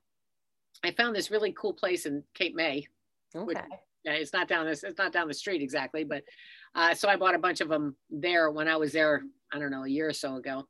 I 0.83 0.91
found 0.91 1.15
this 1.15 1.31
really 1.31 1.53
cool 1.53 1.73
place 1.73 2.05
in 2.05 2.23
Cape 2.33 2.55
May. 2.55 2.85
Okay. 3.35 3.61
Yeah, 4.05 4.13
it's 4.13 4.33
not 4.33 4.47
down 4.47 4.65
this. 4.65 4.83
It's 4.83 4.97
not 4.97 5.11
down 5.11 5.27
the 5.27 5.33
street 5.33 5.61
exactly, 5.61 6.03
but 6.03 6.23
uh, 6.73 6.93
so 6.93 7.09
I 7.09 7.15
bought 7.15 7.35
a 7.35 7.39
bunch 7.39 7.61
of 7.61 7.67
them 7.67 7.95
there 8.09 8.49
when 8.49 8.67
I 8.67 8.77
was 8.77 8.93
there. 8.93 9.23
I 9.51 9.59
don't 9.59 9.71
know 9.71 9.83
a 9.83 9.89
year 9.89 10.07
or 10.07 10.13
so 10.13 10.35
ago, 10.35 10.65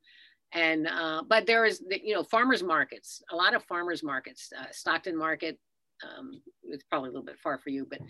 and 0.52 0.88
uh, 0.88 1.22
but 1.28 1.46
there 1.46 1.64
is 1.64 1.82
you 1.88 2.14
know 2.14 2.24
farmers 2.24 2.62
markets. 2.62 3.22
A 3.30 3.36
lot 3.36 3.54
of 3.54 3.62
farmers 3.64 4.02
markets. 4.02 4.52
Uh, 4.58 4.64
Stockton 4.72 5.16
Market. 5.16 5.58
Um, 6.02 6.42
it's 6.64 6.84
probably 6.84 7.10
a 7.10 7.12
little 7.12 7.24
bit 7.24 7.38
far 7.38 7.58
for 7.58 7.70
you, 7.70 7.86
but 7.88 8.00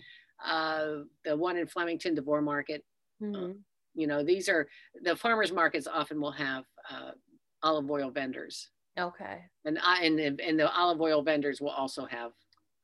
uh, 0.43 1.03
the 1.23 1.37
one 1.37 1.57
in 1.57 1.67
Flemington, 1.67 2.15
Dvoor 2.15 2.43
Market. 2.43 2.83
Mm-hmm. 3.21 3.51
You 3.93 4.07
know, 4.07 4.23
these 4.23 4.49
are 4.49 4.67
the 5.03 5.15
farmers 5.15 5.51
markets. 5.51 5.87
Often 5.87 6.21
will 6.21 6.31
have 6.31 6.65
uh, 6.89 7.11
olive 7.63 7.89
oil 7.89 8.09
vendors. 8.09 8.69
Okay. 8.99 9.39
And 9.65 9.79
I 9.83 10.03
and 10.03 10.17
the, 10.17 10.37
and 10.45 10.59
the 10.59 10.71
olive 10.71 11.01
oil 11.01 11.21
vendors 11.21 11.61
will 11.61 11.69
also 11.69 12.05
have 12.05 12.31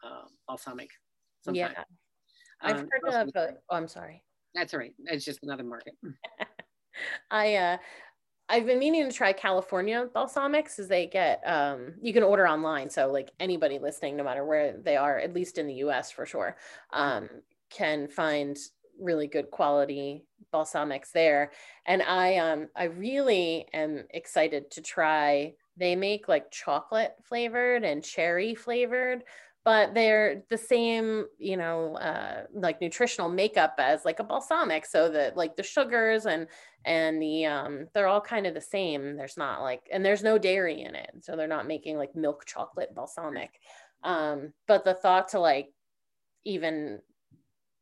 uh, 0.04 0.26
balsamic. 0.48 0.89
Sometimes. 1.41 1.76
Yeah. 1.76 1.84
I've 2.62 2.80
um, 2.80 2.89
heard 2.91 3.28
of. 3.36 3.54
oh, 3.70 3.76
I'm 3.76 3.88
sorry. 3.88 4.24
That's 4.56 4.74
all 4.74 4.80
right. 4.80 4.93
It's 5.06 5.26
just 5.26 5.43
another 5.43 5.63
market. 5.63 5.93
I 7.32 7.56
uh, 7.56 7.78
I've 8.50 8.65
been 8.65 8.80
meaning 8.80 9.10
to 9.10 9.15
try 9.15 9.34
California 9.34 10.08
balsamics 10.15 10.80
as 10.80 10.88
they 10.88 11.08
get 11.08 11.41
um 11.46 11.93
you 12.02 12.13
can 12.13 12.24
order 12.24 12.48
online 12.48 12.89
so 12.89 13.12
like 13.12 13.32
anybody 13.39 13.78
listening 13.80 14.15
no 14.15 14.24
matter 14.24 14.46
where 14.46 14.78
they 14.78 14.96
are 14.96 15.20
at 15.20 15.34
least 15.34 15.58
in 15.58 15.67
the 15.67 15.76
US 15.76 16.12
for 16.12 16.26
sure 16.26 16.56
um 16.93 17.30
can 17.70 18.08
find 18.08 18.58
really 19.00 19.28
good 19.28 19.52
quality 19.52 20.24
balsamics 20.54 21.12
there. 21.12 21.52
And 21.86 22.02
I 22.02 22.38
um 22.38 22.68
I 22.76 22.86
really 22.86 23.68
am 23.74 24.06
excited 24.12 24.72
to 24.72 24.82
try 24.82 25.54
they 25.78 25.96
make 25.96 26.28
like 26.28 26.52
chocolate 26.52 27.14
flavored 27.24 27.84
and 27.84 28.04
cherry 28.04 28.56
flavored 28.56 29.24
but 29.68 29.94
they're 29.94 30.44
the 30.50 30.58
same 30.58 31.26
you 31.38 31.58
know 31.58 31.98
uh, 31.98 32.44
like 32.54 32.80
nutritional 32.80 33.28
makeup 33.28 33.76
as 33.80 34.06
like 34.06 34.20
a 34.20 34.24
balsamic. 34.24 34.86
So 34.86 35.10
that 35.10 35.36
like 35.36 35.58
the 35.58 35.64
sugars 35.64 36.26
and 36.26 36.48
and 36.86 37.22
the 37.22 37.46
um 37.46 37.88
they're 37.94 38.08
all 38.08 38.22
kind 38.22 38.48
of 38.48 38.54
the 38.54 38.62
same. 38.62 39.18
There's 39.18 39.36
not 39.36 39.62
like 39.62 39.82
and 39.92 40.06
there's 40.06 40.24
no 40.24 40.38
dairy 40.38 40.84
in 40.84 40.96
it. 40.96 41.12
So 41.20 41.36
they're 41.36 41.48
not 41.48 41.68
making 41.68 41.98
like 41.98 42.16
milk 42.16 42.46
chocolate 42.46 42.96
balsamic. 42.96 43.60
Um 44.04 44.54
but 44.70 44.86
the 44.86 44.94
thought 44.94 45.28
to 45.30 45.40
like 45.40 45.68
even 46.46 47.00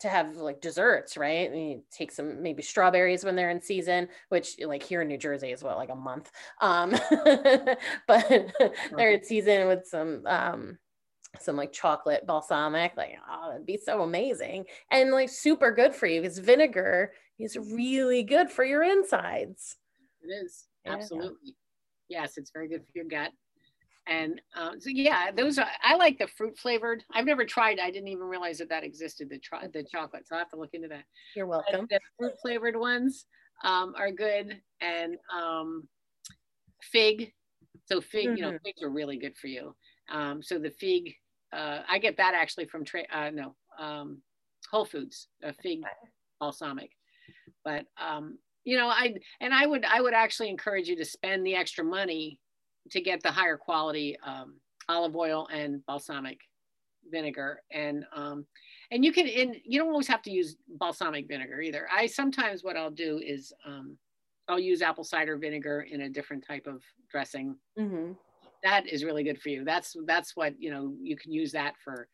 to 0.01 0.09
have 0.09 0.35
like 0.35 0.61
desserts, 0.61 1.17
right? 1.17 1.49
And 1.49 1.69
you 1.71 1.83
take 1.91 2.11
some 2.11 2.41
maybe 2.41 2.61
strawberries 2.61 3.23
when 3.23 3.35
they're 3.35 3.49
in 3.49 3.61
season, 3.61 4.09
which 4.29 4.57
like 4.65 4.83
here 4.83 5.01
in 5.01 5.07
New 5.07 5.17
Jersey 5.17 5.51
is 5.51 5.63
what 5.63 5.77
like 5.77 5.89
a 5.89 5.95
month. 5.95 6.31
Um, 6.61 6.91
but 8.07 8.53
they're 8.97 9.11
in 9.11 9.23
season 9.23 9.67
with 9.67 9.87
some 9.87 10.23
um 10.25 10.77
some 11.41 11.55
like 11.55 11.73
chocolate 11.73 12.25
balsamic 12.25 12.93
like 12.95 13.17
oh 13.29 13.49
that'd 13.51 13.65
be 13.65 13.77
so 13.77 14.03
amazing 14.03 14.63
and 14.89 15.11
like 15.11 15.27
super 15.29 15.71
good 15.71 15.93
for 15.93 16.07
you 16.07 16.21
because 16.21 16.37
vinegar 16.37 17.11
is 17.39 17.57
really 17.57 18.23
good 18.23 18.49
for 18.49 18.63
your 18.63 18.83
insides 18.83 19.75
it 20.21 20.27
is 20.27 20.67
yeah. 20.85 20.93
absolutely 20.93 21.55
yes 22.07 22.37
it's 22.37 22.51
very 22.51 22.69
good 22.69 22.85
for 22.85 22.91
your 22.95 23.05
gut 23.05 23.31
and 24.07 24.41
um, 24.55 24.79
so 24.79 24.89
yeah 24.89 25.31
those 25.35 25.57
are 25.57 25.67
i 25.83 25.95
like 25.95 26.17
the 26.17 26.27
fruit 26.27 26.57
flavored 26.57 27.03
i've 27.13 27.25
never 27.25 27.45
tried 27.45 27.79
i 27.79 27.89
didn't 27.89 28.07
even 28.07 28.23
realize 28.23 28.57
that 28.57 28.69
that 28.69 28.83
existed 28.83 29.29
the 29.29 29.39
try 29.39 29.65
the 29.73 29.83
chocolate 29.83 30.27
so 30.27 30.35
i 30.35 30.39
have 30.39 30.49
to 30.49 30.57
look 30.57 30.73
into 30.73 30.87
that 30.87 31.03
you're 31.35 31.47
welcome 31.47 31.87
the 31.89 31.99
fruit 32.17 32.33
flavored 32.41 32.75
ones 32.75 33.25
um, 33.63 33.93
are 33.97 34.11
good 34.11 34.59
and 34.81 35.15
um, 35.33 35.87
fig 36.81 37.31
so 37.85 38.01
fig 38.01 38.27
mm-hmm. 38.27 38.35
you 38.35 38.41
know 38.41 38.49
mm-hmm. 38.49 38.65
figs 38.65 38.83
are 38.83 38.89
really 38.89 39.17
good 39.17 39.35
for 39.35 39.47
you 39.47 39.75
um, 40.11 40.43
so 40.43 40.59
the 40.59 40.69
fig 40.69 41.15
uh, 41.55 41.81
I 41.87 41.99
get 41.99 42.17
that 42.17 42.33
actually 42.33 42.65
from 42.65 42.83
tra- 42.83 43.07
uh, 43.13 43.29
no 43.29 43.55
um, 43.79 44.21
Whole 44.69 44.85
Foods, 44.85 45.27
a 45.43 45.53
fig 45.53 45.81
balsamic. 46.39 46.91
But 47.63 47.85
um, 47.97 48.37
you 48.63 48.77
know, 48.77 48.87
I 48.87 49.15
and 49.39 49.53
I 49.53 49.65
would 49.65 49.85
I 49.85 50.01
would 50.01 50.13
actually 50.13 50.49
encourage 50.49 50.87
you 50.87 50.95
to 50.97 51.05
spend 51.05 51.45
the 51.45 51.55
extra 51.55 51.83
money 51.83 52.39
to 52.91 53.01
get 53.01 53.21
the 53.21 53.31
higher 53.31 53.57
quality 53.57 54.17
um, 54.25 54.55
olive 54.89 55.15
oil 55.15 55.47
and 55.51 55.85
balsamic 55.85 56.39
vinegar 57.11 57.61
and 57.71 58.03
um, 58.15 58.45
and 58.91 59.05
you 59.05 59.11
can 59.11 59.27
and 59.27 59.55
you 59.63 59.79
don't 59.79 59.89
always 59.89 60.07
have 60.07 60.21
to 60.23 60.31
use 60.31 60.55
balsamic 60.79 61.27
vinegar 61.27 61.61
either. 61.61 61.87
I 61.91 62.07
sometimes 62.07 62.63
what 62.63 62.77
I'll 62.77 62.91
do 62.91 63.21
is 63.23 63.53
um, 63.65 63.97
I'll 64.47 64.59
use 64.59 64.81
apple 64.81 65.03
cider 65.03 65.37
vinegar 65.37 65.87
in 65.89 66.01
a 66.01 66.09
different 66.09 66.45
type 66.45 66.67
of 66.67 66.81
dressing. 67.11 67.55
Mm-hmm 67.79 68.13
that 68.65 68.87
is 68.87 69.03
really 69.03 69.23
good 69.23 69.39
for 69.39 69.49
you. 69.49 69.63
That's 69.63 69.95
that's 70.05 70.35
what 70.35 70.59
you 70.59 70.71
know. 70.71 70.93
You 70.99 71.15
can 71.15 71.31
use 71.31 71.51
that 71.53 71.75
for 71.83 72.07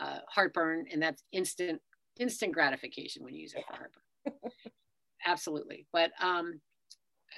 uh, 0.00 0.20
heartburn, 0.28 0.86
and 0.90 1.02
that's 1.02 1.24
instant 1.32 1.80
instant 2.18 2.54
gratification 2.54 3.24
when 3.24 3.34
you 3.34 3.42
use 3.42 3.54
it 3.54 3.64
for 3.66 3.74
heartburn. 3.74 4.52
Absolutely. 5.26 5.86
But 5.92 6.12
um, 6.22 6.60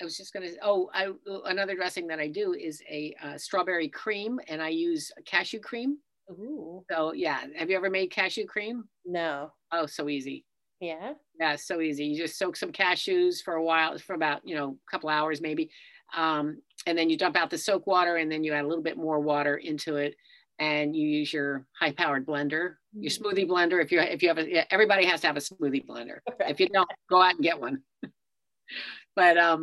I 0.01 0.05
was 0.05 0.17
just 0.17 0.33
gonna. 0.33 0.49
Oh, 0.63 0.91
I 0.95 1.11
another 1.47 1.75
dressing 1.75 2.07
that 2.09 2.21
I 2.21 2.29
do 2.29 2.55
is 2.55 2.83
a 2.89 3.15
uh, 3.23 3.39
strawberry 3.39 3.89
cream, 3.89 4.39
and 4.49 4.63
I 4.63 4.69
use 4.69 5.11
cashew 5.27 5.61
cream. 5.61 5.99
Ooh. 6.31 6.85
So 6.91 7.13
yeah, 7.13 7.45
have 7.57 7.71
you 7.71 7.77
ever 7.77 7.91
made 7.91 8.11
cashew 8.11 8.47
cream? 8.47 8.85
No. 9.05 9.53
Oh, 9.73 9.87
so 9.87 10.09
easy. 10.09 10.45
Yeah. 10.81 11.15
Yeah, 11.41 11.57
so 11.57 11.81
easy. 11.81 12.05
You 12.07 12.17
just 12.17 12.39
soak 12.39 12.57
some 12.57 12.71
cashews 12.71 13.43
for 13.45 13.55
a 13.55 13.65
while, 13.65 13.99
for 13.99 14.15
about 14.15 14.43
you 14.45 14.55
know 14.55 14.77
a 14.89 14.91
couple 14.91 15.09
hours 15.09 15.41
maybe, 15.41 15.71
um, 16.17 16.61
and 16.87 16.97
then 16.97 17.11
you 17.11 17.17
dump 17.17 17.37
out 17.37 17.51
the 17.51 17.59
soak 17.59 17.87
water 17.87 18.17
and 18.17 18.31
then 18.31 18.45
you 18.45 18.53
add 18.53 18.65
a 18.65 18.69
little 18.69 18.83
bit 18.83 18.97
more 18.97 19.21
water 19.21 19.57
into 19.57 19.97
it 19.97 20.15
and 20.59 20.97
you 20.97 21.07
use 21.07 21.33
your 21.33 21.67
high 21.79 21.93
powered 21.93 22.27
blender 22.27 22.75
your 22.99 23.11
mm-hmm. 23.11 23.27
smoothie 23.27 23.49
blender 23.49 23.83
if 23.83 23.93
you 23.93 24.01
if 24.01 24.23
you 24.23 24.29
have 24.29 24.39
a 24.39 24.73
everybody 24.73 25.05
has 25.05 25.21
to 25.21 25.27
have 25.27 25.37
a 25.37 25.41
smoothie 25.41 25.87
blender 25.87 26.19
if 26.41 26.59
you 26.59 26.69
don't 26.69 26.91
go 27.09 27.23
out 27.23 27.35
and 27.35 27.43
get 27.43 27.61
one 27.61 27.81
but 29.17 29.37
um 29.37 29.63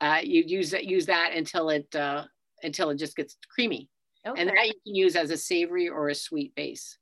uh, 0.00 0.20
you 0.22 0.44
use 0.46 0.70
that 0.70 0.84
use 0.84 1.06
that 1.06 1.32
until 1.34 1.70
it 1.70 1.92
uh, 1.94 2.24
until 2.62 2.90
it 2.90 2.96
just 2.96 3.16
gets 3.16 3.36
creamy 3.52 3.88
okay. 4.26 4.40
and 4.40 4.50
that 4.50 4.66
you 4.66 4.74
can 4.84 4.94
use 4.94 5.16
as 5.16 5.30
a 5.30 5.36
savory 5.36 5.88
or 5.88 6.08
a 6.08 6.14
sweet 6.14 6.54
base 6.54 6.98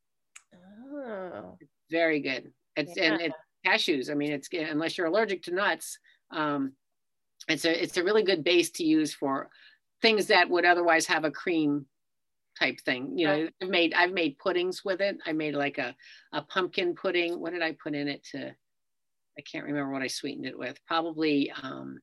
oh 0.92 1.56
very 1.90 2.20
good 2.20 2.52
it's 2.76 2.96
yeah. 2.96 3.12
and 3.12 3.20
it's 3.20 3.34
cashews 3.66 4.10
i 4.10 4.14
mean 4.14 4.32
it's 4.32 4.48
unless 4.52 4.96
you're 4.96 5.06
allergic 5.06 5.42
to 5.42 5.54
nuts 5.54 5.98
um, 6.30 6.72
it's 7.48 7.64
a 7.64 7.82
it's 7.82 7.96
a 7.96 8.04
really 8.04 8.22
good 8.22 8.42
base 8.42 8.70
to 8.70 8.84
use 8.84 9.14
for 9.14 9.48
things 10.02 10.26
that 10.26 10.48
would 10.48 10.64
otherwise 10.64 11.06
have 11.06 11.24
a 11.24 11.30
cream 11.30 11.86
type 12.58 12.80
thing. 12.80 13.18
You 13.18 13.26
know, 13.26 13.48
I've 13.62 13.68
made 13.68 13.94
I've 13.94 14.12
made 14.12 14.38
puddings 14.38 14.84
with 14.84 15.00
it. 15.00 15.18
I 15.26 15.32
made 15.32 15.54
like 15.54 15.78
a 15.78 15.94
a 16.32 16.42
pumpkin 16.42 16.94
pudding. 16.94 17.40
What 17.40 17.52
did 17.52 17.62
I 17.62 17.72
put 17.72 17.94
in 17.94 18.08
it 18.08 18.24
to? 18.32 18.54
I 19.38 19.42
can't 19.42 19.66
remember 19.66 19.92
what 19.92 20.02
I 20.02 20.06
sweetened 20.06 20.46
it 20.46 20.58
with. 20.58 20.78
Probably 20.86 21.52
um, 21.62 21.98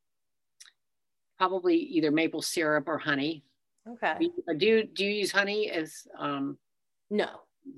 probably 1.38 1.78
either 1.78 2.12
maple 2.12 2.41
syrup 2.41 2.88
or 2.88 2.98
honey. 2.98 3.43
Okay. 3.88 4.15
Do 4.19 4.26
you 4.26 4.58
do 4.58 4.65
you, 4.65 4.84
do 4.84 5.06
you 5.06 5.12
use 5.12 5.32
honey 5.32 5.69
as 5.69 6.08
um? 6.17 6.58
No. 7.10 7.28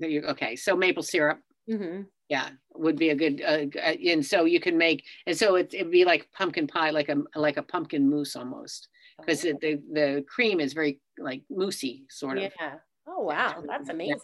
You, 0.00 0.22
okay, 0.22 0.56
so 0.56 0.76
maple 0.76 1.02
syrup. 1.02 1.40
Mm-hmm 1.70 2.02
yeah 2.28 2.48
would 2.74 2.96
be 2.96 3.10
a 3.10 3.14
good 3.14 3.40
uh, 3.42 3.66
uh, 3.78 3.94
and 4.10 4.24
so 4.24 4.44
you 4.44 4.60
can 4.60 4.76
make 4.76 5.04
and 5.26 5.36
so 5.36 5.56
it, 5.56 5.72
it'd 5.72 5.90
be 5.90 6.04
like 6.04 6.28
pumpkin 6.32 6.66
pie 6.66 6.90
like 6.90 7.08
a 7.08 7.16
like 7.34 7.56
a 7.56 7.62
pumpkin 7.62 8.08
mousse 8.08 8.36
almost 8.36 8.88
because 9.18 9.44
oh. 9.44 9.52
the 9.60 9.80
the 9.92 10.24
cream 10.28 10.60
is 10.60 10.72
very 10.72 11.00
like 11.18 11.42
moussey 11.50 12.04
sort 12.10 12.38
of 12.38 12.52
yeah 12.60 12.74
oh 13.08 13.22
wow 13.22 13.62
that's 13.66 13.88
amazing 13.88 14.18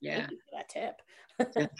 yeah, 0.00 0.28
that 0.52 0.68
tip 0.68 0.94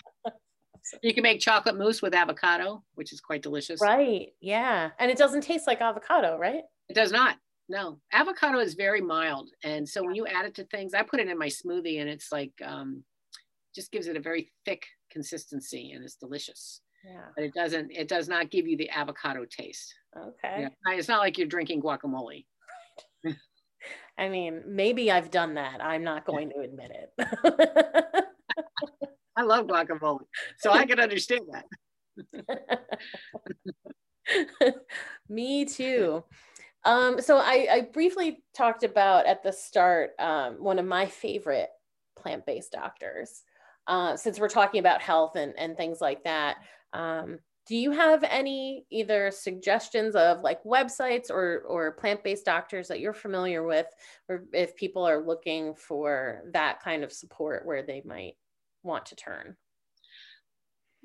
you 1.03 1.14
can 1.14 1.22
make 1.22 1.41
chocolate 1.41 1.78
mousse 1.78 2.03
with 2.03 2.14
avocado 2.14 2.82
which 2.95 3.12
is 3.12 3.20
quite 3.20 3.43
delicious 3.43 3.80
right 3.80 4.30
yeah 4.41 4.91
and 4.99 5.11
it 5.11 5.16
doesn't 5.16 5.43
taste 5.43 5.66
like 5.66 5.80
avocado 5.80 6.37
right 6.37 6.62
it 6.89 6.95
does 6.95 7.12
not 7.12 7.36
no 7.68 8.01
avocado 8.12 8.59
is 8.59 8.74
very 8.74 9.01
mild 9.01 9.51
and 9.62 9.89
so 9.89 10.03
when 10.03 10.14
you 10.14 10.26
add 10.26 10.47
it 10.47 10.55
to 10.55 10.64
things 10.64 10.95
i 10.95 11.03
put 11.03 11.20
it 11.20 11.28
in 11.28 11.39
my 11.39 11.49
smoothie 11.49 12.01
and 12.01 12.09
it's 12.09 12.32
like 12.32 12.53
um 12.64 13.05
just 13.74 13.93
gives 13.93 14.09
it 14.09 14.16
a 14.16 14.20
very 14.20 14.51
thick 14.64 14.86
consistency 15.11 15.93
and 15.93 16.05
it's 16.05 16.16
delicious. 16.16 16.80
Yeah. 17.05 17.26
But 17.36 17.45
it 17.45 17.55
doesn't, 17.55 17.93
it 17.93 18.09
does 18.09 18.28
not 18.28 18.51
give 18.51 18.66
you 18.66 18.76
the 18.76 18.91
avocado 18.91 19.45
taste. 19.45 19.95
Okay. 20.16 20.62
Yeah. 20.62 20.95
It's 20.95 21.09
not 21.09 21.20
like 21.20 21.39
you're 21.39 21.47
drinking 21.47 21.82
guacamole. 21.82 22.45
I 24.18 24.28
mean, 24.28 24.62
maybe 24.66 25.12
I've 25.12 25.30
done 25.30 25.55
that. 25.55 25.82
I'm 25.82 26.03
not 26.03 26.26
going 26.26 26.51
to 26.51 26.61
admit 26.61 26.91
it. 26.91 27.12
I 29.36 29.43
love 29.43 29.68
guacamole, 29.68 30.24
so 30.59 30.72
I 30.72 30.84
can 30.84 30.99
understand 30.99 31.45
that. 31.53 31.66
Me 35.28 35.64
too. 35.64 36.24
Um, 36.89 37.20
so 37.20 37.36
I, 37.36 37.68
I, 37.70 37.80
briefly 37.93 38.43
talked 38.57 38.82
about 38.82 39.26
at 39.26 39.43
the 39.43 39.53
start 39.53 40.12
um, 40.18 40.55
one 40.55 40.78
of 40.78 40.86
my 40.86 41.05
favorite 41.05 41.68
plant-based 42.16 42.72
doctors, 42.72 43.43
uh, 43.86 44.16
since 44.16 44.41
we're 44.41 44.49
talking 44.49 44.80
about 44.80 45.03
health 45.03 45.36
and, 45.36 45.53
and 45.59 45.76
things 45.76 46.01
like 46.01 46.24
that. 46.24 46.57
Um, 46.95 47.41
do 47.66 47.76
you 47.76 47.91
have 47.91 48.24
any 48.24 48.86
either 48.91 49.30
suggestions 49.30 50.14
of 50.14 50.41
like 50.41 50.64
websites 50.64 51.28
or, 51.28 51.59
or 51.68 51.93
plant-based 51.93 52.47
doctors 52.47 52.89
that 52.89 53.01
you're 53.01 53.12
familiar 53.12 53.62
with, 53.62 53.86
or 54.30 54.45
if 54.55 54.74
people 54.74 55.07
are 55.07 55.22
looking 55.22 55.74
for 55.74 56.41
that 56.55 56.82
kind 56.82 57.05
of 57.05 57.12
support 57.12 57.66
where 57.66 57.82
they 57.82 58.01
might 58.07 58.36
want 58.82 59.05
to 59.07 59.14
turn? 59.14 59.57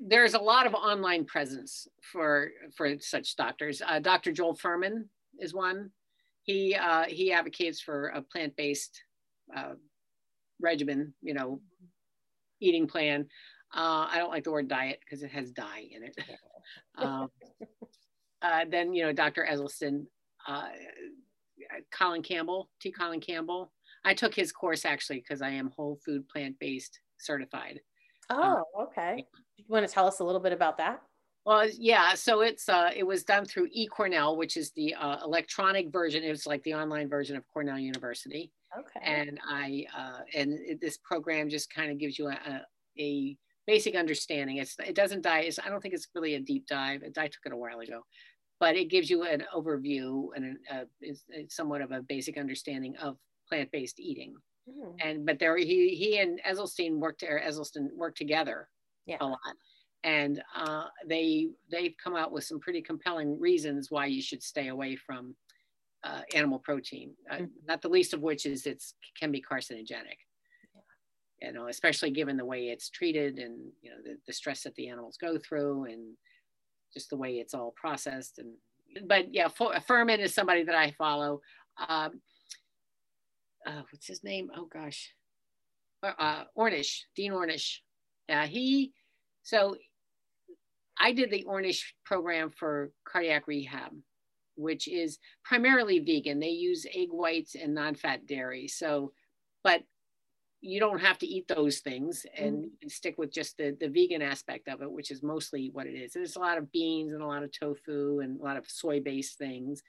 there's 0.00 0.34
a 0.34 0.38
lot 0.38 0.66
of 0.66 0.74
online 0.74 1.24
presence 1.24 1.86
for 2.02 2.50
for 2.76 2.98
such 2.98 3.36
doctors. 3.36 3.80
Uh, 3.80 4.00
Dr. 4.00 4.32
Joel 4.32 4.56
Fuhrman 4.56 5.04
is 5.38 5.54
one. 5.54 5.90
He 6.42 6.74
uh, 6.74 7.04
he 7.04 7.32
advocates 7.32 7.80
for 7.80 8.08
a 8.08 8.22
plant-based 8.22 9.02
uh, 9.56 9.74
regimen, 10.60 11.14
you 11.22 11.34
know, 11.34 11.60
eating 12.60 12.86
plan. 12.86 13.26
Uh, 13.74 14.06
I 14.10 14.18
don't 14.18 14.30
like 14.30 14.44
the 14.44 14.52
word 14.52 14.68
diet 14.68 15.00
because 15.00 15.22
it 15.22 15.30
has 15.30 15.50
dye 15.50 15.88
in 15.90 16.04
it. 16.04 16.16
um, 16.98 17.28
uh, 18.42 18.64
then 18.70 18.92
you 18.92 19.04
know, 19.04 19.12
Dr. 19.12 19.46
Esselstyn, 19.50 20.04
uh, 20.46 20.68
Colin 21.90 22.22
Campbell, 22.22 22.68
T. 22.80 22.92
Colin 22.92 23.20
Campbell. 23.20 23.72
I 24.04 24.14
took 24.14 24.34
his 24.34 24.52
course 24.52 24.84
actually 24.84 25.20
because 25.20 25.40
I 25.40 25.50
am 25.50 25.70
whole 25.74 25.98
food 26.04 26.28
plant-based 26.28 27.00
certified. 27.18 27.80
Oh, 28.30 28.64
okay. 28.82 29.24
You 29.56 29.64
want 29.68 29.86
to 29.86 29.92
tell 29.92 30.06
us 30.06 30.20
a 30.20 30.24
little 30.24 30.40
bit 30.40 30.52
about 30.52 30.78
that? 30.78 31.00
Well, 31.46 31.68
yeah. 31.78 32.14
So 32.14 32.40
it's 32.40 32.68
uh, 32.68 32.90
it 32.96 33.04
was 33.04 33.22
done 33.22 33.44
through 33.44 33.68
eCornell, 33.70 34.36
which 34.36 34.56
is 34.56 34.70
the 34.72 34.94
uh, 34.94 35.18
electronic 35.24 35.92
version. 35.92 36.22
It 36.22 36.30
was 36.30 36.46
like 36.46 36.62
the 36.62 36.74
online 36.74 37.08
version 37.08 37.36
of 37.36 37.44
Cornell 37.52 37.78
University. 37.78 38.50
Okay. 38.78 39.00
And 39.04 39.38
I 39.48 39.84
uh, 39.96 40.20
and 40.34 40.52
it, 40.52 40.80
this 40.80 40.96
program 40.98 41.50
just 41.50 41.72
kind 41.72 41.92
of 41.92 41.98
gives 41.98 42.18
you 42.18 42.28
a, 42.28 42.62
a, 42.98 43.36
basic 43.66 43.94
understanding. 43.94 44.58
It's 44.58 44.76
it 44.78 44.94
doesn't 44.94 45.22
dive. 45.22 45.58
I 45.64 45.68
don't 45.68 45.80
think 45.80 45.94
it's 45.94 46.08
really 46.14 46.34
a 46.34 46.40
deep 46.40 46.66
dive. 46.66 47.02
I 47.16 47.26
took 47.28 47.46
it 47.46 47.52
a 47.52 47.56
while 47.56 47.80
ago, 47.80 48.02
but 48.58 48.76
it 48.76 48.90
gives 48.90 49.08
you 49.08 49.24
an 49.24 49.44
overview 49.54 50.28
and 50.34 50.56
a, 50.70 50.84
is 51.00 51.24
somewhat 51.48 51.80
of 51.80 51.92
a 51.92 52.02
basic 52.02 52.38
understanding 52.38 52.94
of 52.96 53.16
plant-based 53.48 54.00
eating. 54.00 54.34
Mm. 54.68 54.96
And 55.00 55.26
but 55.26 55.38
there 55.38 55.56
he 55.56 55.94
he 55.94 56.18
and 56.18 56.40
Esselstyn 56.46 56.98
worked 56.98 57.22
or 57.22 57.40
Esselstyn 57.40 57.88
worked 57.94 58.18
together 58.18 58.68
yeah. 59.06 59.18
a 59.20 59.26
lot. 59.26 59.38
And 60.04 60.42
uh, 60.54 60.84
they 61.06 61.48
they've 61.70 61.94
come 62.02 62.14
out 62.14 62.30
with 62.30 62.44
some 62.44 62.60
pretty 62.60 62.82
compelling 62.82 63.40
reasons 63.40 63.90
why 63.90 64.06
you 64.06 64.20
should 64.20 64.42
stay 64.42 64.68
away 64.68 64.96
from 64.96 65.34
uh, 66.04 66.20
animal 66.34 66.58
protein. 66.58 67.14
Uh, 67.30 67.36
mm-hmm. 67.36 67.44
Not 67.66 67.82
the 67.82 67.88
least 67.88 68.12
of 68.12 68.20
which 68.20 68.46
is 68.46 68.66
it 68.66 68.82
can 69.18 69.32
be 69.32 69.42
carcinogenic. 69.42 70.20
Yeah. 70.74 71.48
You 71.48 71.52
know, 71.52 71.68
especially 71.68 72.10
given 72.10 72.36
the 72.36 72.44
way 72.44 72.68
it's 72.68 72.90
treated 72.90 73.38
and 73.38 73.58
you 73.82 73.90
know 73.90 73.96
the, 74.04 74.16
the 74.26 74.32
stress 74.32 74.62
that 74.62 74.74
the 74.74 74.88
animals 74.88 75.16
go 75.16 75.38
through 75.38 75.84
and 75.86 76.14
just 76.92 77.10
the 77.10 77.16
way 77.16 77.34
it's 77.34 77.54
all 77.54 77.74
processed. 77.74 78.38
And 78.38 79.08
but 79.08 79.34
yeah, 79.34 79.48
Fuhrman 79.48 80.18
is 80.18 80.34
somebody 80.34 80.62
that 80.64 80.74
I 80.74 80.92
follow. 80.92 81.40
Um, 81.88 82.20
uh, 83.66 83.82
what's 83.90 84.06
his 84.06 84.22
name? 84.22 84.50
Oh 84.54 84.66
gosh, 84.66 85.14
uh, 86.02 86.12
uh, 86.18 86.44
Ornish, 86.56 87.00
Dean 87.16 87.32
Ornish. 87.32 87.78
Yeah, 88.28 88.46
he. 88.46 88.92
So 89.42 89.76
I 90.98 91.12
did 91.12 91.30
the 91.30 91.44
Ornish 91.48 91.82
program 92.04 92.50
for 92.50 92.90
cardiac 93.04 93.46
rehab, 93.46 93.92
which 94.56 94.88
is 94.88 95.18
primarily 95.44 95.98
vegan. 95.98 96.40
They 96.40 96.48
use 96.48 96.86
egg 96.92 97.08
whites 97.10 97.54
and 97.54 97.74
non-fat 97.74 98.26
dairy. 98.26 98.68
So, 98.68 99.12
but 99.62 99.82
you 100.60 100.80
don't 100.80 101.00
have 101.00 101.18
to 101.18 101.26
eat 101.26 101.46
those 101.46 101.80
things 101.80 102.24
and 102.36 102.64
mm. 102.64 102.90
stick 102.90 103.16
with 103.18 103.30
just 103.30 103.58
the, 103.58 103.76
the 103.78 103.88
vegan 103.88 104.22
aspect 104.22 104.66
of 104.68 104.80
it, 104.80 104.90
which 104.90 105.10
is 105.10 105.22
mostly 105.22 105.70
what 105.72 105.86
it 105.86 105.94
is. 105.94 106.12
There's 106.12 106.36
a 106.36 106.40
lot 106.40 106.56
of 106.56 106.72
beans 106.72 107.12
and 107.12 107.22
a 107.22 107.26
lot 107.26 107.42
of 107.42 107.52
tofu 107.52 108.20
and 108.20 108.40
a 108.40 108.42
lot 108.42 108.56
of 108.56 108.68
soy-based 108.68 109.36
things, 109.36 109.82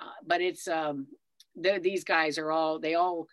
uh, 0.00 0.14
but 0.26 0.40
it's 0.40 0.66
um, 0.66 1.06
these 1.54 2.04
guys 2.04 2.38
are 2.38 2.50
all 2.50 2.78
they 2.78 2.94
all 2.94 3.26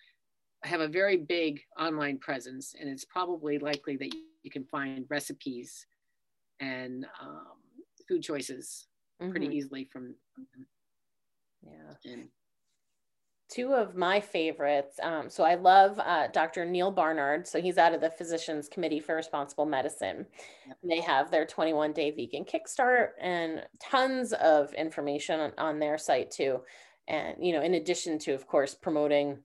have 0.64 0.82
a 0.82 0.88
very 0.88 1.18
big 1.18 1.62
online 1.80 2.18
presence, 2.20 2.76
and 2.80 2.90
it's 2.90 3.06
probably 3.06 3.58
likely 3.58 3.96
that 3.96 4.14
you 4.44 4.52
can 4.52 4.66
find 4.66 5.06
recipes 5.10 5.88
and 6.62 7.06
um, 7.22 7.58
food 8.08 8.24
choices 8.24 8.88
mm-hmm. 9.22 9.32
pretty 9.32 9.48
easily 9.48 9.84
from. 9.92 10.16
Yeah. 11.64 12.12
And, 12.12 12.30
two 13.52 13.74
of 13.74 13.96
my 13.96 14.20
favorites. 14.20 14.98
Um, 15.04 15.30
so 15.30 15.44
I 15.44 15.56
love 15.56 16.00
uh, 16.00 16.28
Dr. 16.28 16.66
Neil 16.66 16.90
Barnard. 16.90 17.46
So 17.46 17.62
he's 17.62 17.78
out 17.78 17.94
of 17.94 18.00
the 18.00 18.10
Physicians 18.10 18.70
Committee 18.70 19.02
for 19.02 19.14
Responsible 19.14 19.66
Medicine. 19.66 20.26
Yep. 20.68 20.78
They 20.84 21.02
have 21.02 21.30
their 21.30 21.46
21 21.46 21.92
day 21.92 22.12
vegan 22.12 22.46
kickstart 22.46 23.10
and 23.20 23.62
tons 23.80 24.34
of 24.34 24.74
information 24.74 25.40
on, 25.40 25.52
on, 25.58 25.80
their 25.80 25.98
site 25.98 26.32
too 26.32 26.62
and 27.08 27.36
you 27.40 27.52
know 27.52 27.62
in 27.62 27.74
addition 27.74 28.20
to 28.20 28.34
of 28.34 28.46
course 28.46 28.76
promoting 28.76 29.40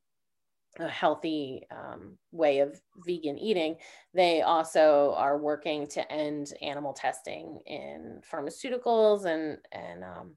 a 0.79 0.89
healthy 0.89 1.63
um, 1.71 2.17
way 2.33 2.61
of 2.61 2.81
vegan 3.07 3.39
eating 3.39 3.77
they 4.15 4.43
also 4.43 5.15
are 5.17 5.39
working 5.39 5.87
to 5.87 6.11
end 6.13 6.53
animal 6.63 6.93
testing 6.93 7.59
in 7.67 8.21
pharmaceuticals 8.31 9.25
and 9.25 9.59
and 9.73 10.05
um, 10.05 10.33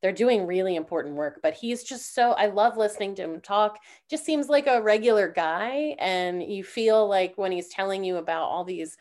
they're 0.00 0.12
doing 0.12 0.46
really 0.46 0.76
important 0.76 1.14
work 1.14 1.40
but 1.42 1.54
he's 1.54 1.82
just 1.82 2.14
so 2.14 2.32
i 2.32 2.46
love 2.46 2.76
listening 2.76 3.14
to 3.14 3.22
him 3.22 3.40
talk. 3.40 3.78
Just 4.08 4.24
seems 4.24 4.48
like 4.48 4.66
a 4.66 4.82
regular 4.82 5.28
guy 5.28 5.96
and 5.98 6.42
you 6.42 6.62
feel 6.64 7.08
like 7.08 7.34
when 7.36 7.52
he's 7.52 7.68
telling 7.68 8.04
you 8.04 8.16
about 8.16 8.44
all 8.44 8.64
these 8.64 8.96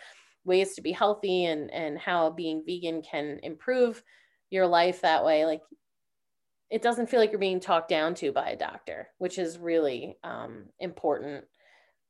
ways 0.46 0.74
to 0.74 0.82
be 0.82 0.92
healthy 0.92 1.46
and 1.46 1.72
and 1.72 2.00
how 2.00 2.30
being 2.32 2.64
vegan 2.66 3.02
can 3.02 3.40
improve 3.44 4.02
your 4.50 4.66
life 4.66 5.02
that 5.02 5.26
way 5.26 5.46
like 5.46 5.62
it 6.70 6.82
doesn't 6.82 7.10
feel 7.10 7.20
like 7.20 7.32
you're 7.32 7.40
being 7.40 7.60
talked 7.60 7.90
down 7.90 8.14
to 8.16 8.32
by 8.32 8.50
a 8.50 8.58
doctor, 8.58 9.08
which 9.20 9.38
is 9.38 9.58
really 9.58 10.18
um, 10.24 10.66
important. 10.80 11.46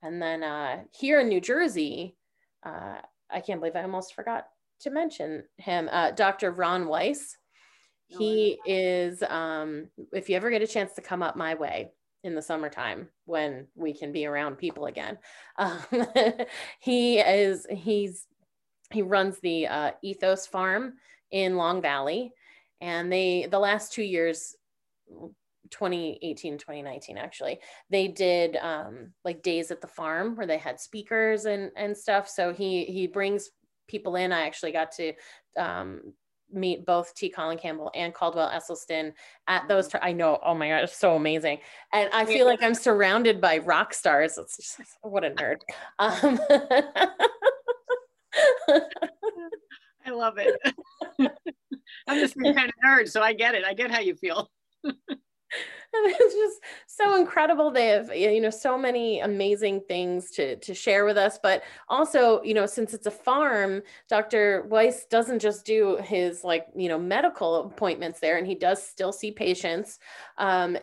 And 0.01 0.21
then 0.21 0.43
uh, 0.43 0.83
here 0.91 1.19
in 1.19 1.29
New 1.29 1.41
Jersey, 1.41 2.15
uh, 2.65 2.97
I 3.29 3.41
can't 3.41 3.59
believe 3.59 3.75
I 3.75 3.83
almost 3.83 4.15
forgot 4.15 4.47
to 4.81 4.89
mention 4.89 5.43
him, 5.57 5.89
uh, 5.91 6.11
Dr. 6.11 6.51
Ron 6.51 6.87
Weiss. 6.87 7.37
He 8.09 8.57
is, 8.65 9.21
um, 9.23 9.89
if 10.13 10.29
you 10.29 10.37
ever 10.37 10.49
get 10.49 10.61
a 10.61 10.67
chance 10.67 10.93
to 10.93 11.01
come 11.01 11.21
up 11.21 11.35
my 11.35 11.55
way 11.55 11.91
in 12.23 12.35
the 12.35 12.41
summertime 12.41 13.09
when 13.25 13.67
we 13.75 13.93
can 13.93 14.13
be 14.13 14.25
around 14.25 14.57
people 14.57 14.85
again, 14.85 15.17
um, 15.57 15.79
he 16.79 17.19
is, 17.19 17.67
he's, 17.69 18.27
he 18.91 19.01
runs 19.01 19.39
the 19.39 19.67
uh, 19.67 19.91
Ethos 20.01 20.47
Farm 20.47 20.93
in 21.31 21.57
Long 21.57 21.81
Valley 21.81 22.31
and 22.81 23.11
they 23.11 23.47
the 23.49 23.59
last 23.59 23.93
two 23.93 24.03
years 24.03 24.55
2018 25.69 26.57
2019 26.57 27.17
actually 27.17 27.59
they 27.89 28.07
did 28.07 28.55
um 28.57 29.11
like 29.25 29.41
days 29.41 29.71
at 29.71 29.81
the 29.81 29.87
farm 29.87 30.35
where 30.35 30.47
they 30.47 30.57
had 30.57 30.79
speakers 30.79 31.45
and 31.45 31.71
and 31.75 31.95
stuff 31.95 32.29
so 32.29 32.53
he 32.53 32.85
he 32.85 33.07
brings 33.07 33.49
people 33.87 34.15
in 34.15 34.31
i 34.31 34.41
actually 34.41 34.71
got 34.71 34.91
to 34.91 35.13
um 35.57 36.01
meet 36.51 36.85
both 36.85 37.13
T. 37.13 37.29
Colin 37.29 37.57
Campbell 37.57 37.91
and 37.93 38.13
Caldwell 38.13 38.49
Esselstyn 38.49 39.11
at 39.47 39.67
those. 39.67 39.87
T- 39.87 39.97
I 40.01 40.13
know. 40.13 40.39
Oh 40.43 40.53
my 40.53 40.69
god, 40.69 40.83
it's 40.83 40.97
so 40.97 41.15
amazing, 41.15 41.59
and 41.93 42.09
I 42.13 42.25
feel 42.25 42.45
like 42.45 42.63
I'm 42.63 42.73
surrounded 42.73 43.41
by 43.41 43.57
rock 43.59 43.93
stars. 43.93 44.37
It's 44.37 44.55
just, 44.55 44.79
what 45.01 45.23
a 45.23 45.31
nerd. 45.31 45.57
Um, 45.99 46.39
I 50.05 50.11
love 50.11 50.37
it. 50.37 50.57
I'm 52.07 52.27
same 52.27 52.53
kind 52.53 52.69
of 52.69 52.75
nerd, 52.85 53.09
so 53.09 53.21
I 53.21 53.33
get 53.33 53.55
it. 53.55 53.63
I 53.65 53.73
get 53.73 53.91
how 53.91 53.99
you 53.99 54.15
feel. 54.15 54.49
it's 55.93 56.33
just 56.33 56.61
so 56.87 57.17
incredible 57.17 57.71
they 57.71 57.87
have 57.87 58.13
you 58.13 58.41
know 58.41 58.49
so 58.49 58.77
many 58.77 59.21
amazing 59.21 59.81
things 59.87 60.29
to 60.31 60.57
to 60.57 60.73
share 60.73 61.05
with 61.05 61.17
us 61.17 61.39
but 61.41 61.63
also 61.87 62.41
you 62.43 62.53
know 62.53 62.65
since 62.65 62.93
it's 62.93 63.05
a 63.05 63.11
farm 63.11 63.81
dr 64.09 64.63
weiss 64.69 65.05
doesn't 65.05 65.39
just 65.39 65.65
do 65.65 65.97
his 66.03 66.43
like 66.43 66.67
you 66.75 66.89
know 66.89 66.99
medical 66.99 67.63
appointments 67.65 68.19
there 68.19 68.37
and 68.37 68.45
he 68.45 68.55
does 68.55 68.85
still 68.85 69.13
see 69.13 69.31
patients 69.31 69.99
um, 70.37 70.77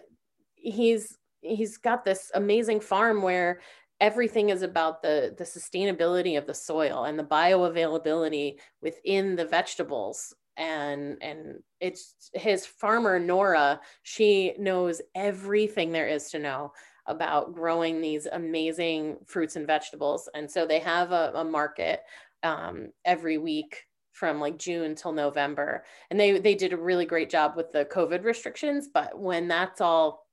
he's 0.54 1.18
he's 1.42 1.76
got 1.76 2.04
this 2.04 2.30
amazing 2.34 2.80
farm 2.80 3.20
where 3.20 3.60
everything 4.00 4.48
is 4.48 4.62
about 4.62 5.02
the 5.02 5.34
the 5.36 5.44
sustainability 5.44 6.38
of 6.38 6.46
the 6.46 6.54
soil 6.54 7.04
and 7.04 7.18
the 7.18 7.24
bioavailability 7.24 8.54
within 8.80 9.36
the 9.36 9.44
vegetables 9.44 10.34
and 10.56 11.16
and 11.22 11.56
it's 11.80 12.30
his 12.32 12.64
farmer 12.64 13.18
Nora 13.18 13.80
she 14.02 14.54
knows 14.58 15.00
everything 15.14 15.90
there 15.90 16.08
is 16.08 16.30
to 16.30 16.38
know 16.38 16.72
about 17.06 17.54
growing 17.54 18.00
these 18.00 18.26
amazing 18.32 19.16
fruits 19.26 19.56
and 19.56 19.66
vegetables. 19.66 20.28
And 20.34 20.50
so 20.50 20.66
they 20.66 20.78
have 20.80 21.12
a, 21.12 21.32
a 21.34 21.44
market 21.44 22.00
um, 22.42 22.88
every 23.04 23.38
week 23.38 23.84
from 24.12 24.40
like 24.40 24.58
June 24.58 24.94
till 24.94 25.12
November. 25.12 25.84
And 26.10 26.18
they 26.18 26.38
they 26.38 26.54
did 26.54 26.72
a 26.72 26.76
really 26.76 27.04
great 27.04 27.30
job 27.30 27.56
with 27.56 27.72
the 27.72 27.84
covid 27.86 28.24
restrictions 28.24 28.88
but 28.92 29.18
when 29.18 29.48
that's 29.48 29.80
all 29.80 30.28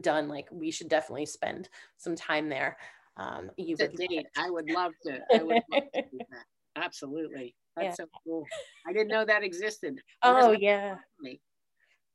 done 0.00 0.28
like 0.28 0.48
we 0.50 0.70
should 0.70 0.88
definitely 0.88 1.26
spend 1.26 1.68
some 1.96 2.16
time 2.16 2.48
there. 2.48 2.76
Um 3.16 3.50
you 3.56 3.76
would 3.78 3.96
I 4.36 4.50
would 4.50 4.68
love 4.68 4.92
to 5.04 5.20
I 5.32 5.42
would 5.42 5.62
love 5.70 5.84
to 5.94 6.02
do 6.02 6.18
that. 6.30 6.44
Absolutely 6.76 7.54
that's 7.76 7.98
yeah. 7.98 8.04
so 8.04 8.06
cool. 8.24 8.44
I 8.86 8.92
didn't 8.94 9.08
know 9.08 9.24
that 9.24 9.42
existed. 9.42 10.00
oh 10.22 10.52
yeah. 10.52 10.96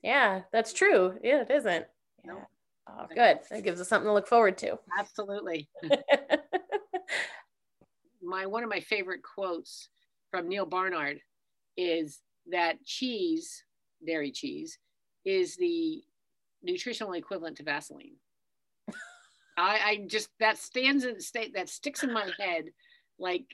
Yeah, 0.01 0.41
that's 0.51 0.73
true. 0.73 1.15
Yeah, 1.23 1.41
it 1.41 1.51
isn't. 1.51 1.85
Yeah. 2.25 2.31
No. 2.31 2.39
Oh, 2.87 3.05
good. 3.13 3.39
That 3.49 3.63
gives 3.63 3.79
us 3.79 3.87
something 3.87 4.07
to 4.07 4.13
look 4.13 4.27
forward 4.27 4.57
to. 4.59 4.79
Absolutely. 4.97 5.69
my 8.21 8.45
one 8.45 8.63
of 8.63 8.69
my 8.69 8.79
favorite 8.79 9.21
quotes 9.23 9.89
from 10.31 10.47
Neil 10.47 10.65
Barnard 10.65 11.19
is 11.77 12.19
that 12.51 12.83
cheese, 12.85 13.63
dairy 14.05 14.31
cheese, 14.31 14.77
is 15.25 15.55
the 15.55 16.01
nutritional 16.63 17.13
equivalent 17.13 17.57
to 17.57 17.63
Vaseline. 17.63 18.15
I, 19.57 19.79
I 19.85 20.05
just 20.07 20.29
that 20.39 20.57
stands 20.57 21.05
in 21.05 21.19
state 21.19 21.53
that 21.55 21.69
sticks 21.69 22.03
in 22.03 22.13
my 22.13 22.29
head, 22.39 22.65
like, 23.19 23.45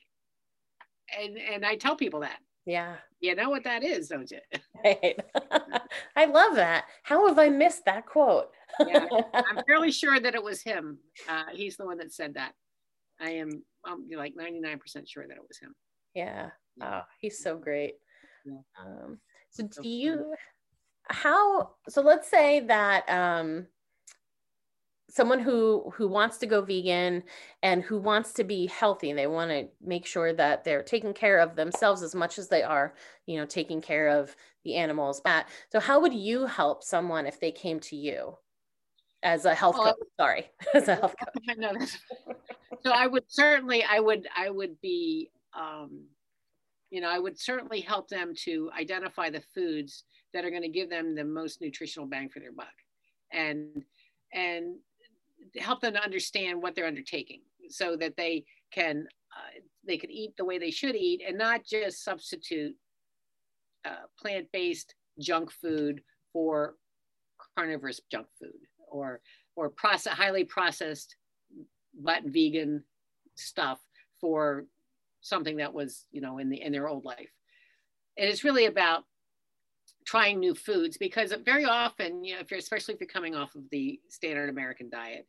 and 1.20 1.38
and 1.38 1.66
I 1.66 1.76
tell 1.76 1.96
people 1.96 2.22
that. 2.22 2.40
Yeah. 2.66 2.96
You 3.20 3.36
know 3.36 3.50
what 3.50 3.64
that 3.64 3.84
is, 3.84 4.08
don't 4.10 4.30
you? 4.32 4.40
Right. 4.84 5.20
I 6.16 6.26
love 6.26 6.56
that. 6.56 6.86
How 7.02 7.28
have 7.28 7.40
I 7.40 7.50
missed 7.50 7.86
that 7.86 8.06
quote? 8.06 8.52
yeah, 8.86 9.08
I'm 9.34 9.64
fairly 9.68 9.92
sure 9.92 10.20
that 10.20 10.36
it 10.36 10.44
was 10.44 10.62
him. 10.62 11.00
Uh, 11.28 11.46
he's 11.52 11.76
the 11.76 11.86
one 11.86 11.98
that 11.98 12.14
said 12.14 12.36
that. 12.36 12.52
I 13.20 13.32
am 13.32 13.64
I'm 13.84 14.08
like 14.16 14.36
99% 14.36 14.80
sure 15.08 15.28
that 15.28 15.38
it 15.38 15.48
was 15.48 15.58
him. 15.58 15.74
Yeah. 16.14 16.50
Oh, 16.84 17.02
he's 17.20 17.42
so 17.42 17.58
great. 17.58 17.96
Yeah. 18.46 18.60
Um, 18.80 19.20
so 19.50 19.68
do 19.82 19.88
you 19.88 20.36
how 21.08 21.72
so 21.88 22.02
let's 22.02 22.30
say 22.30 22.60
that 22.62 23.10
um 23.10 23.68
someone 25.10 25.40
who 25.40 25.92
who 25.96 26.08
wants 26.08 26.38
to 26.40 26.48
go 26.48 26.62
vegan 26.62 27.24
and 27.62 27.84
who 27.84 28.00
wants 28.00 28.34
to 28.34 28.44
be 28.44 28.66
healthy 28.68 29.10
and 29.10 29.20
they 29.20 29.28
want 29.28 29.52
to 29.52 29.68
make 29.82 30.06
sure 30.06 30.34
that 30.34 30.64
they're 30.64 30.84
taking 30.84 31.14
care 31.14 31.40
of 31.40 31.56
themselves 31.56 32.02
as 32.02 32.16
much 32.16 32.40
as 32.40 32.50
they 32.50 32.64
are 32.64 32.96
you 33.28 33.38
know 33.38 33.46
taking 33.46 33.82
care 33.82 34.08
of 34.10 34.36
the 34.64 34.76
animals. 34.76 35.22
But 35.22 35.48
so 35.72 35.80
how 35.80 36.00
would 36.02 36.14
you 36.14 36.46
help 36.46 36.84
someone 36.84 37.28
if 37.28 37.40
they 37.40 37.52
came 37.52 37.80
to 37.82 37.96
you 37.96 38.38
as 39.24 39.46
a 39.46 39.56
health 39.56 39.78
Well, 39.78 39.94
coach? 39.96 40.08
Sorry 40.20 40.52
as 40.74 40.88
a 40.88 40.96
health 40.96 41.16
coach. 41.24 41.44
I 41.50 41.54
know 41.56 41.74
that's, 41.78 41.98
so 42.84 42.92
I 42.92 43.08
would 43.08 43.24
certainly, 43.28 43.84
I 43.84 44.00
would, 44.00 44.28
I 44.36 44.50
would 44.50 44.80
be, 44.82 45.32
um, 45.54 46.08
you 46.90 47.02
know, 47.02 47.10
I 47.10 47.20
would 47.20 47.40
certainly 47.40 47.82
help 47.82 48.10
them 48.10 48.34
to 48.44 48.72
identify 48.78 49.30
the 49.30 49.42
foods 49.42 50.06
that 50.34 50.46
are 50.46 50.50
going 50.50 50.62
to 50.62 50.70
give 50.70 50.90
them 50.90 51.16
the 51.16 51.24
most 51.24 51.62
nutritional 51.62 52.08
bang 52.08 52.30
for 52.30 52.40
their 52.40 52.52
buck, 52.52 52.74
and 53.32 53.84
and 54.34 54.78
help 55.58 55.82
them 55.82 55.94
to 55.94 56.04
understand 56.04 56.62
what 56.62 56.76
they're 56.76 56.88
undertaking, 56.88 57.42
so 57.70 57.96
that 57.98 58.18
they 58.18 58.46
can 58.72 59.08
uh, 59.36 59.60
they 59.86 59.98
can 59.98 60.12
eat 60.12 60.36
the 60.38 60.46
way 60.46 60.58
they 60.58 60.72
should 60.72 60.96
eat 60.96 61.22
and 61.28 61.38
not 61.38 61.66
just 61.66 62.04
substitute 62.04 62.76
uh, 63.86 64.06
plant-based 64.20 64.96
junk 65.20 65.52
food 65.52 66.02
for 66.34 66.76
carnivorous 67.58 68.02
junk 68.12 68.28
food 68.40 68.60
or 68.90 69.22
or 69.56 69.70
process 69.70 70.14
highly 70.14 70.44
processed 70.44 71.16
but 72.02 72.24
vegan 72.26 72.84
stuff 73.36 73.80
for 74.20 74.66
something 75.22 75.58
that 75.58 75.74
was 75.74 76.06
you 76.12 76.22
know 76.22 76.38
in 76.38 76.50
the 76.50 76.62
in 76.62 76.72
their 76.72 76.88
old 76.88 77.06
life. 77.06 77.32
And 78.18 78.30
it's 78.30 78.44
really 78.44 78.66
about 78.66 79.04
trying 80.06 80.40
new 80.40 80.54
foods 80.54 80.98
because 80.98 81.34
very 81.44 81.66
often 81.66 82.24
you 82.24 82.36
know 82.36 82.40
if 82.40 82.52
you're 82.52 82.60
especially 82.60 82.94
if 82.94 83.00
you're 83.00 83.08
coming 83.08 83.36
off 83.36 83.56
of 83.56 83.64
the 83.72 84.00
standard 84.08 84.50
american 84.50 84.88
diet 84.88 85.28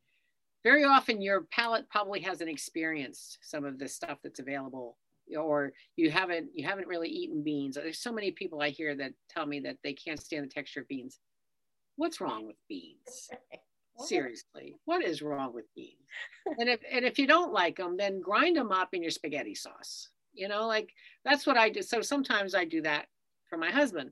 very 0.67 0.83
often 0.83 1.23
your 1.23 1.43
palate 1.53 1.89
probably 1.89 2.19
hasn't 2.19 2.51
experienced 2.51 3.39
some 3.41 3.65
of 3.65 3.79
the 3.79 3.87
stuff 3.87 4.19
that's 4.25 4.41
available 4.41 4.99
or 5.39 5.73
you 5.95 6.11
haven't 6.11 6.49
you 6.55 6.67
haven't 6.67 6.89
really 6.89 7.09
eaten 7.09 7.41
beans. 7.45 7.77
There's 7.77 8.01
so 8.01 8.13
many 8.13 8.33
people 8.33 8.61
i 8.61 8.71
hear 8.71 8.97
that 8.97 9.13
tell 9.31 9.47
me 9.47 9.61
that 9.61 9.77
they 9.85 9.93
can't 9.93 10.19
stand 10.21 10.45
the 10.45 10.49
texture 10.51 10.81
of 10.81 10.89
beans. 10.89 11.21
What's 11.95 12.21
wrong 12.21 12.49
with 12.49 12.57
beans? 12.69 13.31
Seriously 13.99 14.75
what 14.87 15.05
is 15.05 15.23
wrong 15.23 15.55
with 15.55 15.67
beans? 15.77 16.03
And 16.59 16.69
if 16.69 16.81
and 16.91 17.05
if 17.05 17.17
you 17.17 17.29
don't 17.29 17.53
like 17.53 17.77
them 17.77 17.97
then 17.97 18.21
grind 18.21 18.57
them 18.57 18.73
up 18.73 18.89
in 18.93 19.03
your 19.03 19.13
spaghetti 19.13 19.55
sauce. 19.55 20.09
You 20.35 20.49
know 20.49 20.67
like 20.67 20.91
that's 21.25 21.47
what 21.47 21.57
i 21.57 21.69
do. 21.71 21.81
So 21.83 22.03
sometimes 22.03 22.57
i 22.57 22.65
do 22.65 22.83
that 22.83 23.07
for 23.49 23.57
my 23.57 23.71
husband. 23.71 24.11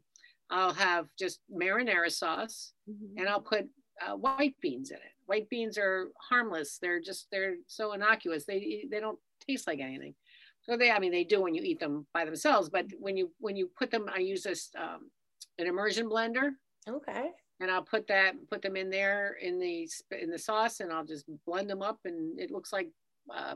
I'll 0.51 0.75
have 0.75 1.07
just 1.19 1.41
marinara 1.51 2.13
sauce 2.13 2.75
Mhm. 2.89 3.15
and 3.19 3.29
i'll 3.29 3.41
put 3.41 3.65
uh, 4.05 4.15
white 4.15 4.55
beans 4.61 4.91
in 4.91 4.99
it 4.99 5.14
white 5.27 5.49
beans 5.49 5.79
are 5.79 6.09
harmless. 6.29 6.79
They're 6.81 7.01
just 7.01 7.29
they're 7.31 7.57
so 7.67 7.93
innocuous. 7.93 8.45
They 8.45 8.85
they 8.91 9.01
don't 9.01 9.19
taste 9.47 9.67
like 9.67 9.81
anything. 9.81 10.15
So 10.63 10.77
they 10.77 10.91
i 10.91 10.99
mean 10.99 11.13
they 11.13 11.25
do 11.25 11.43
when 11.43 11.55
you 11.55 11.63
eat 11.63 11.79
them 11.79 12.07
by 12.15 12.25
themselves 12.25 12.71
but 12.71 12.87
when 12.99 13.19
you 13.19 13.31
when 13.39 13.55
you 13.55 13.71
put 13.79 13.91
them 13.91 14.09
i 14.15 14.19
use 14.19 14.43
this 14.43 14.71
um, 14.79 15.11
an 15.59 15.67
immersion 15.67 16.09
blender. 16.09 16.51
Okay. 16.89 17.31
And 17.61 17.71
I'll 17.71 17.83
put 17.83 18.07
that 18.09 18.35
put 18.51 18.63
them 18.63 18.77
in 18.77 18.91
there 18.91 19.37
in 19.41 19.59
the 19.59 19.89
in 20.21 20.31
the 20.31 20.39
sauce, 20.39 20.81
and 20.81 20.93
I'll 20.93 21.05
just 21.05 21.25
blend 21.47 21.71
them 21.71 21.83
up, 21.83 21.99
and 22.05 22.39
it 22.39 22.51
looks 22.51 22.73
like 22.73 22.89
uh, 23.35 23.55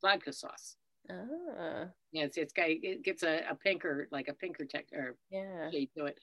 vodka 0.00 0.32
sauce. 0.32 0.76
ah, 1.10 1.86
Yeah, 2.12 2.24
it's, 2.24 2.36
it's 2.36 2.52
got 2.52 2.68
it 2.68 3.02
gets 3.02 3.22
a, 3.22 3.42
a 3.50 3.54
pinker 3.56 4.08
like 4.12 4.28
a 4.28 4.34
pinker 4.34 4.64
tech 4.64 4.86
or 4.92 5.16
yeah. 5.30 5.70
shade 5.70 5.90
to 5.96 6.06
it. 6.06 6.18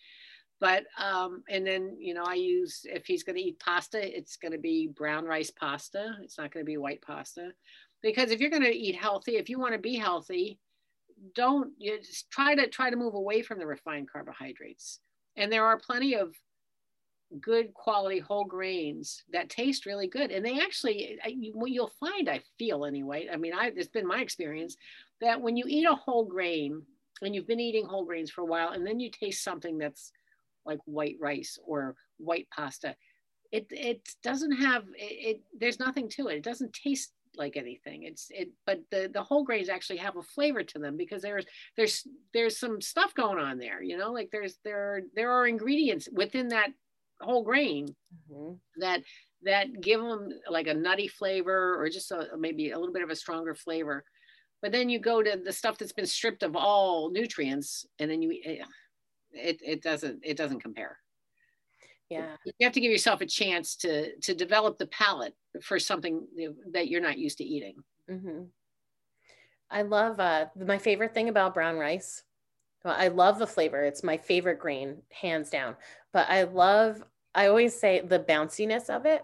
But 0.61 0.85
um, 0.97 1.43
and 1.49 1.65
then 1.65 1.97
you 1.99 2.13
know 2.13 2.23
I 2.23 2.35
use 2.35 2.81
if 2.85 3.05
he's 3.05 3.23
going 3.23 3.35
to 3.35 3.41
eat 3.41 3.59
pasta, 3.59 3.99
it's 4.17 4.37
going 4.37 4.53
to 4.53 4.59
be 4.59 4.87
brown 4.95 5.25
rice 5.25 5.51
pasta. 5.51 6.15
It's 6.21 6.37
not 6.37 6.53
going 6.53 6.63
to 6.63 6.69
be 6.69 6.77
white 6.77 7.01
pasta, 7.01 7.51
because 8.01 8.31
if 8.31 8.39
you're 8.39 8.51
going 8.51 8.61
to 8.61 8.69
eat 8.69 8.95
healthy, 8.95 9.35
if 9.37 9.49
you 9.49 9.59
want 9.59 9.73
to 9.73 9.79
be 9.79 9.95
healthy, 9.95 10.59
don't 11.35 11.71
you 11.79 11.99
just 11.99 12.29
try 12.29 12.55
to 12.55 12.67
try 12.67 12.91
to 12.91 12.95
move 12.95 13.15
away 13.15 13.41
from 13.41 13.59
the 13.59 13.65
refined 13.65 14.09
carbohydrates. 14.09 14.99
And 15.35 15.51
there 15.51 15.65
are 15.65 15.79
plenty 15.79 16.15
of 16.15 16.35
good 17.39 17.73
quality 17.73 18.19
whole 18.19 18.43
grains 18.43 19.23
that 19.31 19.49
taste 19.49 19.85
really 19.85 20.07
good 20.07 20.31
and 20.31 20.45
they 20.45 20.59
actually 20.59 21.17
you'll 21.25 21.91
find 21.97 22.27
i 22.27 22.41
feel 22.59 22.83
anyway 22.83 23.25
i 23.31 23.37
mean 23.37 23.53
i 23.53 23.71
it's 23.73 23.87
been 23.87 24.05
my 24.05 24.19
experience 24.19 24.75
that 25.21 25.39
when 25.39 25.55
you 25.55 25.63
eat 25.65 25.85
a 25.85 25.95
whole 25.95 26.25
grain 26.25 26.81
and 27.21 27.33
you've 27.33 27.47
been 27.47 27.61
eating 27.61 27.85
whole 27.85 28.03
grains 28.03 28.29
for 28.29 28.41
a 28.41 28.45
while 28.45 28.71
and 28.71 28.85
then 28.85 28.99
you 28.99 29.09
taste 29.09 29.45
something 29.45 29.77
that's 29.77 30.11
like 30.65 30.79
white 30.85 31.17
rice 31.19 31.57
or 31.65 31.95
white 32.17 32.47
pasta. 32.49 32.95
It 33.51 33.67
it 33.69 34.07
doesn't 34.23 34.53
have 34.53 34.83
it, 34.95 35.37
it 35.37 35.41
there's 35.59 35.79
nothing 35.79 36.09
to 36.09 36.27
it. 36.27 36.35
It 36.37 36.43
doesn't 36.43 36.73
taste 36.73 37.13
like 37.35 37.57
anything. 37.57 38.03
It's 38.03 38.27
it 38.29 38.49
but 38.65 38.79
the 38.91 39.09
the 39.13 39.23
whole 39.23 39.43
grains 39.43 39.69
actually 39.69 39.97
have 39.97 40.17
a 40.17 40.23
flavor 40.23 40.63
to 40.63 40.79
them 40.79 40.97
because 40.97 41.21
there's 41.21 41.45
there's 41.77 42.07
there's 42.33 42.57
some 42.57 42.81
stuff 42.81 43.13
going 43.13 43.39
on 43.39 43.57
there 43.57 43.81
you 43.81 43.97
know 43.97 44.11
like 44.11 44.29
there's 44.31 44.57
there 44.65 45.03
there 45.15 45.31
are 45.31 45.47
ingredients 45.47 46.09
within 46.11 46.49
that 46.49 46.69
whole 47.21 47.43
grain 47.43 47.87
Mhm. 48.29 48.59
that 48.77 49.03
that 49.43 49.79
give 49.81 50.01
them 50.01 50.29
like 50.49 50.67
a 50.67 50.73
nutty 50.73 51.07
flavor 51.07 51.75
or 51.81 51.89
just 51.89 52.11
a, 52.11 52.29
maybe 52.37 52.71
a 52.71 52.77
little 52.77 52.93
bit 52.93 53.03
of 53.03 53.09
a 53.09 53.15
stronger 53.15 53.55
flavor. 53.55 54.03
But 54.61 54.71
then 54.71 54.89
you 54.89 54.99
go 54.99 55.23
to 55.23 55.41
the 55.43 55.51
stuff 55.51 55.77
that's 55.77 55.93
been 55.93 56.05
stripped 56.05 56.43
of 56.43 56.55
all 56.55 57.09
nutrients 57.11 57.85
and 57.97 58.11
then 58.11 58.21
you 58.21 58.39
eh, 58.45 58.63
it, 59.33 59.59
it 59.63 59.81
doesn't 59.81 60.19
it 60.23 60.37
doesn't 60.37 60.59
compare 60.61 60.97
yeah 62.09 62.35
you 62.45 62.65
have 62.65 62.73
to 62.73 62.81
give 62.81 62.91
yourself 62.91 63.21
a 63.21 63.25
chance 63.25 63.75
to 63.75 64.15
to 64.19 64.33
develop 64.33 64.77
the 64.77 64.87
palate 64.87 65.35
for 65.61 65.79
something 65.79 66.25
that 66.71 66.87
you're 66.87 67.01
not 67.01 67.17
used 67.17 67.37
to 67.37 67.43
eating 67.43 67.75
mm-hmm. 68.09 68.43
I 69.71 69.83
love 69.83 70.19
uh, 70.19 70.47
my 70.57 70.77
favorite 70.77 71.13
thing 71.13 71.29
about 71.29 71.53
brown 71.53 71.77
rice. 71.77 72.23
Well, 72.83 72.95
I 72.97 73.07
love 73.07 73.39
the 73.39 73.47
flavor. 73.47 73.83
It's 73.83 74.03
my 74.03 74.17
favorite 74.17 74.59
grain, 74.59 74.97
hands 75.11 75.49
down. 75.49 75.77
But 76.11 76.29
I 76.29 76.43
love, 76.43 77.01
I 77.33 77.47
always 77.47 77.79
say 77.79 78.01
the 78.01 78.19
bounciness 78.19 78.89
of 78.89 79.05
it. 79.05 79.23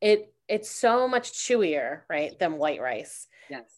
It 0.00 0.34
it's 0.48 0.70
so 0.70 1.06
much 1.06 1.32
chewier, 1.32 2.00
right, 2.08 2.36
than 2.38 2.58
white 2.58 2.80
rice. 2.80 3.26
yes 3.50 3.70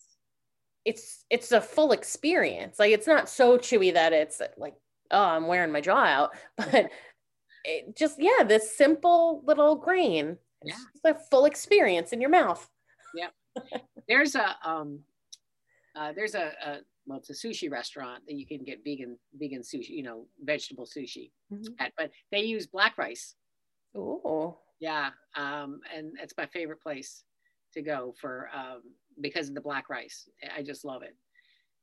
It's 0.85 1.25
it's 1.29 1.53
a 1.53 1.61
full 1.61 1.93
experience. 1.93 2.79
Like 2.79 2.93
it's 2.93 3.07
not 3.07 3.29
so 3.29 3.59
chewy 3.59 3.93
that 3.95 4.13
it's 4.13 4.41
like, 4.57 4.75
oh, 5.11 5.23
I'm 5.25 5.47
wearing 5.47 5.73
my 5.73 5.81
jaw 5.81 6.05
out, 6.05 6.31
but 6.57 6.91
it 7.65 7.97
just 7.97 8.17
yeah, 8.21 8.45
this 8.45 8.77
simple 8.77 9.43
little 9.45 9.75
grain. 9.77 10.39
It's 10.63 10.79
Yeah. 10.79 10.85
just 10.93 11.05
a 11.17 11.25
full 11.31 11.45
experience 11.47 12.13
in 12.13 12.21
your 12.21 12.31
mouth. 12.31 12.69
Yeah. 13.15 13.29
there's 14.09 14.35
a 14.37 14.57
um 14.65 15.01
uh, 15.97 16.13
there's 16.13 16.35
a, 16.37 16.53
a 16.65 16.79
well 17.07 17.19
it's 17.19 17.31
a 17.31 17.33
sushi 17.33 17.69
restaurant 17.71 18.23
that 18.29 18.35
you 18.35 18.47
can 18.47 18.63
get 18.65 18.85
vegan 18.85 19.19
vegan 19.35 19.63
sushi 19.63 19.89
you 19.91 20.05
know 20.05 20.27
vegetable 20.45 20.87
sushi 20.87 21.33
Mhm. 21.53 21.75
at 21.81 21.93
but 21.99 22.11
they 22.31 22.43
use 22.43 22.69
black 22.69 22.97
rice 22.97 23.35
Oh. 23.97 24.59
yeah 24.79 25.11
um 25.37 25.81
and 25.93 26.13
it's 26.23 26.35
my 26.39 26.47
favorite 26.47 26.81
place 26.81 27.25
to 27.75 27.83
go 27.83 28.15
for 28.21 28.49
um 28.55 28.83
because 29.21 29.49
of 29.49 29.57
the 29.57 29.61
black 29.61 29.89
rice 29.91 30.29
i 30.57 30.63
just 30.63 30.85
love 30.85 31.03
it 31.03 31.17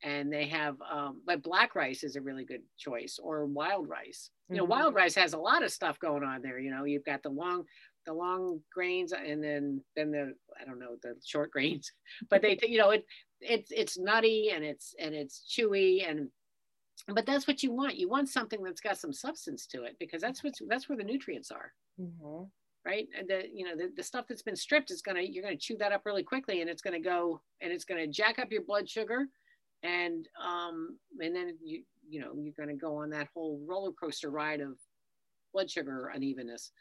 and 0.04 0.32
they 0.32 0.48
have 0.48 0.80
um 0.82 1.22
but 1.26 1.42
black 1.42 1.76
rice 1.76 2.04
is 2.04 2.16
a 2.16 2.22
really 2.22 2.46
good 2.46 2.62
choice 2.78 3.20
or 3.22 3.46
wild 3.46 3.88
rice 3.90 4.30
you 4.52 4.58
know 4.60 4.64
Mhm. 4.64 4.66
wild 4.66 4.94
rice 4.94 5.16
has 5.16 5.34
a 5.34 5.38
lot 5.40 5.64
of 5.64 5.72
stuff 5.72 6.00
going 6.00 6.24
on 6.24 6.42
there 6.42 6.60
you 6.60 6.70
know 6.72 6.84
you've 6.84 7.04
got 7.06 7.24
the 7.24 7.30
long 7.30 7.66
the 8.06 8.14
long 8.14 8.62
grains 8.72 9.12
and 9.12 9.44
then 9.44 9.84
then 9.96 10.12
the 10.12 10.34
i 10.60 10.64
don't 10.66 10.80
know 10.80 10.96
the 11.02 11.16
short 11.26 11.52
grains 11.54 11.92
but 12.30 12.42
they 12.42 12.58
you 12.64 12.78
know 12.78 12.92
it 12.92 13.06
it's 13.42 13.72
it's 13.72 13.98
nutty 13.98 14.52
and 14.52 14.64
it's 14.64 14.94
and 15.00 15.16
it's 15.16 15.46
chewy 15.52 16.08
and 16.08 16.30
but 17.10 17.26
that's 17.26 17.48
what 17.48 17.64
you 17.64 17.72
want 17.74 17.98
you 17.98 18.10
want 18.10 18.30
something 18.30 18.64
that's 18.64 18.82
got 18.82 18.98
some 18.98 19.14
substance 19.14 19.68
to 19.68 19.84
it 19.84 19.98
because 20.00 20.22
that's 20.22 20.44
what 20.44 20.54
that's 20.70 20.90
where 20.90 20.98
the 20.98 21.04
nutrients 21.04 21.52
are 21.52 21.74
Mhm. 21.98 22.52
right 22.86 23.08
and 23.18 23.28
the 23.30 23.48
you 23.52 23.66
know 23.66 23.76
the, 23.76 23.92
the 23.96 24.04
stuff 24.04 24.26
that's 24.28 24.42
been 24.44 24.56
stripped 24.56 24.92
is 24.92 25.02
going 25.02 25.16
to 25.16 25.30
you're 25.32 25.44
going 25.44 25.58
to 25.58 25.62
chew 25.64 25.78
that 25.78 25.92
up 25.92 26.06
really 26.06 26.24
quickly 26.24 26.62
and 26.62 26.70
it's 26.70 26.82
going 26.82 26.94
to 26.94 27.00
go 27.10 27.42
and 27.62 27.72
it's 27.72 27.86
going 27.86 28.00
to 28.00 28.12
jack 28.12 28.40
up 28.40 28.52
your 28.52 28.64
blood 28.64 28.90
sugar 28.90 29.28
and 29.84 30.28
um, 30.44 30.98
and 31.20 31.36
then 31.36 31.58
you 31.64 31.84
you 32.10 32.20
know 32.20 32.34
you're 32.38 32.54
going 32.58 32.70
to 32.70 32.76
go 32.76 32.98
on 32.98 33.10
that 33.12 33.28
whole 33.34 33.62
roller 33.68 33.92
coaster 33.92 34.30
ride 34.30 34.62
of 34.62 34.78
blood 35.54 35.70
sugar 35.70 36.12
unevenness. 36.14 36.72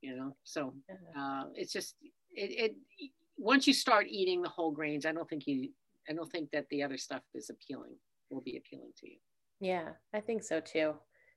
You 0.00 0.16
know, 0.16 0.36
so 0.44 0.74
uh, 1.18 1.44
it's 1.54 1.72
just 1.72 1.94
it, 2.34 2.74
it 3.00 3.10
once 3.36 3.66
you 3.66 3.72
start 3.72 4.06
eating 4.08 4.42
the 4.42 4.48
whole 4.48 4.70
grains, 4.70 5.06
I 5.06 5.12
don't 5.12 5.28
think 5.28 5.46
you 5.46 5.70
I 6.08 6.12
don't 6.12 6.30
think 6.30 6.50
that 6.50 6.68
the 6.70 6.82
other 6.82 6.98
stuff 6.98 7.22
is 7.34 7.50
appealing 7.50 7.96
will 8.30 8.42
be 8.42 8.56
appealing 8.56 8.92
to 8.98 9.08
you. 9.08 9.16
Yeah, 9.60 9.90
I 10.12 10.20
think 10.20 10.42
so 10.42 10.60
too. 10.60 10.94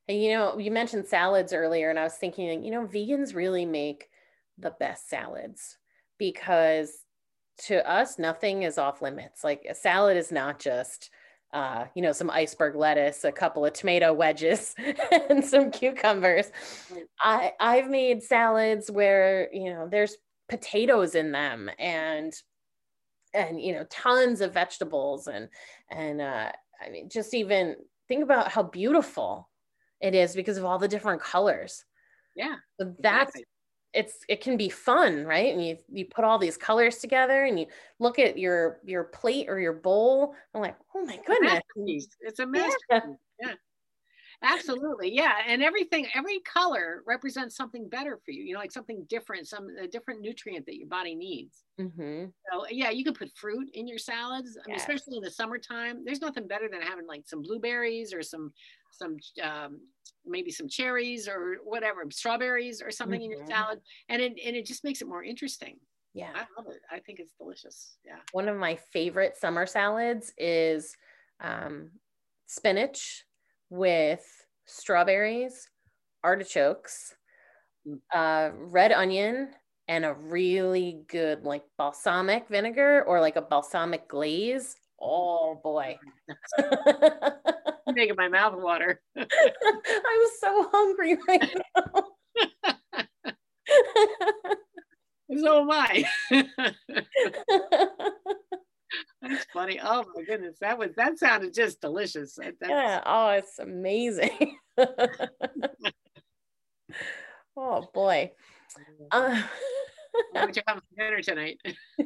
And 0.08 0.22
you 0.22 0.34
know, 0.34 0.58
you 0.58 0.72
mentioned 0.72 1.08
salads 1.08 1.54
earlier, 1.54 1.90
and 1.90 2.00
I 2.00 2.04
was 2.04 2.16
thinking, 2.16 2.64
you 2.64 2.72
know, 2.72 2.86
vegans 2.86 3.36
really 3.36 3.66
make 3.66 4.10
the 4.58 4.74
best 4.80 5.10
salads 5.10 5.78
because 6.18 7.04
to 7.66 7.90
us, 7.90 8.20
nothing 8.20 8.64
is 8.64 8.78
off 8.78 9.02
limits. 9.02 9.44
Like 9.44 9.66
a 9.70 9.76
salad 9.76 10.18
is 10.18 10.32
not 10.32 10.60
just, 10.60 11.10
uh, 11.54 11.86
you 11.96 12.02
know, 12.02 12.12
some 12.12 12.30
iceberg 12.30 12.76
lettuce, 12.76 13.24
a 13.24 13.32
couple 13.32 13.66
of 13.66 13.74
tomato 13.74 14.14
wedges, 14.14 14.76
and 15.30 15.44
some 15.44 15.72
cucumbers. 15.72 16.52
I 17.20 17.54
I've 17.60 17.90
made 17.90 18.24
salads 18.24 18.92
where 18.92 19.50
you 19.54 19.74
know 19.74 19.88
there's 19.90 20.18
potatoes 20.50 21.16
in 21.16 21.32
them 21.32 21.70
and 21.78 22.34
and 23.34 23.62
you 23.62 23.74
know 23.74 23.86
tons 23.90 24.42
of 24.42 24.54
vegetables 24.54 25.28
and 25.28 25.50
and 25.90 26.22
uh, 26.22 26.52
I 26.82 26.90
mean 26.90 27.10
just 27.10 27.34
even 27.34 27.76
think 28.08 28.24
about 28.24 28.50
how 28.50 28.64
beautiful 28.64 29.50
it 30.00 30.16
is 30.16 30.36
because 30.36 30.58
of 30.58 30.66
all 30.66 30.80
the 30.80 30.88
different 30.88 31.22
colors. 31.22 31.84
Yeah. 32.36 32.56
So 32.80 32.94
that's 33.00 33.30
exactly 33.30 33.46
it's 33.94 34.18
it 34.28 34.42
can 34.42 34.58
be 34.58 34.70
fun 34.70 35.26
right? 35.26 35.54
And 35.54 35.66
you 35.66 35.78
you 35.90 36.06
put 36.06 36.26
all 36.26 36.38
these 36.38 36.58
colors 36.58 36.98
together 36.98 37.46
and 37.46 37.60
you 37.60 37.68
look 38.00 38.20
at 38.20 38.38
your 38.38 38.80
your 38.84 39.06
plate 39.06 39.50
or 39.50 39.60
your 39.60 39.74
bowl. 39.74 40.36
I'm 40.54 40.62
like 40.62 40.78
oh 40.96 41.04
my 41.06 41.20
goodness. 41.26 41.62
it's 42.22 42.40
a 42.40 42.46
masterpiece. 42.46 42.80
Yeah. 42.92 43.02
yeah. 43.42 43.54
absolutely. 44.44 45.16
Yeah. 45.16 45.34
And 45.48 45.64
everything 45.64 46.08
every 46.14 46.40
color 46.42 47.02
represents 47.08 47.56
something 47.56 47.88
better 47.90 48.20
for 48.24 48.32
you 48.32 48.44
you 48.44 48.54
know 48.54 48.60
like 48.60 48.72
something 48.72 49.06
different 49.10 49.48
some 49.48 49.68
a 49.80 49.88
different 49.88 50.22
nutrient 50.22 50.66
that 50.66 50.78
your 50.78 50.88
body 50.88 51.16
needs. 51.16 51.64
Mm-hmm. 51.80 52.26
so 52.52 52.66
yeah 52.72 52.90
you 52.90 53.04
can 53.04 53.14
put 53.14 53.30
fruit 53.36 53.70
in 53.76 53.88
your 53.88 54.00
salads 54.00 54.58
I 54.66 54.70
mean, 54.70 54.78
especially 54.78 55.18
in 55.18 55.24
the 55.24 55.32
summertime. 55.32 56.04
There's 56.04 56.22
nothing 56.22 56.48
better 56.48 56.68
than 56.70 56.82
having 56.82 57.08
like 57.08 57.24
some 57.26 57.42
blueberries 57.42 58.14
or 58.14 58.22
some 58.22 58.52
some 58.92 59.18
um, 59.44 59.80
maybe 60.26 60.52
some 60.52 60.68
cherries 60.68 61.28
or 61.28 61.58
whatever, 61.64 62.04
strawberries 62.10 62.82
or 62.82 62.92
something 62.92 63.20
mm-hmm. 63.20 63.26
in 63.26 63.32
your 63.32 63.40
mm-hmm. 63.42 63.52
salad, 63.52 63.80
and 64.10 64.22
it 64.22 64.34
and 64.46 64.56
it 64.56 64.66
just 64.66 64.84
makes 64.84 65.02
it 65.02 65.08
more 65.08 65.24
interesting. 65.24 65.78
Yeah, 66.14 66.32
I 66.34 66.46
love 66.58 66.68
it. 66.70 66.82
I 66.92 67.00
think 67.00 67.20
it's 67.20 67.34
delicious. 67.34 67.98
Yeah. 68.04 68.18
One 68.32 68.48
of 68.48 68.58
my 68.58 68.78
favorite 68.92 69.38
summer 69.38 69.66
salads 69.66 70.34
is 70.38 70.96
um, 71.42 71.92
spinach 72.48 73.24
with 73.70 74.26
strawberries, 74.66 75.70
artichokes, 76.24 77.16
mm. 77.88 78.00
uh, 78.14 78.52
red 78.56 78.92
onion, 78.92 79.50
and 79.88 80.06
a 80.06 80.14
really 80.14 81.02
good 81.08 81.44
like 81.44 81.64
balsamic 81.78 82.48
vinegar 82.50 83.04
or 83.08 83.22
like 83.22 83.36
a 83.36 83.42
balsamic 83.42 84.08
glaze. 84.08 84.76
Oh 85.00 85.60
boy. 85.64 86.00
making 87.96 88.16
my 88.18 88.28
mouth 88.28 88.56
water. 88.58 89.02
I'm 89.18 89.28
so 90.40 90.70
hungry 90.72 91.18
right 91.28 91.56
now. 91.76 92.04
so 95.42 95.62
am 95.62 95.72
I. 95.72 96.04
That's 99.22 99.46
funny. 99.54 99.80
Oh 99.84 100.06
my 100.16 100.24
goodness, 100.24 100.58
that 100.62 100.78
was 100.78 100.92
that 100.96 101.20
sounded 101.20 101.54
just 101.54 101.82
delicious. 101.82 102.36
That's, 102.36 102.56
yeah. 102.62 103.02
Oh, 103.06 103.30
it's 103.30 103.60
amazing. 103.60 104.58
oh 107.58 107.88
boy. 107.94 108.32
Uh, 109.12 109.42
what 110.32 110.56
you 110.56 110.62
have 110.68 110.78
for 110.78 110.96
dinner 110.98 111.22
tonight? 111.22 111.60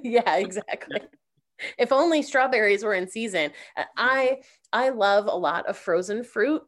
yeah, 0.04 0.38
exactly 0.38 1.02
if 1.78 1.92
only 1.92 2.22
strawberries 2.22 2.84
were 2.84 2.94
in 2.94 3.08
season. 3.08 3.52
Uh, 3.78 3.84
I 3.98 4.42
I 4.74 4.90
love 4.90 5.28
a 5.28 5.36
lot 5.36 5.68
of 5.68 5.78
frozen 5.78 6.24
fruit, 6.24 6.64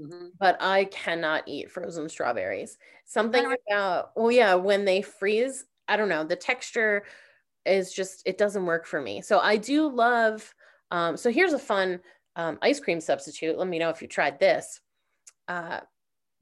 mm-hmm. 0.00 0.28
but 0.38 0.56
I 0.60 0.84
cannot 0.86 1.44
eat 1.46 1.70
frozen 1.70 2.08
strawberries. 2.08 2.78
Something 3.06 3.54
about 3.70 4.12
well, 4.16 4.30
yeah, 4.30 4.54
when 4.54 4.84
they 4.84 5.02
freeze, 5.02 5.64
I 5.88 5.96
don't 5.96 6.08
know, 6.08 6.24
the 6.24 6.36
texture 6.36 7.04
is 7.66 7.92
just 7.92 8.22
it 8.24 8.38
doesn't 8.38 8.66
work 8.66 8.86
for 8.86 9.00
me. 9.00 9.22
So 9.22 9.40
I 9.40 9.56
do 9.56 9.88
love. 9.88 10.54
Um, 10.90 11.16
so 11.16 11.30
here's 11.30 11.52
a 11.52 11.58
fun 11.58 12.00
um, 12.36 12.58
ice 12.62 12.80
cream 12.80 13.00
substitute. 13.00 13.58
Let 13.58 13.68
me 13.68 13.78
know 13.78 13.90
if 13.90 14.00
you 14.02 14.08
tried 14.08 14.38
this. 14.38 14.80
Uh, 15.48 15.80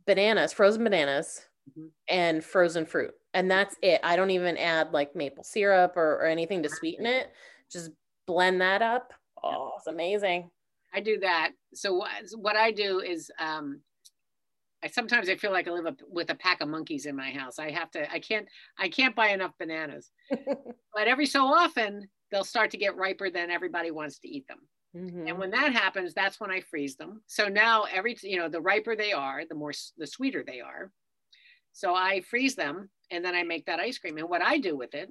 bananas, 0.07 0.53
frozen 0.53 0.85
bananas, 0.85 1.41
mm-hmm. 1.71 1.89
and 2.09 2.45
frozen 2.45 2.87
fruit, 2.87 3.15
and 3.35 3.51
that's 3.51 3.77
it. 3.83 4.01
I 4.03 4.17
don't 4.17 4.31
even 4.31 4.57
add 4.59 4.93
like 4.93 5.17
maple 5.17 5.45
syrup 5.45 5.97
or, 5.97 6.17
or 6.17 6.27
anything 6.27 6.63
to 6.63 6.69
sweeten 6.69 7.07
it 7.07 7.33
just 7.73 7.91
blend 8.27 8.61
that 8.61 8.83
up. 8.83 9.13
Oh, 9.43 9.73
it's 9.77 9.87
amazing. 9.87 10.51
I 10.93 11.01
do 11.01 11.19
that. 11.21 11.51
So 11.75 12.05
what 12.37 12.57
I 12.57 12.71
do 12.71 13.01
is 13.01 13.31
um, 13.39 13.81
I 14.83 14.89
sometimes 14.89 15.29
I 15.29 15.37
feel 15.37 15.53
like 15.53 15.69
I 15.69 15.73
live 15.73 15.97
with 16.09 16.31
a 16.31 16.35
pack 16.35 16.61
of 16.61 16.69
monkeys 16.69 17.07
in 17.07 17.17
my 17.17 17.31
house. 17.31 17.59
I 17.59 17.71
have 17.71 17.91
to 17.93 18.11
I 18.11 18.19
can't 18.21 18.47
I 18.79 18.89
can't 18.89 19.15
buy 19.15 19.29
enough 19.29 19.53
bananas. 19.59 20.11
but 20.31 21.09
every 21.09 21.27
so 21.27 21.45
often 21.47 22.09
they'll 22.31 22.45
start 22.45 22.71
to 22.73 22.77
get 22.79 22.97
riper 22.97 23.31
than 23.31 23.51
everybody 23.51 23.91
wants 23.91 24.19
to 24.21 24.29
eat 24.29 24.47
them. 24.49 24.59
Mm-hmm. 24.97 25.29
And 25.29 25.39
when 25.39 25.51
that 25.51 25.73
happens, 25.73 26.15
that's 26.15 26.41
when 26.41 26.51
I 26.51 26.61
freeze 26.61 26.97
them. 26.97 27.23
So 27.27 27.49
now 27.49 27.85
every 27.93 28.17
you 28.23 28.39
know 28.39 28.49
the 28.49 28.61
riper 28.61 28.97
they 28.97 29.13
are, 29.13 29.43
the 29.49 29.55
more 29.55 29.73
the 29.97 30.07
sweeter 30.07 30.45
they 30.47 30.61
are. 30.61 30.91
So 31.73 31.95
I 31.95 32.23
freeze 32.23 32.55
them 32.55 32.89
and 33.11 33.25
then 33.25 33.35
I 33.35 33.43
make 33.43 33.67
that 33.67 33.81
ice 33.81 33.99
cream. 33.99 34.17
And 34.19 34.29
what 34.29 34.43
I 34.43 34.59
do 34.59 34.77
with 34.77 34.95
it 34.95 35.11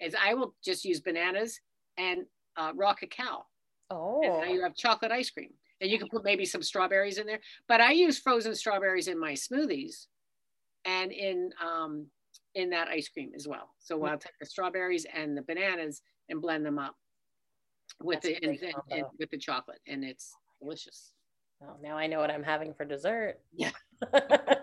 is 0.00 0.14
I 0.20 0.34
will 0.34 0.54
just 0.64 0.84
use 0.84 1.00
bananas 1.00 1.60
and 1.96 2.24
uh, 2.56 2.72
raw 2.74 2.94
cacao. 2.94 3.46
Oh. 3.90 4.20
And 4.22 4.32
now 4.40 4.52
you 4.52 4.62
have 4.62 4.74
chocolate 4.74 5.12
ice 5.12 5.30
cream. 5.30 5.50
And 5.80 5.90
you 5.90 5.98
can 5.98 6.08
put 6.08 6.24
maybe 6.24 6.44
some 6.44 6.62
strawberries 6.62 7.18
in 7.18 7.26
there. 7.26 7.40
But 7.66 7.80
I 7.80 7.92
use 7.92 8.18
frozen 8.18 8.54
strawberries 8.54 9.08
in 9.08 9.18
my 9.18 9.32
smoothies 9.32 10.06
and 10.84 11.10
in 11.12 11.50
um, 11.62 12.06
in 12.54 12.70
that 12.70 12.88
ice 12.88 13.08
cream 13.08 13.32
as 13.34 13.48
well. 13.48 13.74
So 13.78 14.04
I'll 14.04 14.18
take 14.18 14.38
the 14.38 14.46
strawberries 14.46 15.06
and 15.12 15.36
the 15.36 15.42
bananas 15.42 16.02
and 16.28 16.40
blend 16.40 16.64
them 16.64 16.78
up 16.78 16.94
with 18.00 18.20
That's 18.20 18.40
the 18.40 18.48
and, 18.48 18.58
and, 18.62 18.74
and, 18.90 19.04
with 19.18 19.30
the 19.30 19.38
chocolate, 19.38 19.80
and 19.86 20.04
it's 20.04 20.32
delicious. 20.60 21.12
Oh, 21.62 21.76
now 21.82 21.96
I 21.96 22.06
know 22.06 22.18
what 22.18 22.30
I'm 22.30 22.42
having 22.42 22.74
for 22.74 22.84
dessert. 22.84 23.40
Yeah. 23.52 23.70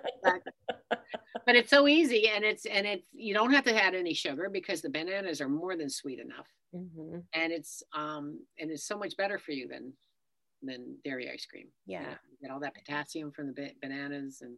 but 1.49 1.55
it's 1.55 1.71
so 1.71 1.87
easy 1.87 2.29
and 2.29 2.43
it's 2.43 2.67
and 2.67 2.85
it's 2.85 3.07
you 3.11 3.33
don't 3.33 3.51
have 3.51 3.63
to 3.63 3.83
add 3.83 3.95
any 3.95 4.13
sugar 4.13 4.49
because 4.51 4.83
the 4.83 4.89
bananas 4.89 5.41
are 5.41 5.49
more 5.49 5.75
than 5.75 5.89
sweet 5.89 6.19
enough. 6.19 6.45
Mm-hmm. 6.75 7.17
and 7.33 7.51
it's 7.51 7.81
um 7.95 8.39
and 8.59 8.69
it's 8.69 8.83
so 8.83 8.95
much 8.95 9.17
better 9.17 9.39
for 9.39 9.51
you 9.53 9.67
than 9.67 9.91
than 10.61 10.97
dairy 11.03 11.27
ice 11.27 11.47
cream. 11.47 11.65
Yeah. 11.87 12.01
you, 12.01 12.05
know, 12.05 12.11
you 12.11 12.37
get 12.43 12.51
all 12.51 12.59
that 12.59 12.75
potassium 12.75 13.31
from 13.31 13.55
the 13.55 13.71
bananas 13.81 14.43
and 14.43 14.57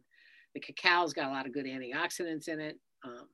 the 0.52 0.60
cacao's 0.60 1.14
got 1.14 1.30
a 1.30 1.32
lot 1.32 1.46
of 1.46 1.54
good 1.54 1.64
antioxidants 1.64 2.48
in 2.48 2.60
it. 2.60 2.78
Um 3.02 3.26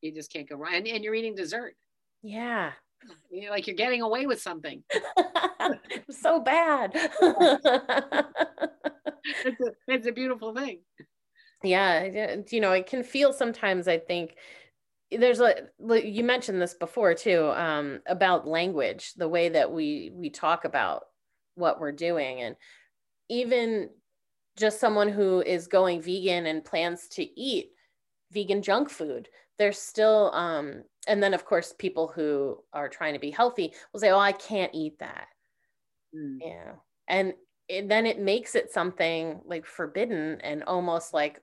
you 0.00 0.14
just 0.14 0.32
can't 0.32 0.48
go 0.48 0.54
wrong. 0.54 0.74
And, 0.74 0.86
and 0.86 1.02
you're 1.02 1.16
eating 1.16 1.34
dessert. 1.34 1.74
Yeah. 2.22 2.70
You're 3.32 3.50
like 3.50 3.66
you're 3.66 3.74
getting 3.74 4.02
away 4.02 4.26
with 4.26 4.40
something. 4.40 4.84
So 6.10 6.38
bad. 6.40 6.94
It's, 9.46 9.58
a, 9.58 9.72
it's 9.88 10.06
a 10.06 10.12
beautiful 10.12 10.54
thing 10.54 10.80
yeah 11.62 12.42
you 12.50 12.60
know 12.60 12.72
it 12.72 12.86
can 12.86 13.02
feel 13.02 13.32
sometimes 13.32 13.88
i 13.88 13.98
think 13.98 14.36
there's 15.10 15.40
a 15.40 15.54
you 15.78 16.24
mentioned 16.24 16.60
this 16.60 16.74
before 16.74 17.14
too 17.14 17.50
um, 17.54 18.00
about 18.06 18.46
language 18.46 19.12
the 19.16 19.28
way 19.28 19.48
that 19.48 19.70
we 19.70 20.10
we 20.14 20.30
talk 20.30 20.64
about 20.64 21.04
what 21.54 21.80
we're 21.80 21.92
doing 21.92 22.40
and 22.40 22.56
even 23.28 23.88
just 24.58 24.80
someone 24.80 25.08
who 25.08 25.40
is 25.40 25.66
going 25.66 26.00
vegan 26.00 26.46
and 26.46 26.64
plans 26.64 27.08
to 27.08 27.22
eat 27.40 27.66
vegan 28.32 28.62
junk 28.62 28.88
food 28.88 29.28
there's 29.58 29.78
still 29.78 30.32
um 30.34 30.82
and 31.06 31.22
then 31.22 31.34
of 31.34 31.44
course 31.44 31.74
people 31.78 32.08
who 32.08 32.56
are 32.72 32.88
trying 32.88 33.14
to 33.14 33.20
be 33.20 33.30
healthy 33.30 33.72
will 33.92 34.00
say 34.00 34.10
oh 34.10 34.18
i 34.18 34.32
can't 34.32 34.74
eat 34.74 34.98
that 34.98 35.28
mm. 36.14 36.38
yeah 36.40 36.72
and 37.06 37.34
it, 37.68 37.88
then 37.88 38.06
it 38.06 38.18
makes 38.18 38.54
it 38.54 38.72
something 38.72 39.40
like 39.44 39.66
forbidden 39.66 40.40
and 40.42 40.62
almost 40.64 41.14
like 41.14 41.40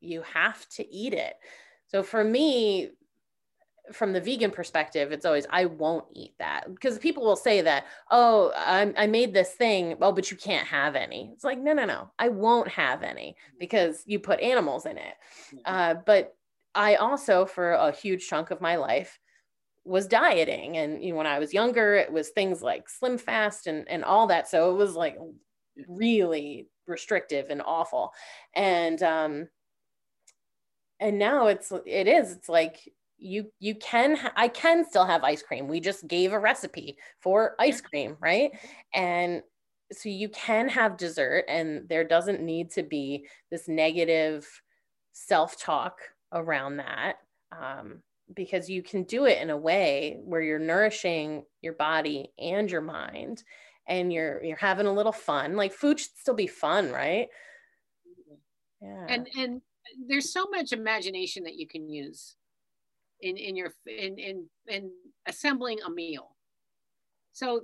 you 0.00 0.22
have 0.22 0.68
to 0.70 0.94
eat 0.94 1.14
it. 1.14 1.34
So 1.86 2.02
for 2.02 2.22
me, 2.22 2.90
from 3.92 4.12
the 4.12 4.20
vegan 4.20 4.50
perspective, 4.50 5.12
it's 5.12 5.26
always, 5.26 5.46
I 5.50 5.66
won't 5.66 6.06
eat 6.14 6.34
that 6.38 6.72
because 6.72 6.98
people 6.98 7.24
will 7.24 7.36
say 7.36 7.60
that, 7.62 7.86
oh, 8.10 8.52
I, 8.56 8.92
I 8.96 9.06
made 9.06 9.34
this 9.34 9.50
thing. 9.50 9.96
Oh, 10.00 10.12
but 10.12 10.30
you 10.30 10.36
can't 10.36 10.66
have 10.66 10.96
any. 10.96 11.30
It's 11.32 11.44
like, 11.44 11.58
no, 11.58 11.72
no, 11.72 11.84
no, 11.84 12.10
I 12.18 12.28
won't 12.28 12.68
have 12.68 13.02
any 13.02 13.36
because 13.58 14.02
you 14.06 14.20
put 14.20 14.40
animals 14.40 14.86
in 14.86 14.96
it. 14.96 15.14
Uh, 15.64 15.94
but 16.06 16.34
I 16.74 16.96
also, 16.96 17.44
for 17.44 17.72
a 17.72 17.92
huge 17.92 18.26
chunk 18.26 18.50
of 18.50 18.60
my 18.60 18.76
life, 18.76 19.18
was 19.86 20.06
dieting 20.06 20.78
and 20.78 21.04
you 21.04 21.10
know, 21.10 21.18
when 21.18 21.26
i 21.26 21.38
was 21.38 21.52
younger 21.52 21.94
it 21.94 22.10
was 22.10 22.30
things 22.30 22.62
like 22.62 22.88
slim 22.88 23.18
fast 23.18 23.66
and 23.66 23.86
and 23.90 24.02
all 24.02 24.26
that 24.26 24.48
so 24.48 24.70
it 24.70 24.78
was 24.78 24.94
like 24.94 25.14
really 25.88 26.68
restrictive 26.86 27.50
and 27.50 27.62
awful. 27.64 28.12
And 28.54 29.02
um 29.02 29.48
and 31.00 31.18
now 31.18 31.46
it's 31.48 31.72
it 31.86 32.06
is 32.08 32.32
it's 32.32 32.48
like 32.48 32.88
you 33.18 33.50
you 33.58 33.74
can 33.76 34.18
i 34.36 34.48
can 34.48 34.84
still 34.84 35.04
have 35.04 35.24
ice 35.24 35.42
cream. 35.42 35.68
We 35.68 35.80
just 35.80 36.06
gave 36.08 36.32
a 36.32 36.38
recipe 36.38 36.96
for 37.20 37.54
ice 37.58 37.80
cream 37.80 38.16
right? 38.20 38.50
And 38.94 39.42
so 39.92 40.08
you 40.08 40.28
can 40.30 40.68
have 40.68 40.96
dessert 40.96 41.44
and 41.48 41.88
there 41.88 42.04
doesn't 42.04 42.40
need 42.42 42.70
to 42.72 42.82
be 42.82 43.26
this 43.50 43.68
negative 43.68 44.46
self-talk 45.12 45.98
around 46.32 46.78
that 46.78 47.16
um, 47.52 48.02
because 48.34 48.68
you 48.68 48.82
can 48.82 49.04
do 49.04 49.26
it 49.26 49.40
in 49.40 49.50
a 49.50 49.56
way 49.56 50.18
where 50.24 50.40
you're 50.40 50.58
nourishing 50.58 51.44
your 51.60 51.74
body 51.74 52.32
and 52.38 52.70
your 52.70 52.80
mind 52.80 53.44
and 53.86 54.12
you're 54.12 54.42
you're 54.42 54.56
having 54.56 54.86
a 54.86 54.92
little 54.92 55.12
fun 55.12 55.56
like 55.56 55.72
food 55.72 56.00
should 56.00 56.16
still 56.16 56.34
be 56.34 56.46
fun 56.46 56.90
right? 56.90 57.28
Yeah. 58.80 59.06
And 59.08 59.28
and 59.38 59.62
there's 60.08 60.32
so 60.32 60.46
much 60.50 60.72
imagination 60.72 61.44
that 61.44 61.54
you 61.54 61.66
can 61.66 61.88
use 61.88 62.36
in 63.20 63.36
in 63.36 63.56
your 63.56 63.72
in 63.86 64.18
in 64.18 64.46
in 64.68 64.90
assembling 65.26 65.78
a 65.86 65.90
meal. 65.90 66.30
So 67.32 67.62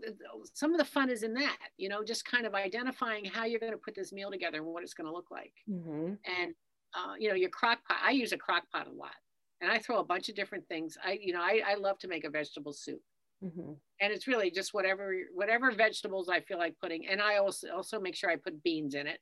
some 0.53 0.73
of 0.73 0.79
the 0.79 0.85
fun 0.85 1.11
is 1.11 1.23
in 1.23 1.35
that 1.35 1.59
you 1.77 1.89
know 1.89 2.03
just 2.03 2.25
kind 2.25 2.47
of 2.47 2.55
identifying 2.55 3.25
how 3.25 3.45
you're 3.45 3.61
going 3.61 3.73
to 3.73 3.79
put 3.79 3.95
this 3.95 4.13
meal 4.13 4.31
together 4.31 4.59
and 4.59 4.67
what 4.67 4.83
it's 4.83 4.95
going 4.95 5.07
to 5.07 5.13
look 5.13 5.31
like. 5.31 5.53
Mm-hmm. 5.69 6.15
and 6.41 6.55
uh, 6.95 7.15
you 7.19 7.29
know 7.29 7.37
your 7.37 7.51
crock 7.51 7.79
pot 7.87 7.99
i 8.05 8.11
use 8.11 8.33
a 8.33 8.37
crock 8.37 8.65
pot 8.73 8.89
a 8.89 8.91
lot 8.91 9.15
and 9.61 9.71
i 9.71 9.79
throw 9.79 10.01
a 10.01 10.05
bunch 10.05 10.29
of 10.29 10.35
different 10.35 10.67
things. 10.67 10.99
I 11.05 11.19
you 11.23 11.33
know 11.33 11.41
i, 11.41 11.63
I 11.65 11.75
love 11.75 11.99
to 12.01 12.09
make 12.09 12.25
a 12.25 12.31
vegetable 12.31 12.73
soup 12.73 13.01
mm-hmm. 13.43 13.73
and 14.01 14.13
it's 14.13 14.27
really 14.27 14.51
just 14.51 14.75
whatever 14.75 15.15
whatever 15.35 15.71
vegetables 15.71 16.29
i 16.29 16.41
feel 16.41 16.59
like 16.59 16.75
putting 16.81 17.07
and 17.07 17.21
i 17.21 17.37
also 17.37 17.69
also 17.75 18.01
make 18.01 18.15
sure 18.15 18.31
i 18.31 18.37
put 18.37 18.63
beans 18.63 18.95
in 18.95 19.07
it 19.07 19.21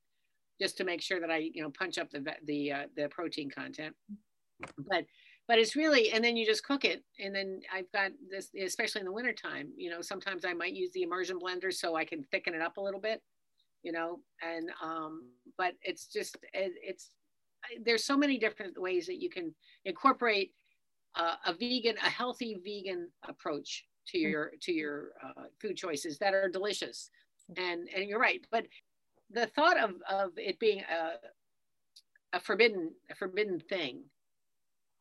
just 0.60 0.76
to 0.76 0.84
make 0.84 1.00
sure 1.00 1.20
that 1.20 1.30
i 1.30 1.50
you 1.52 1.62
know 1.62 1.70
punch 1.70 1.98
up 1.98 2.10
the 2.10 2.24
the 2.44 2.72
uh, 2.72 2.86
the 2.96 3.08
protein 3.08 3.50
content 3.50 3.94
but 4.90 5.04
but 5.46 5.58
it's 5.58 5.76
really 5.76 6.12
and 6.12 6.22
then 6.22 6.36
you 6.36 6.44
just 6.44 6.64
cook 6.64 6.84
it 6.84 7.02
and 7.18 7.34
then 7.34 7.60
i've 7.74 7.90
got 7.92 8.10
this 8.30 8.50
especially 8.60 9.00
in 9.00 9.06
the 9.06 9.12
wintertime 9.12 9.68
you 9.76 9.90
know 9.90 10.00
sometimes 10.00 10.44
i 10.44 10.52
might 10.52 10.74
use 10.74 10.90
the 10.92 11.02
immersion 11.02 11.38
blender 11.38 11.72
so 11.72 11.96
i 11.96 12.04
can 12.04 12.24
thicken 12.30 12.54
it 12.54 12.62
up 12.62 12.76
a 12.76 12.80
little 12.80 13.00
bit 13.00 13.22
you 13.82 13.92
know 13.92 14.20
and 14.42 14.70
um 14.82 15.22
but 15.56 15.74
it's 15.82 16.06
just 16.06 16.36
it, 16.52 16.72
it's 16.82 17.10
there's 17.84 18.04
so 18.04 18.16
many 18.16 18.38
different 18.38 18.80
ways 18.80 19.06
that 19.06 19.20
you 19.20 19.30
can 19.30 19.54
incorporate 19.84 20.52
uh, 21.16 21.34
a 21.46 21.52
vegan 21.52 21.96
a 22.04 22.08
healthy 22.08 22.60
vegan 22.64 23.10
approach 23.28 23.84
to 24.08 24.18
mm. 24.18 24.30
your 24.30 24.52
to 24.62 24.72
your 24.72 25.10
uh, 25.24 25.44
food 25.60 25.76
choices 25.76 26.18
that 26.18 26.34
are 26.34 26.48
delicious. 26.48 27.10
And 27.56 27.88
and 27.94 28.08
you're 28.08 28.20
right 28.20 28.44
but 28.50 28.66
the 29.30 29.46
thought 29.46 29.78
of 29.78 29.94
of 30.08 30.32
it 30.36 30.58
being 30.58 30.80
a 30.80 32.36
a 32.36 32.40
forbidden 32.40 32.92
a 33.10 33.14
forbidden 33.14 33.58
thing 33.58 34.02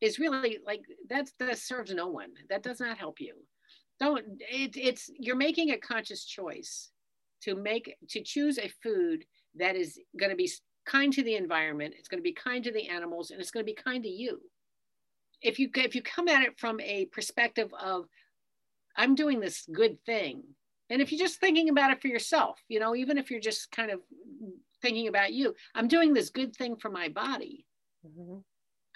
is 0.00 0.18
really 0.18 0.58
like 0.64 0.82
that's 1.08 1.32
that 1.38 1.58
serves 1.58 1.92
no 1.92 2.08
one. 2.08 2.30
That 2.48 2.62
does 2.62 2.80
not 2.80 2.98
help 2.98 3.20
you. 3.20 3.34
Don't 4.00 4.24
it, 4.40 4.76
it's 4.76 5.10
you're 5.18 5.36
making 5.36 5.70
a 5.70 5.78
conscious 5.78 6.24
choice 6.24 6.90
to 7.42 7.54
make 7.54 7.96
to 8.10 8.22
choose 8.22 8.58
a 8.58 8.70
food 8.82 9.24
that 9.56 9.76
is 9.76 9.98
going 10.18 10.30
to 10.30 10.36
be 10.36 10.50
kind 10.86 11.12
to 11.12 11.22
the 11.22 11.34
environment 11.34 11.94
it's 11.98 12.08
going 12.08 12.18
to 12.18 12.22
be 12.22 12.32
kind 12.32 12.64
to 12.64 12.72
the 12.72 12.88
animals 12.88 13.30
and 13.30 13.40
it's 13.40 13.50
going 13.50 13.64
to 13.64 13.72
be 13.72 13.80
kind 13.80 14.02
to 14.04 14.08
you. 14.08 14.40
If 15.42 15.58
you 15.58 15.70
if 15.74 15.94
you 15.94 16.02
come 16.02 16.28
at 16.28 16.42
it 16.42 16.58
from 16.58 16.80
a 16.80 17.06
perspective 17.06 17.72
of 17.80 18.06
i'm 18.98 19.14
doing 19.14 19.40
this 19.40 19.66
good 19.72 19.98
thing 20.04 20.42
and 20.90 21.00
if 21.00 21.10
you're 21.10 21.18
just 21.18 21.40
thinking 21.40 21.70
about 21.70 21.90
it 21.90 22.02
for 22.02 22.08
yourself 22.08 22.60
you 22.68 22.78
know 22.78 22.94
even 22.94 23.16
if 23.16 23.30
you're 23.30 23.40
just 23.40 23.70
kind 23.70 23.90
of 23.90 24.00
thinking 24.82 25.08
about 25.08 25.32
you 25.32 25.54
i'm 25.74 25.88
doing 25.88 26.12
this 26.12 26.28
good 26.28 26.54
thing 26.54 26.76
for 26.76 26.90
my 26.90 27.08
body 27.08 27.64
mm-hmm. 28.06 28.38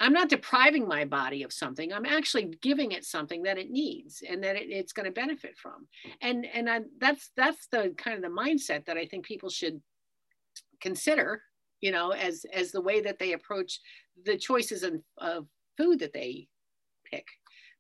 I'm 0.03 0.13
not 0.13 0.29
depriving 0.29 0.89
my 0.89 1.05
body 1.05 1.45
of 1.45 1.53
something. 1.53 1.93
I'm 1.93 2.05
actually 2.05 2.57
giving 2.61 2.91
it 2.91 3.05
something 3.05 3.45
that 3.45 3.57
it 3.57 3.71
needs 3.71 4.21
and 4.29 4.43
that 4.43 4.57
it, 4.57 4.69
it's 4.69 4.93
going 4.93 5.07
to 5.07 5.13
benefit 5.13 5.57
from. 5.57 5.87
And 6.21 6.45
and 6.45 6.69
I, 6.69 6.81
that's 6.99 7.31
that's 7.37 7.69
the 7.69 7.95
kind 7.97 8.17
of 8.17 8.23
the 8.23 8.37
mindset 8.37 8.85
that 8.87 8.97
I 8.97 9.07
think 9.07 9.25
people 9.25 9.49
should 9.49 9.81
consider. 10.81 11.43
You 11.81 11.93
know, 11.93 12.11
as 12.11 12.45
as 12.53 12.73
the 12.73 12.81
way 12.81 13.01
that 13.01 13.21
they 13.21 13.33
approach 13.33 13.79
the 14.25 14.37
choices 14.37 14.83
of, 14.83 14.95
of 15.19 15.47
food 15.79 16.01
that 16.01 16.13
they 16.13 16.49
pick. 17.09 17.27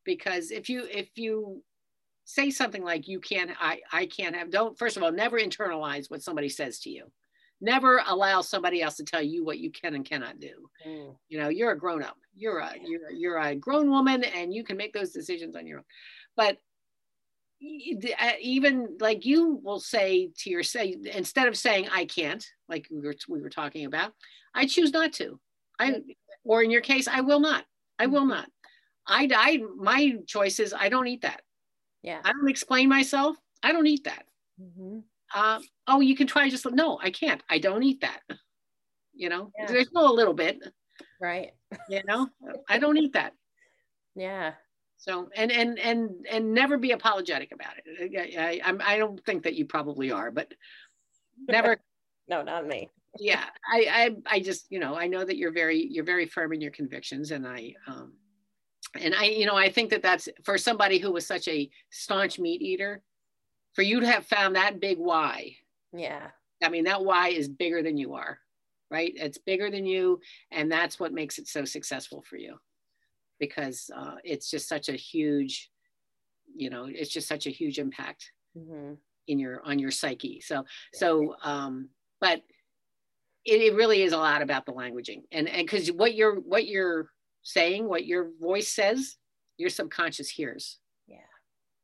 Because 0.04 0.52
if 0.52 0.68
you 0.68 0.86
if 0.88 1.08
you 1.16 1.64
say 2.24 2.50
something 2.50 2.84
like 2.84 3.08
you 3.08 3.20
can't 3.20 3.50
I 3.60 3.80
I 3.92 4.06
can't 4.06 4.36
have 4.36 4.50
don't 4.50 4.78
first 4.78 4.96
of 4.96 5.02
all 5.02 5.12
never 5.12 5.38
internalize 5.38 6.10
what 6.10 6.22
somebody 6.22 6.48
says 6.48 6.80
to 6.80 6.90
you. 6.90 7.10
Never 7.60 8.02
allow 8.06 8.40
somebody 8.40 8.82
else 8.82 8.96
to 8.96 9.04
tell 9.04 9.22
you 9.22 9.44
what 9.44 9.58
you 9.58 9.70
can 9.70 9.94
and 9.94 10.04
cannot 10.04 10.40
do. 10.40 10.68
Mm. 10.86 11.16
you 11.28 11.38
know 11.38 11.48
you're 11.48 11.72
a 11.72 11.78
grown 11.78 12.02
up 12.02 12.16
you're 12.34 12.58
a 12.58 12.72
you're, 12.84 13.10
you're 13.10 13.38
a 13.38 13.54
grown 13.54 13.90
woman 13.90 14.24
and 14.24 14.52
you 14.54 14.64
can 14.64 14.76
make 14.76 14.92
those 14.92 15.10
decisions 15.10 15.56
on 15.56 15.66
your 15.66 15.78
own. 15.78 15.84
But 16.36 16.58
uh, 17.62 18.32
even 18.40 18.96
like 18.98 19.24
you 19.24 19.60
will 19.62 19.78
say 19.78 20.30
to 20.38 20.50
yourself 20.50 20.90
instead 21.14 21.46
of 21.46 21.56
saying 21.56 21.88
i 21.92 22.04
can't 22.04 22.44
like 22.68 22.88
we 22.90 22.98
were, 22.98 23.14
we 23.28 23.40
were 23.40 23.48
talking 23.48 23.84
about 23.86 24.12
i 24.52 24.66
choose 24.66 24.92
not 24.92 25.12
to. 25.12 25.38
I 25.78 26.00
or 26.44 26.62
in 26.62 26.70
your 26.70 26.80
case 26.80 27.06
i 27.06 27.20
will 27.20 27.40
not. 27.40 27.64
I 27.98 28.06
will 28.06 28.22
mm-hmm. 28.22 28.30
not. 28.30 28.48
I 29.06 29.28
i 29.34 29.60
my 29.76 30.16
choice 30.26 30.58
is 30.58 30.74
i 30.76 30.88
don't 30.88 31.06
eat 31.06 31.22
that 31.22 31.42
yeah 32.02 32.20
i 32.24 32.32
don't 32.32 32.48
explain 32.48 32.88
myself 32.88 33.36
i 33.62 33.72
don't 33.72 33.86
eat 33.86 34.04
that 34.04 34.24
mm-hmm 34.60 34.98
uh, 35.34 35.60
oh, 35.86 36.00
you 36.00 36.16
can 36.16 36.26
try 36.26 36.48
just, 36.48 36.70
no, 36.70 36.98
I 37.02 37.10
can't. 37.10 37.42
I 37.48 37.58
don't 37.58 37.82
eat 37.82 38.00
that. 38.00 38.20
You 39.14 39.28
know, 39.28 39.52
yeah. 39.58 39.66
there's 39.66 39.92
no 39.92 40.10
a 40.10 40.10
little 40.10 40.32
bit. 40.32 40.58
Right. 41.20 41.50
You 41.90 42.00
know, 42.08 42.28
I 42.66 42.78
don't 42.78 42.96
eat 42.96 43.12
that. 43.12 43.34
Yeah. 44.16 44.52
So, 44.96 45.28
and, 45.36 45.52
and, 45.52 45.78
and, 45.78 46.26
and 46.30 46.54
never 46.54 46.78
be 46.78 46.92
apologetic 46.92 47.52
about 47.52 47.74
it. 47.84 48.38
I, 48.38 48.62
I, 48.64 48.94
I 48.94 48.96
don't 48.96 49.22
think 49.26 49.42
that 49.42 49.54
you 49.54 49.66
probably 49.66 50.10
are, 50.10 50.30
but 50.30 50.54
never. 51.46 51.76
no, 52.28 52.42
not 52.42 52.66
me. 52.66 52.88
yeah. 53.18 53.44
I, 53.70 54.16
I, 54.26 54.36
I 54.36 54.40
just, 54.40 54.66
you 54.70 54.80
know, 54.80 54.96
I 54.96 55.08
know 55.08 55.22
that 55.22 55.36
you're 55.36 55.52
very, 55.52 55.86
you're 55.90 56.04
very 56.04 56.24
firm 56.24 56.54
in 56.54 56.62
your 56.62 56.72
convictions 56.72 57.32
and 57.32 57.46
I, 57.46 57.74
um, 57.86 58.14
and 59.00 59.14
I, 59.14 59.24
you 59.24 59.46
know, 59.46 59.56
I 59.56 59.70
think 59.70 59.90
that 59.90 60.02
that's 60.02 60.28
for 60.44 60.58
somebody 60.58 60.98
who 60.98 61.12
was 61.12 61.26
such 61.26 61.48
a 61.48 61.70
staunch 61.90 62.38
meat 62.38 62.60
eater, 62.60 63.02
for 63.74 63.82
you 63.82 64.00
to 64.00 64.06
have 64.06 64.26
found 64.26 64.56
that 64.56 64.80
big 64.80 64.98
why. 64.98 65.56
Yeah. 65.92 66.28
I 66.62 66.68
mean, 66.68 66.84
that 66.84 67.04
why 67.04 67.28
is 67.28 67.48
bigger 67.48 67.82
than 67.82 67.96
you 67.96 68.14
are, 68.14 68.38
right? 68.90 69.12
It's 69.16 69.38
bigger 69.38 69.70
than 69.70 69.86
you. 69.86 70.20
And 70.50 70.70
that's 70.70 71.00
what 71.00 71.12
makes 71.12 71.38
it 71.38 71.48
so 71.48 71.64
successful 71.64 72.22
for 72.22 72.36
you 72.36 72.56
because 73.40 73.90
uh, 73.96 74.16
it's 74.24 74.50
just 74.50 74.68
such 74.68 74.88
a 74.88 74.92
huge, 74.92 75.70
you 76.54 76.70
know, 76.70 76.86
it's 76.88 77.10
just 77.10 77.26
such 77.26 77.46
a 77.46 77.50
huge 77.50 77.78
impact 77.78 78.30
mm-hmm. 78.56 78.94
in 79.26 79.38
your, 79.38 79.62
on 79.64 79.78
your 79.78 79.90
psyche. 79.90 80.40
So, 80.40 80.64
so, 80.92 81.34
um, 81.42 81.88
but 82.20 82.42
it, 83.44 83.60
it 83.60 83.74
really 83.74 84.02
is 84.02 84.12
a 84.12 84.18
lot 84.18 84.42
about 84.42 84.66
the 84.66 84.72
languaging 84.72 85.22
and, 85.32 85.48
and 85.48 85.66
cause 85.66 85.90
what 85.90 86.14
you're, 86.14 86.36
what 86.36 86.66
you're 86.66 87.08
saying, 87.42 87.88
what 87.88 88.06
your 88.06 88.30
voice 88.40 88.68
says, 88.68 89.16
your 89.56 89.70
subconscious 89.70 90.28
hears. 90.28 90.78
Yeah. 91.06 91.18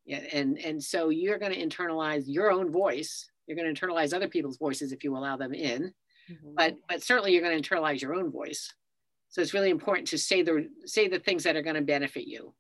Yeah. 0.07 0.23
and 0.33 0.59
and 0.59 0.83
so 0.83 1.11
you're 1.11 1.39
going 1.39 1.53
to 1.53 1.67
internalize 1.67 2.25
your 2.27 2.51
own 2.51 2.71
voice. 2.71 3.31
You're 3.47 3.57
going 3.57 3.73
to 3.73 3.81
internalize 3.81 4.15
other 4.15 4.29
people's 4.29 4.59
voices 4.59 4.93
if 4.93 5.05
you 5.05 5.17
allow 5.17 5.37
them 5.37 5.55
in. 5.55 5.93
Mm-hmm. 6.31 6.55
but 6.57 6.75
but 6.89 7.03
certainly 7.03 7.33
you're 7.33 7.43
going 7.43 7.61
to 7.61 7.69
internalize 7.69 8.03
your 8.03 8.15
own 8.15 8.31
voice. 8.31 8.73
So 9.31 9.41
it's 9.41 9.55
really 9.55 9.71
important 9.71 10.09
to 10.09 10.19
say 10.19 10.43
the 10.43 10.69
say 10.85 11.09
the 11.09 11.19
things 11.19 11.45
that 11.45 11.57
are 11.57 11.63
going 11.63 11.77
to 11.77 11.83
benefit 11.83 12.27
you. 12.27 12.55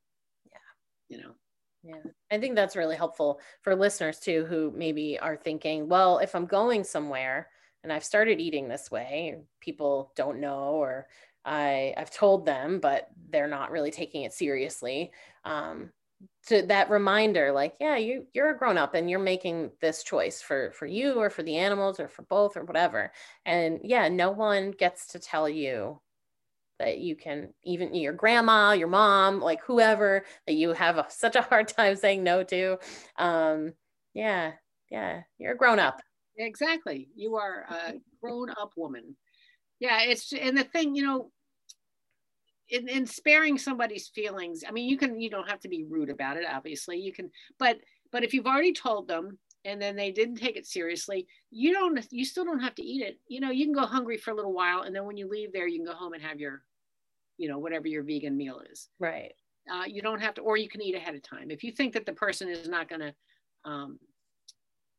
Yeah. 0.51 1.17
You 1.17 1.23
know? 1.23 1.35
Yeah. 1.83 2.11
I 2.31 2.39
think 2.39 2.57
that's 2.57 2.77
really 2.77 2.97
helpful 2.97 3.41
for 3.63 3.75
listeners 3.75 4.19
too 4.19 4.45
who 4.47 4.73
maybe 4.75 5.19
are 5.19 5.37
thinking 5.37 5.89
well 5.89 6.19
if 6.19 6.35
i'm 6.35 6.45
going 6.45 6.83
somewhere 6.83 7.49
and 7.83 7.93
i've 7.93 8.05
started 8.05 8.41
eating 8.41 8.69
this 8.69 8.91
way 8.91 9.37
people 9.61 10.13
don't 10.17 10.41
know 10.41 10.71
or 10.71 11.07
I, 11.49 11.95
I've 11.97 12.11
told 12.11 12.47
them, 12.47 12.81
but 12.81 13.09
they're 13.31 13.49
not 13.49 13.71
really 13.71 13.91
taking 13.91 14.23
it 14.25 14.33
seriously. 14.35 15.13
Um, 15.45 15.91
to 16.49 16.63
that 16.63 16.91
reminder 16.91 17.53
like 17.53 17.75
yeah 17.81 17.97
you 17.97 18.27
you're 18.35 18.51
a 18.51 18.59
grown 18.59 18.77
up 18.79 18.95
and 18.95 19.09
you're 19.09 19.21
making 19.21 19.71
this 19.81 20.03
choice 20.03 20.43
for 20.43 20.73
for 20.73 20.87
you 20.87 21.15
or 21.15 21.31
for 21.31 21.43
the 21.45 21.57
animals 21.57 22.01
or 22.01 22.09
for 22.09 22.23
both 22.23 22.57
or 22.57 22.65
whatever. 22.65 23.13
And 23.47 23.81
yeah 23.85 24.09
no 24.09 24.31
one 24.31 24.73
gets 24.73 25.07
to 25.09 25.21
tell 25.21 25.49
you 25.49 26.01
that 26.79 26.99
you 26.99 27.17
can 27.17 27.53
even 27.65 27.95
your 27.95 28.13
grandma 28.13 28.73
your 28.73 28.89
mom 28.89 29.41
like 29.41 29.63
whoever 29.65 30.25
that 30.47 30.55
you 30.55 30.73
have 30.73 30.99
a, 30.99 31.07
such 31.11 31.37
a 31.37 31.43
hard 31.43 31.69
time 31.69 31.97
saying 31.97 32.23
no 32.25 32.43
to. 32.45 32.79
Um 33.17 33.75
yeah 34.15 34.53
yeah 34.91 35.23
you're 35.39 35.53
a 35.55 35.57
grown 35.59 35.79
up. 35.79 36.01
Exactly. 36.37 37.09
You 37.17 37.37
are 37.37 37.67
a 37.71 37.95
grown 38.23 38.51
up 38.51 38.73
woman. 38.77 39.17
Yeah 39.81 40.03
it's 40.03 40.33
and 40.33 40.57
the 40.59 40.65
thing 40.65 40.95
you 40.97 41.05
know 41.05 41.31
in, 42.71 42.89
in 42.89 43.07
sparing 43.07 43.59
somebody's 43.59 44.09
feelings 44.09 44.63
i 44.67 44.71
mean 44.71 44.89
you 44.89 44.97
can 44.97 45.21
you 45.21 45.31
don't 45.31 45.49
have 45.49 45.61
to 45.61 45.69
be 45.69 45.85
rude 45.85 46.11
about 46.11 46.37
it 46.37 46.45
obviously 46.51 46.99
you 46.99 47.13
can 47.13 47.31
but 47.59 47.79
but 48.11 48.25
if 48.25 48.33
you've 48.33 48.47
already 48.47 48.73
told 48.73 49.09
them 49.09 49.39
and 49.65 49.83
then 49.83 49.97
they 49.97 50.11
didn't 50.11 50.37
take 50.37 50.57
it 50.57 50.67
seriously 50.67 51.27
you 51.51 51.73
don't 51.73 52.07
you 52.11 52.25
still 52.25 52.45
don't 52.45 52.61
have 52.61 52.75
to 52.75 52.83
eat 52.83 53.03
it. 53.03 53.19
You 53.29 53.41
know 53.41 53.51
you 53.51 53.65
can 53.65 53.75
go 53.75 53.87
hungry 53.87 54.17
for 54.17 54.31
a 54.31 54.35
little 54.35 54.53
while 54.53 54.83
and 54.83 54.95
then 54.95 55.05
when 55.05 55.17
you 55.17 55.29
leave 55.29 55.53
there 55.53 55.67
you 55.67 55.79
can 55.79 55.87
go 55.87 55.95
home 55.95 56.13
and 56.13 56.23
have 56.23 56.41
your 56.41 56.63
you 57.37 57.49
know 57.49 57.59
whatever 57.59 57.89
your 57.89 58.03
vegan 58.03 58.37
meal 58.37 58.61
is. 58.71 58.89
Right. 58.99 59.33
Uh, 59.71 59.85
you 59.87 60.01
don't 60.01 60.21
have 60.21 60.35
to 60.35 60.41
or 60.43 60.57
you 60.57 60.69
can 60.69 60.83
eat 60.83 60.95
ahead 60.95 61.15
of 61.15 61.23
time. 61.23 61.51
If 61.51 61.63
you 61.63 61.73
think 61.73 61.95
that 61.95 62.07
the 62.07 62.13
person 62.13 62.49
is 62.49 62.69
not 62.69 62.89
going 62.89 63.01
to 63.01 63.15
um, 63.65 63.99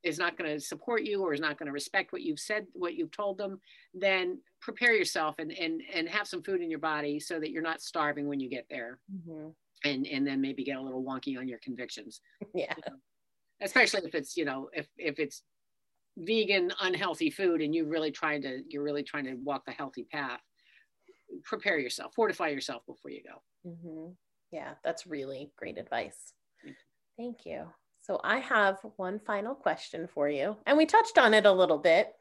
is 0.04 0.18
not 0.18 0.38
going 0.38 0.50
to 0.50 0.60
support 0.60 1.04
you 1.04 1.22
or 1.22 1.34
is 1.34 1.42
not 1.42 1.58
going 1.58 1.68
to 1.68 1.74
respect 1.74 2.12
what 2.12 2.22
you've 2.22 2.40
said 2.40 2.66
what 2.74 2.96
you've 2.96 3.12
told 3.12 3.38
them 3.38 3.60
then 3.94 4.40
prepare 4.62 4.94
yourself 4.94 5.36
and 5.40 5.52
and 5.52 5.82
and 5.94 6.08
have 6.08 6.28
some 6.28 6.42
food 6.44 6.62
in 6.62 6.70
your 6.70 6.80
body 6.80 7.20
so 7.20 7.40
that 7.40 7.52
you're 7.52 7.62
not 7.62 7.82
starving 7.82 8.28
when 8.28 8.40
you 8.40 8.50
get 8.50 8.66
there 8.70 9.00
mm-hmm. 9.14 9.50
and 9.84 10.08
and 10.08 10.26
then 10.26 10.42
maybe 10.42 10.64
get 10.64 10.78
a 10.78 10.82
little 10.82 11.04
wonky 11.04 11.38
on 11.38 11.48
your 11.48 11.60
convictions 11.60 12.22
yeah 12.54 12.74
you 12.78 12.84
know? 12.88 12.98
especially 13.62 14.02
if 14.06 14.16
it's 14.16 14.38
you 14.38 14.46
know 14.46 14.70
if 14.74 14.88
if 14.98 15.20
it's 15.20 15.44
vegan 16.18 16.72
unhealthy 16.82 17.30
food 17.30 17.62
and 17.62 17.74
you're 17.74 17.88
really 17.88 18.12
trying 18.12 18.42
to 18.42 18.62
you're 18.68 18.84
really 18.84 19.04
trying 19.04 19.26
to 19.26 19.36
walk 19.36 19.66
the 19.66 19.72
healthy 19.72 20.06
path 20.12 20.42
prepare 21.44 21.78
yourself 21.78 22.14
fortify 22.16 22.48
yourself 22.48 22.82
before 22.86 23.12
you 23.12 23.22
go 23.24 23.70
mm-hmm. 23.70 24.12
yeah 24.52 24.74
that's 24.84 25.06
really 25.06 25.52
great 25.58 25.78
advice 25.78 26.34
thank 27.18 27.46
you 27.46 27.66
so 28.10 28.20
I 28.24 28.40
have 28.40 28.80
one 28.96 29.20
final 29.20 29.54
question 29.54 30.08
for 30.12 30.28
you, 30.28 30.58
and 30.66 30.76
we 30.80 30.88
touched 30.88 31.20
on 31.20 31.36
it 31.36 31.46
a 31.46 31.52
little 31.52 31.78
bit. 31.78 32.12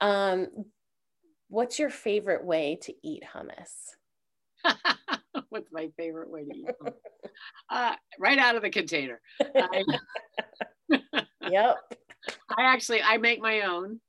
Um, 0.00 0.48
what's 1.48 1.78
your 1.78 1.90
favorite 1.90 2.46
way 2.46 2.78
to 2.84 2.94
eat 3.02 3.22
hummus? 3.22 3.90
what's 5.50 5.70
my 5.70 5.90
favorite 5.98 6.30
way 6.30 6.44
to 6.44 6.56
eat 6.56 6.66
hummus? 6.82 6.94
Uh, 7.68 7.94
right 8.18 8.38
out 8.38 8.56
of 8.56 8.62
the 8.62 8.70
container. 8.70 9.20
I, 9.54 9.84
yep. 11.50 11.76
I 12.56 12.62
actually 12.62 13.02
I 13.02 13.18
make 13.18 13.42
my 13.42 13.66
own, 13.66 14.00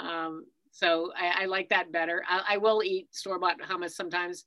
um, 0.00 0.44
so 0.72 1.12
I, 1.16 1.42
I, 1.42 1.46
like 1.46 1.68
that 1.68 1.92
better. 1.92 2.24
I, 2.28 2.54
I 2.54 2.56
will 2.56 2.82
eat 2.82 3.14
store 3.14 3.38
bought 3.38 3.60
hummus 3.60 3.92
sometimes, 3.92 4.44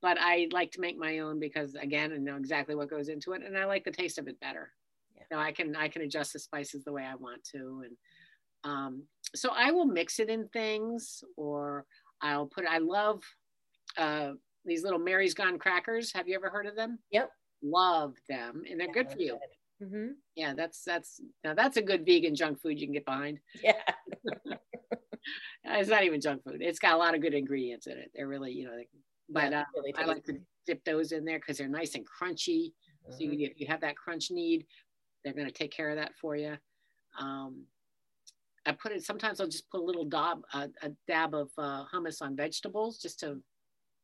but 0.00 0.18
I 0.20 0.48
like 0.50 0.72
to 0.72 0.80
make 0.80 0.98
my 0.98 1.20
own 1.20 1.38
because 1.38 1.76
again, 1.76 2.12
I 2.12 2.16
know 2.16 2.36
exactly 2.36 2.74
what 2.74 2.90
goes 2.90 3.08
into 3.08 3.32
it, 3.34 3.42
and 3.46 3.56
I 3.56 3.66
like 3.66 3.84
the 3.84 3.92
taste 3.92 4.18
of 4.18 4.26
it 4.26 4.40
better 4.40 4.72
know, 5.32 5.38
I 5.38 5.52
can 5.52 5.74
I 5.76 5.88
can 5.88 6.02
adjust 6.02 6.32
the 6.32 6.38
spices 6.38 6.84
the 6.84 6.92
way 6.92 7.04
I 7.04 7.14
want 7.14 7.42
to, 7.52 7.84
and 7.84 7.96
um, 8.64 9.02
so 9.34 9.50
I 9.54 9.70
will 9.70 9.86
mix 9.86 10.20
it 10.20 10.28
in 10.28 10.48
things, 10.48 11.22
or 11.36 11.84
I'll 12.20 12.46
put. 12.46 12.64
I 12.66 12.78
love 12.78 13.22
uh, 13.96 14.32
these 14.64 14.84
little 14.84 14.98
Mary's 14.98 15.34
Gone 15.34 15.58
crackers. 15.58 16.12
Have 16.12 16.28
you 16.28 16.34
ever 16.34 16.50
heard 16.50 16.66
of 16.66 16.76
them? 16.76 16.98
Yep. 17.10 17.30
Love 17.62 18.14
them, 18.28 18.62
and 18.68 18.78
they're 18.78 18.88
yeah, 18.88 18.92
good 18.92 19.10
for 19.10 19.18
you. 19.18 19.32
Good. 19.32 19.86
Mm-hmm. 19.86 20.06
Yeah, 20.36 20.54
that's 20.54 20.84
that's 20.84 21.20
now 21.42 21.54
that's 21.54 21.76
a 21.76 21.82
good 21.82 22.06
vegan 22.06 22.34
junk 22.34 22.60
food 22.60 22.78
you 22.78 22.86
can 22.86 22.94
get 22.94 23.04
behind. 23.04 23.38
Yeah. 23.62 23.72
it's 25.64 25.88
not 25.88 26.04
even 26.04 26.20
junk 26.20 26.42
food. 26.44 26.58
It's 26.60 26.78
got 26.78 26.94
a 26.94 26.96
lot 26.96 27.14
of 27.14 27.20
good 27.20 27.34
ingredients 27.34 27.86
in 27.86 27.92
it. 27.92 28.10
They're 28.14 28.28
really, 28.28 28.52
you 28.52 28.64
know, 28.66 28.76
they, 28.76 28.88
but 29.28 29.52
uh, 29.52 29.64
really 29.74 29.94
I 29.96 30.04
like 30.04 30.24
to 30.24 30.38
dip 30.66 30.84
those 30.84 31.12
in 31.12 31.24
there 31.24 31.38
because 31.38 31.58
they're 31.58 31.68
nice 31.68 31.94
and 31.94 32.04
crunchy. 32.06 32.72
Mm-hmm. 33.08 33.12
So 33.12 33.18
you, 33.20 33.48
if 33.50 33.60
you 33.60 33.66
have 33.68 33.80
that 33.80 33.96
crunch 33.96 34.30
need, 34.30 34.66
they're 35.24 35.34
going 35.34 35.46
to 35.46 35.52
take 35.52 35.72
care 35.72 35.90
of 35.90 35.96
that 35.96 36.12
for 36.20 36.36
you. 36.36 36.56
Um, 37.18 37.64
I 38.64 38.72
put 38.72 38.92
it, 38.92 39.04
sometimes 39.04 39.40
I'll 39.40 39.48
just 39.48 39.68
put 39.70 39.80
a 39.80 39.84
little 39.84 40.04
dab, 40.04 40.42
uh, 40.52 40.68
a 40.82 40.90
dab 41.08 41.34
of 41.34 41.50
uh, 41.58 41.84
hummus 41.92 42.22
on 42.22 42.36
vegetables 42.36 42.98
just 42.98 43.18
to 43.20 43.40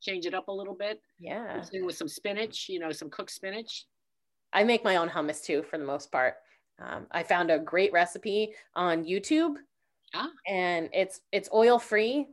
change 0.00 0.26
it 0.26 0.34
up 0.34 0.48
a 0.48 0.52
little 0.52 0.74
bit. 0.74 1.00
Yeah. 1.18 1.62
With 1.72 1.96
some 1.96 2.08
spinach, 2.08 2.68
you 2.68 2.78
know, 2.78 2.90
some 2.90 3.10
cooked 3.10 3.30
spinach. 3.30 3.86
I 4.52 4.64
make 4.64 4.84
my 4.84 4.96
own 4.96 5.08
hummus 5.08 5.42
too, 5.42 5.62
for 5.62 5.78
the 5.78 5.84
most 5.84 6.10
part. 6.10 6.34
Um, 6.80 7.06
I 7.10 7.22
found 7.22 7.50
a 7.50 7.58
great 7.58 7.92
recipe 7.92 8.54
on 8.74 9.04
YouTube, 9.04 9.54
ah. 10.14 10.28
and 10.46 10.88
it's 10.92 11.20
it's 11.32 11.48
oil 11.52 11.78
free, 11.78 12.28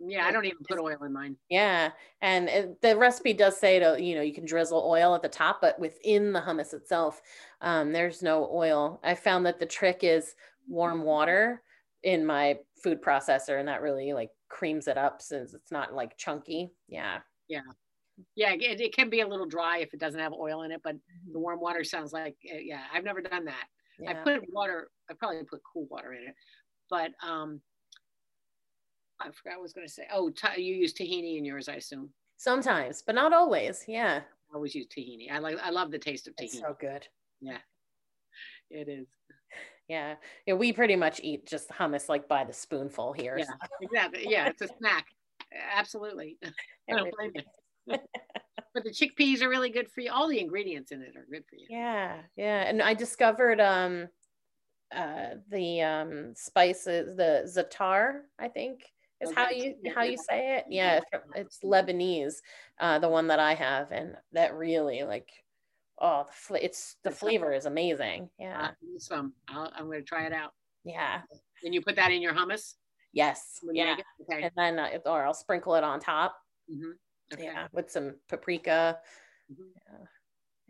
yeah, 0.00 0.26
I 0.26 0.32
don't 0.32 0.44
even 0.44 0.58
put 0.68 0.78
oil 0.78 1.02
in 1.04 1.12
mine. 1.12 1.36
Yeah, 1.48 1.90
and 2.20 2.48
it, 2.48 2.82
the 2.82 2.96
recipe 2.96 3.32
does 3.32 3.58
say 3.58 3.78
to 3.78 3.96
you 4.00 4.14
know 4.14 4.22
you 4.22 4.34
can 4.34 4.44
drizzle 4.44 4.84
oil 4.86 5.14
at 5.14 5.22
the 5.22 5.28
top, 5.28 5.60
but 5.60 5.78
within 5.78 6.32
the 6.32 6.40
hummus 6.40 6.74
itself, 6.74 7.22
um, 7.60 7.92
there's 7.92 8.22
no 8.22 8.50
oil. 8.52 9.00
I 9.04 9.14
found 9.14 9.46
that 9.46 9.58
the 9.58 9.66
trick 9.66 10.00
is 10.02 10.34
warm 10.68 11.02
water 11.02 11.62
in 12.02 12.24
my 12.24 12.58
food 12.82 13.02
processor, 13.02 13.58
and 13.58 13.68
that 13.68 13.82
really 13.82 14.12
like 14.12 14.30
creams 14.48 14.86
it 14.86 14.98
up 14.98 15.20
since 15.20 15.54
it's 15.54 15.72
not 15.72 15.94
like 15.94 16.16
chunky. 16.16 16.70
Yeah. 16.88 17.18
Yeah. 17.48 17.60
Yeah, 18.36 18.52
it, 18.52 18.80
it 18.80 18.94
can 18.94 19.10
be 19.10 19.20
a 19.20 19.26
little 19.26 19.46
dry 19.46 19.78
if 19.78 19.92
it 19.92 19.98
doesn't 19.98 20.20
have 20.20 20.32
oil 20.32 20.62
in 20.62 20.70
it, 20.70 20.80
but 20.84 20.94
the 20.94 21.32
mm-hmm. 21.32 21.40
warm 21.40 21.60
water 21.60 21.82
sounds 21.82 22.12
like 22.12 22.36
eh, 22.48 22.60
yeah. 22.62 22.82
I've 22.92 23.04
never 23.04 23.20
done 23.20 23.44
that. 23.46 23.66
Yeah. 23.98 24.10
I 24.10 24.14
put 24.14 24.42
water. 24.52 24.88
I 25.10 25.14
probably 25.14 25.42
put 25.44 25.60
cool 25.72 25.86
water 25.90 26.12
in 26.12 26.28
it, 26.28 26.34
but 26.88 27.10
um, 27.26 27.60
I 29.24 29.30
forgot 29.30 29.54
what 29.54 29.58
I 29.58 29.62
was 29.62 29.72
going 29.72 29.86
to 29.86 29.92
say. 29.92 30.06
Oh, 30.12 30.30
you 30.56 30.74
use 30.74 30.92
tahini 30.92 31.38
in 31.38 31.44
yours, 31.44 31.68
I 31.68 31.74
assume. 31.74 32.10
Sometimes, 32.36 33.02
but 33.02 33.14
not 33.14 33.32
always. 33.32 33.84
Yeah. 33.88 34.20
I 34.52 34.54
always 34.54 34.74
use 34.74 34.86
tahini. 34.86 35.30
I 35.32 35.38
like. 35.38 35.58
I 35.62 35.70
love 35.70 35.90
the 35.90 35.98
taste 35.98 36.28
of 36.28 36.34
tahini. 36.34 36.44
It's 36.44 36.58
so 36.58 36.76
good. 36.78 37.06
Yeah, 37.40 37.58
it 38.70 38.88
is. 38.88 39.06
Yeah. 39.88 40.14
yeah, 40.46 40.54
we 40.54 40.72
pretty 40.72 40.96
much 40.96 41.20
eat 41.22 41.46
just 41.46 41.68
hummus 41.68 42.08
like 42.08 42.26
by 42.28 42.44
the 42.44 42.52
spoonful 42.52 43.12
here. 43.12 43.36
Yeah, 43.38 43.44
so. 43.44 43.52
exactly. 43.82 44.26
Yeah, 44.28 44.46
it's 44.46 44.62
a 44.62 44.68
snack. 44.78 45.06
Absolutely. 45.74 46.38
I 46.90 46.96
don't 46.96 47.14
blame 47.16 47.32
you. 47.34 47.42
but 48.74 48.84
the 48.84 48.90
chickpeas 48.90 49.42
are 49.42 49.48
really 49.48 49.70
good 49.70 49.90
for 49.90 50.00
you. 50.00 50.10
All 50.10 50.28
the 50.28 50.40
ingredients 50.40 50.90
in 50.90 51.02
it 51.02 51.16
are 51.16 51.26
good 51.30 51.44
for 51.48 51.56
you. 51.56 51.66
Yeah, 51.68 52.16
yeah. 52.36 52.62
And 52.62 52.80
I 52.80 52.94
discovered 52.94 53.60
um 53.60 54.08
uh 54.94 55.36
the 55.50 55.82
um 55.82 56.32
spices, 56.34 57.16
the 57.16 57.42
za'atar, 57.46 58.20
I 58.38 58.48
think 58.48 58.84
is 59.20 59.32
how 59.34 59.50
you 59.50 59.74
how 59.94 60.02
you 60.02 60.16
say 60.16 60.56
it? 60.56 60.64
yeah 60.68 61.00
it's 61.34 61.60
lebanese 61.64 62.34
uh 62.80 62.98
the 62.98 63.08
one 63.08 63.28
that 63.28 63.38
i 63.38 63.54
have 63.54 63.90
and 63.92 64.16
that 64.32 64.54
really 64.54 65.02
like 65.04 65.28
oh 66.00 66.24
the 66.26 66.32
fl- 66.32 66.54
it's 66.56 66.96
the 67.04 67.10
flavor 67.10 67.52
is 67.52 67.66
amazing. 67.66 68.28
Yeah. 68.38 68.68
Uh, 68.68 68.98
some 68.98 69.32
i 69.48 69.68
am 69.78 69.86
going 69.86 70.00
to 70.00 70.04
try 70.04 70.26
it 70.26 70.32
out. 70.32 70.52
Yeah. 70.84 71.20
And 71.62 71.74
you 71.74 71.80
put 71.80 71.96
that 71.96 72.10
in 72.10 72.20
your 72.20 72.34
hummus? 72.34 72.74
Yes. 73.12 73.60
Yeah. 73.72 73.96
okay. 74.22 74.42
and 74.42 74.52
then 74.56 74.78
uh, 74.78 74.98
or 75.06 75.24
i'll 75.24 75.34
sprinkle 75.34 75.74
it 75.74 75.84
on 75.84 76.00
top. 76.00 76.36
Mm-hmm. 76.70 77.34
okay. 77.34 77.44
yeah 77.44 77.68
with 77.72 77.90
some 77.90 78.14
paprika. 78.28 78.98
Mm-hmm. 79.52 79.62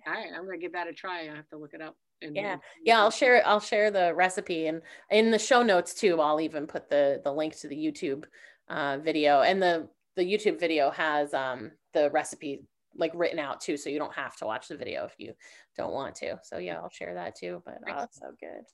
yeah. 0.07 0.13
all 0.13 0.15
right 0.15 0.33
i'm 0.37 0.45
going 0.45 0.59
to 0.59 0.63
give 0.63 0.73
that 0.73 0.89
a 0.89 0.93
try. 0.93 1.23
I 1.23 1.37
have 1.37 1.49
to 1.49 1.57
look 1.57 1.75
it 1.75 1.81
up 1.81 1.97
and 2.25 2.37
yeah. 2.37 2.57
yeah 2.85 2.99
i'll 2.99 3.11
share 3.11 3.47
i'll 3.47 3.61
share 3.61 3.91
the 3.91 4.13
recipe 4.15 4.67
and 4.67 4.83
in 5.11 5.31
the 5.31 5.39
show 5.39 5.63
notes 5.63 5.95
too 5.95 6.21
i'll 6.21 6.41
even 6.41 6.67
put 6.67 6.89
the 6.89 7.21
the 7.25 7.33
link 7.33 7.57
to 7.57 7.69
the 7.69 7.77
youtube 7.77 8.25
uh, 8.69 8.99
video. 8.99 9.43
And 9.43 9.63
the 9.63 9.89
the 10.17 10.23
youtube 10.23 10.61
video 10.61 10.91
has 10.91 11.35
um 11.35 11.73
the 11.93 12.11
recipe 12.11 12.63
like 12.97 13.11
written 13.15 13.41
out 13.41 13.61
too 13.61 13.77
so 13.77 13.91
you 13.91 13.99
don't 13.99 14.15
have 14.15 14.37
to 14.37 14.47
watch 14.47 14.69
the 14.69 14.77
video 14.77 15.05
if 15.05 15.15
you 15.19 15.33
don't 15.77 15.93
want 15.93 16.15
to. 16.17 16.39
So 16.43 16.59
yeah 16.59 16.79
i'll 16.79 16.91
share 16.91 17.15
that 17.15 17.37
too 17.37 17.63
but 17.65 17.79
oh, 17.89 18.07
so 18.11 18.27
good. 18.41 18.65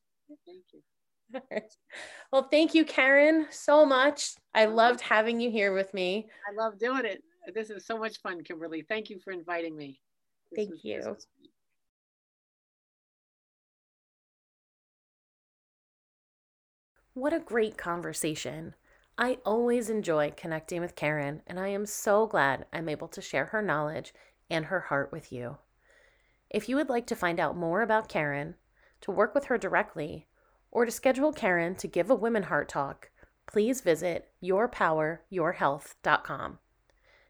Thank 0.46 0.64
you. 0.72 0.80
Well 2.32 2.44
thank 2.44 2.74
you 2.74 2.84
karen 2.84 3.46
so 3.50 3.86
much. 3.86 4.34
I 4.54 4.66
loved 4.66 5.00
having 5.00 5.40
you 5.40 5.50
here 5.50 5.72
with 5.72 5.92
me. 5.94 6.28
I 6.48 6.54
love 6.54 6.78
doing 6.78 7.04
it. 7.04 7.22
This 7.54 7.70
is 7.70 7.86
so 7.86 7.98
much 7.98 8.20
fun 8.20 8.44
kimberly. 8.44 8.82
Thank 8.82 9.10
you 9.10 9.18
for 9.18 9.32
inviting 9.32 9.76
me. 9.76 10.00
This 10.52 10.66
thank 10.66 10.70
was, 10.70 10.84
you 10.84 11.02
What 17.20 17.34
a 17.34 17.38
great 17.38 17.76
conversation. 17.76 18.74
I 19.18 19.40
always 19.44 19.90
enjoy 19.90 20.32
connecting 20.38 20.80
with 20.80 20.96
Karen, 20.96 21.42
and 21.46 21.60
I 21.60 21.68
am 21.68 21.84
so 21.84 22.26
glad 22.26 22.64
I'm 22.72 22.88
able 22.88 23.08
to 23.08 23.20
share 23.20 23.44
her 23.44 23.60
knowledge 23.60 24.14
and 24.48 24.64
her 24.64 24.80
heart 24.80 25.12
with 25.12 25.30
you. 25.30 25.58
If 26.48 26.66
you 26.66 26.76
would 26.76 26.88
like 26.88 27.06
to 27.08 27.14
find 27.14 27.38
out 27.38 27.58
more 27.58 27.82
about 27.82 28.08
Karen, 28.08 28.54
to 29.02 29.10
work 29.10 29.34
with 29.34 29.44
her 29.44 29.58
directly, 29.58 30.28
or 30.70 30.86
to 30.86 30.90
schedule 30.90 31.30
Karen 31.30 31.74
to 31.74 31.86
give 31.86 32.08
a 32.08 32.14
Women 32.14 32.44
Heart 32.44 32.70
Talk, 32.70 33.10
please 33.46 33.82
visit 33.82 34.30
yourpoweryourhealth.com. 34.42 36.58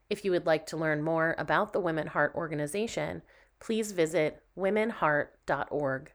If 0.09 0.25
you 0.25 0.31
would 0.31 0.47
like 0.47 0.67
to 0.67 0.77
learn 0.77 1.03
more 1.03 1.35
about 1.37 1.73
the 1.73 1.81
Women 1.81 2.07
Heart 2.07 2.35
organization, 2.37 3.23
please 3.59 3.91
visit 3.91 4.41
womenheart.org. 4.57 6.13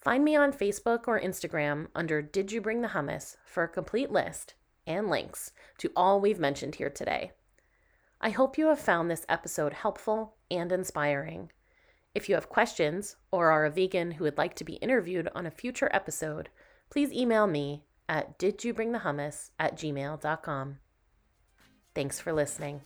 Find 0.00 0.24
me 0.24 0.36
on 0.36 0.52
Facebook 0.52 1.08
or 1.08 1.20
Instagram 1.20 1.88
under 1.94 2.22
Did 2.22 2.52
You 2.52 2.60
Bring 2.60 2.82
the 2.82 2.88
Hummus 2.88 3.36
for 3.44 3.64
a 3.64 3.68
complete 3.68 4.10
list 4.10 4.54
and 4.86 5.08
links 5.08 5.52
to 5.78 5.90
all 5.96 6.20
we've 6.20 6.38
mentioned 6.38 6.76
here 6.76 6.90
today. 6.90 7.32
I 8.20 8.30
hope 8.30 8.58
you 8.58 8.68
have 8.68 8.80
found 8.80 9.10
this 9.10 9.26
episode 9.28 9.72
helpful 9.72 10.36
and 10.50 10.72
inspiring. 10.72 11.50
If 12.14 12.28
you 12.28 12.34
have 12.34 12.48
questions 12.48 13.16
or 13.30 13.50
are 13.50 13.64
a 13.64 13.70
vegan 13.70 14.12
who 14.12 14.24
would 14.24 14.38
like 14.38 14.54
to 14.56 14.64
be 14.64 14.74
interviewed 14.74 15.28
on 15.34 15.46
a 15.46 15.50
future 15.50 15.90
episode, 15.92 16.48
please 16.90 17.12
email 17.12 17.46
me 17.46 17.84
at 18.08 18.38
didyoubringthehummus 18.38 19.50
at 19.58 19.76
gmail.com. 19.76 20.78
Thanks 21.94 22.20
for 22.20 22.32
listening. 22.32 22.80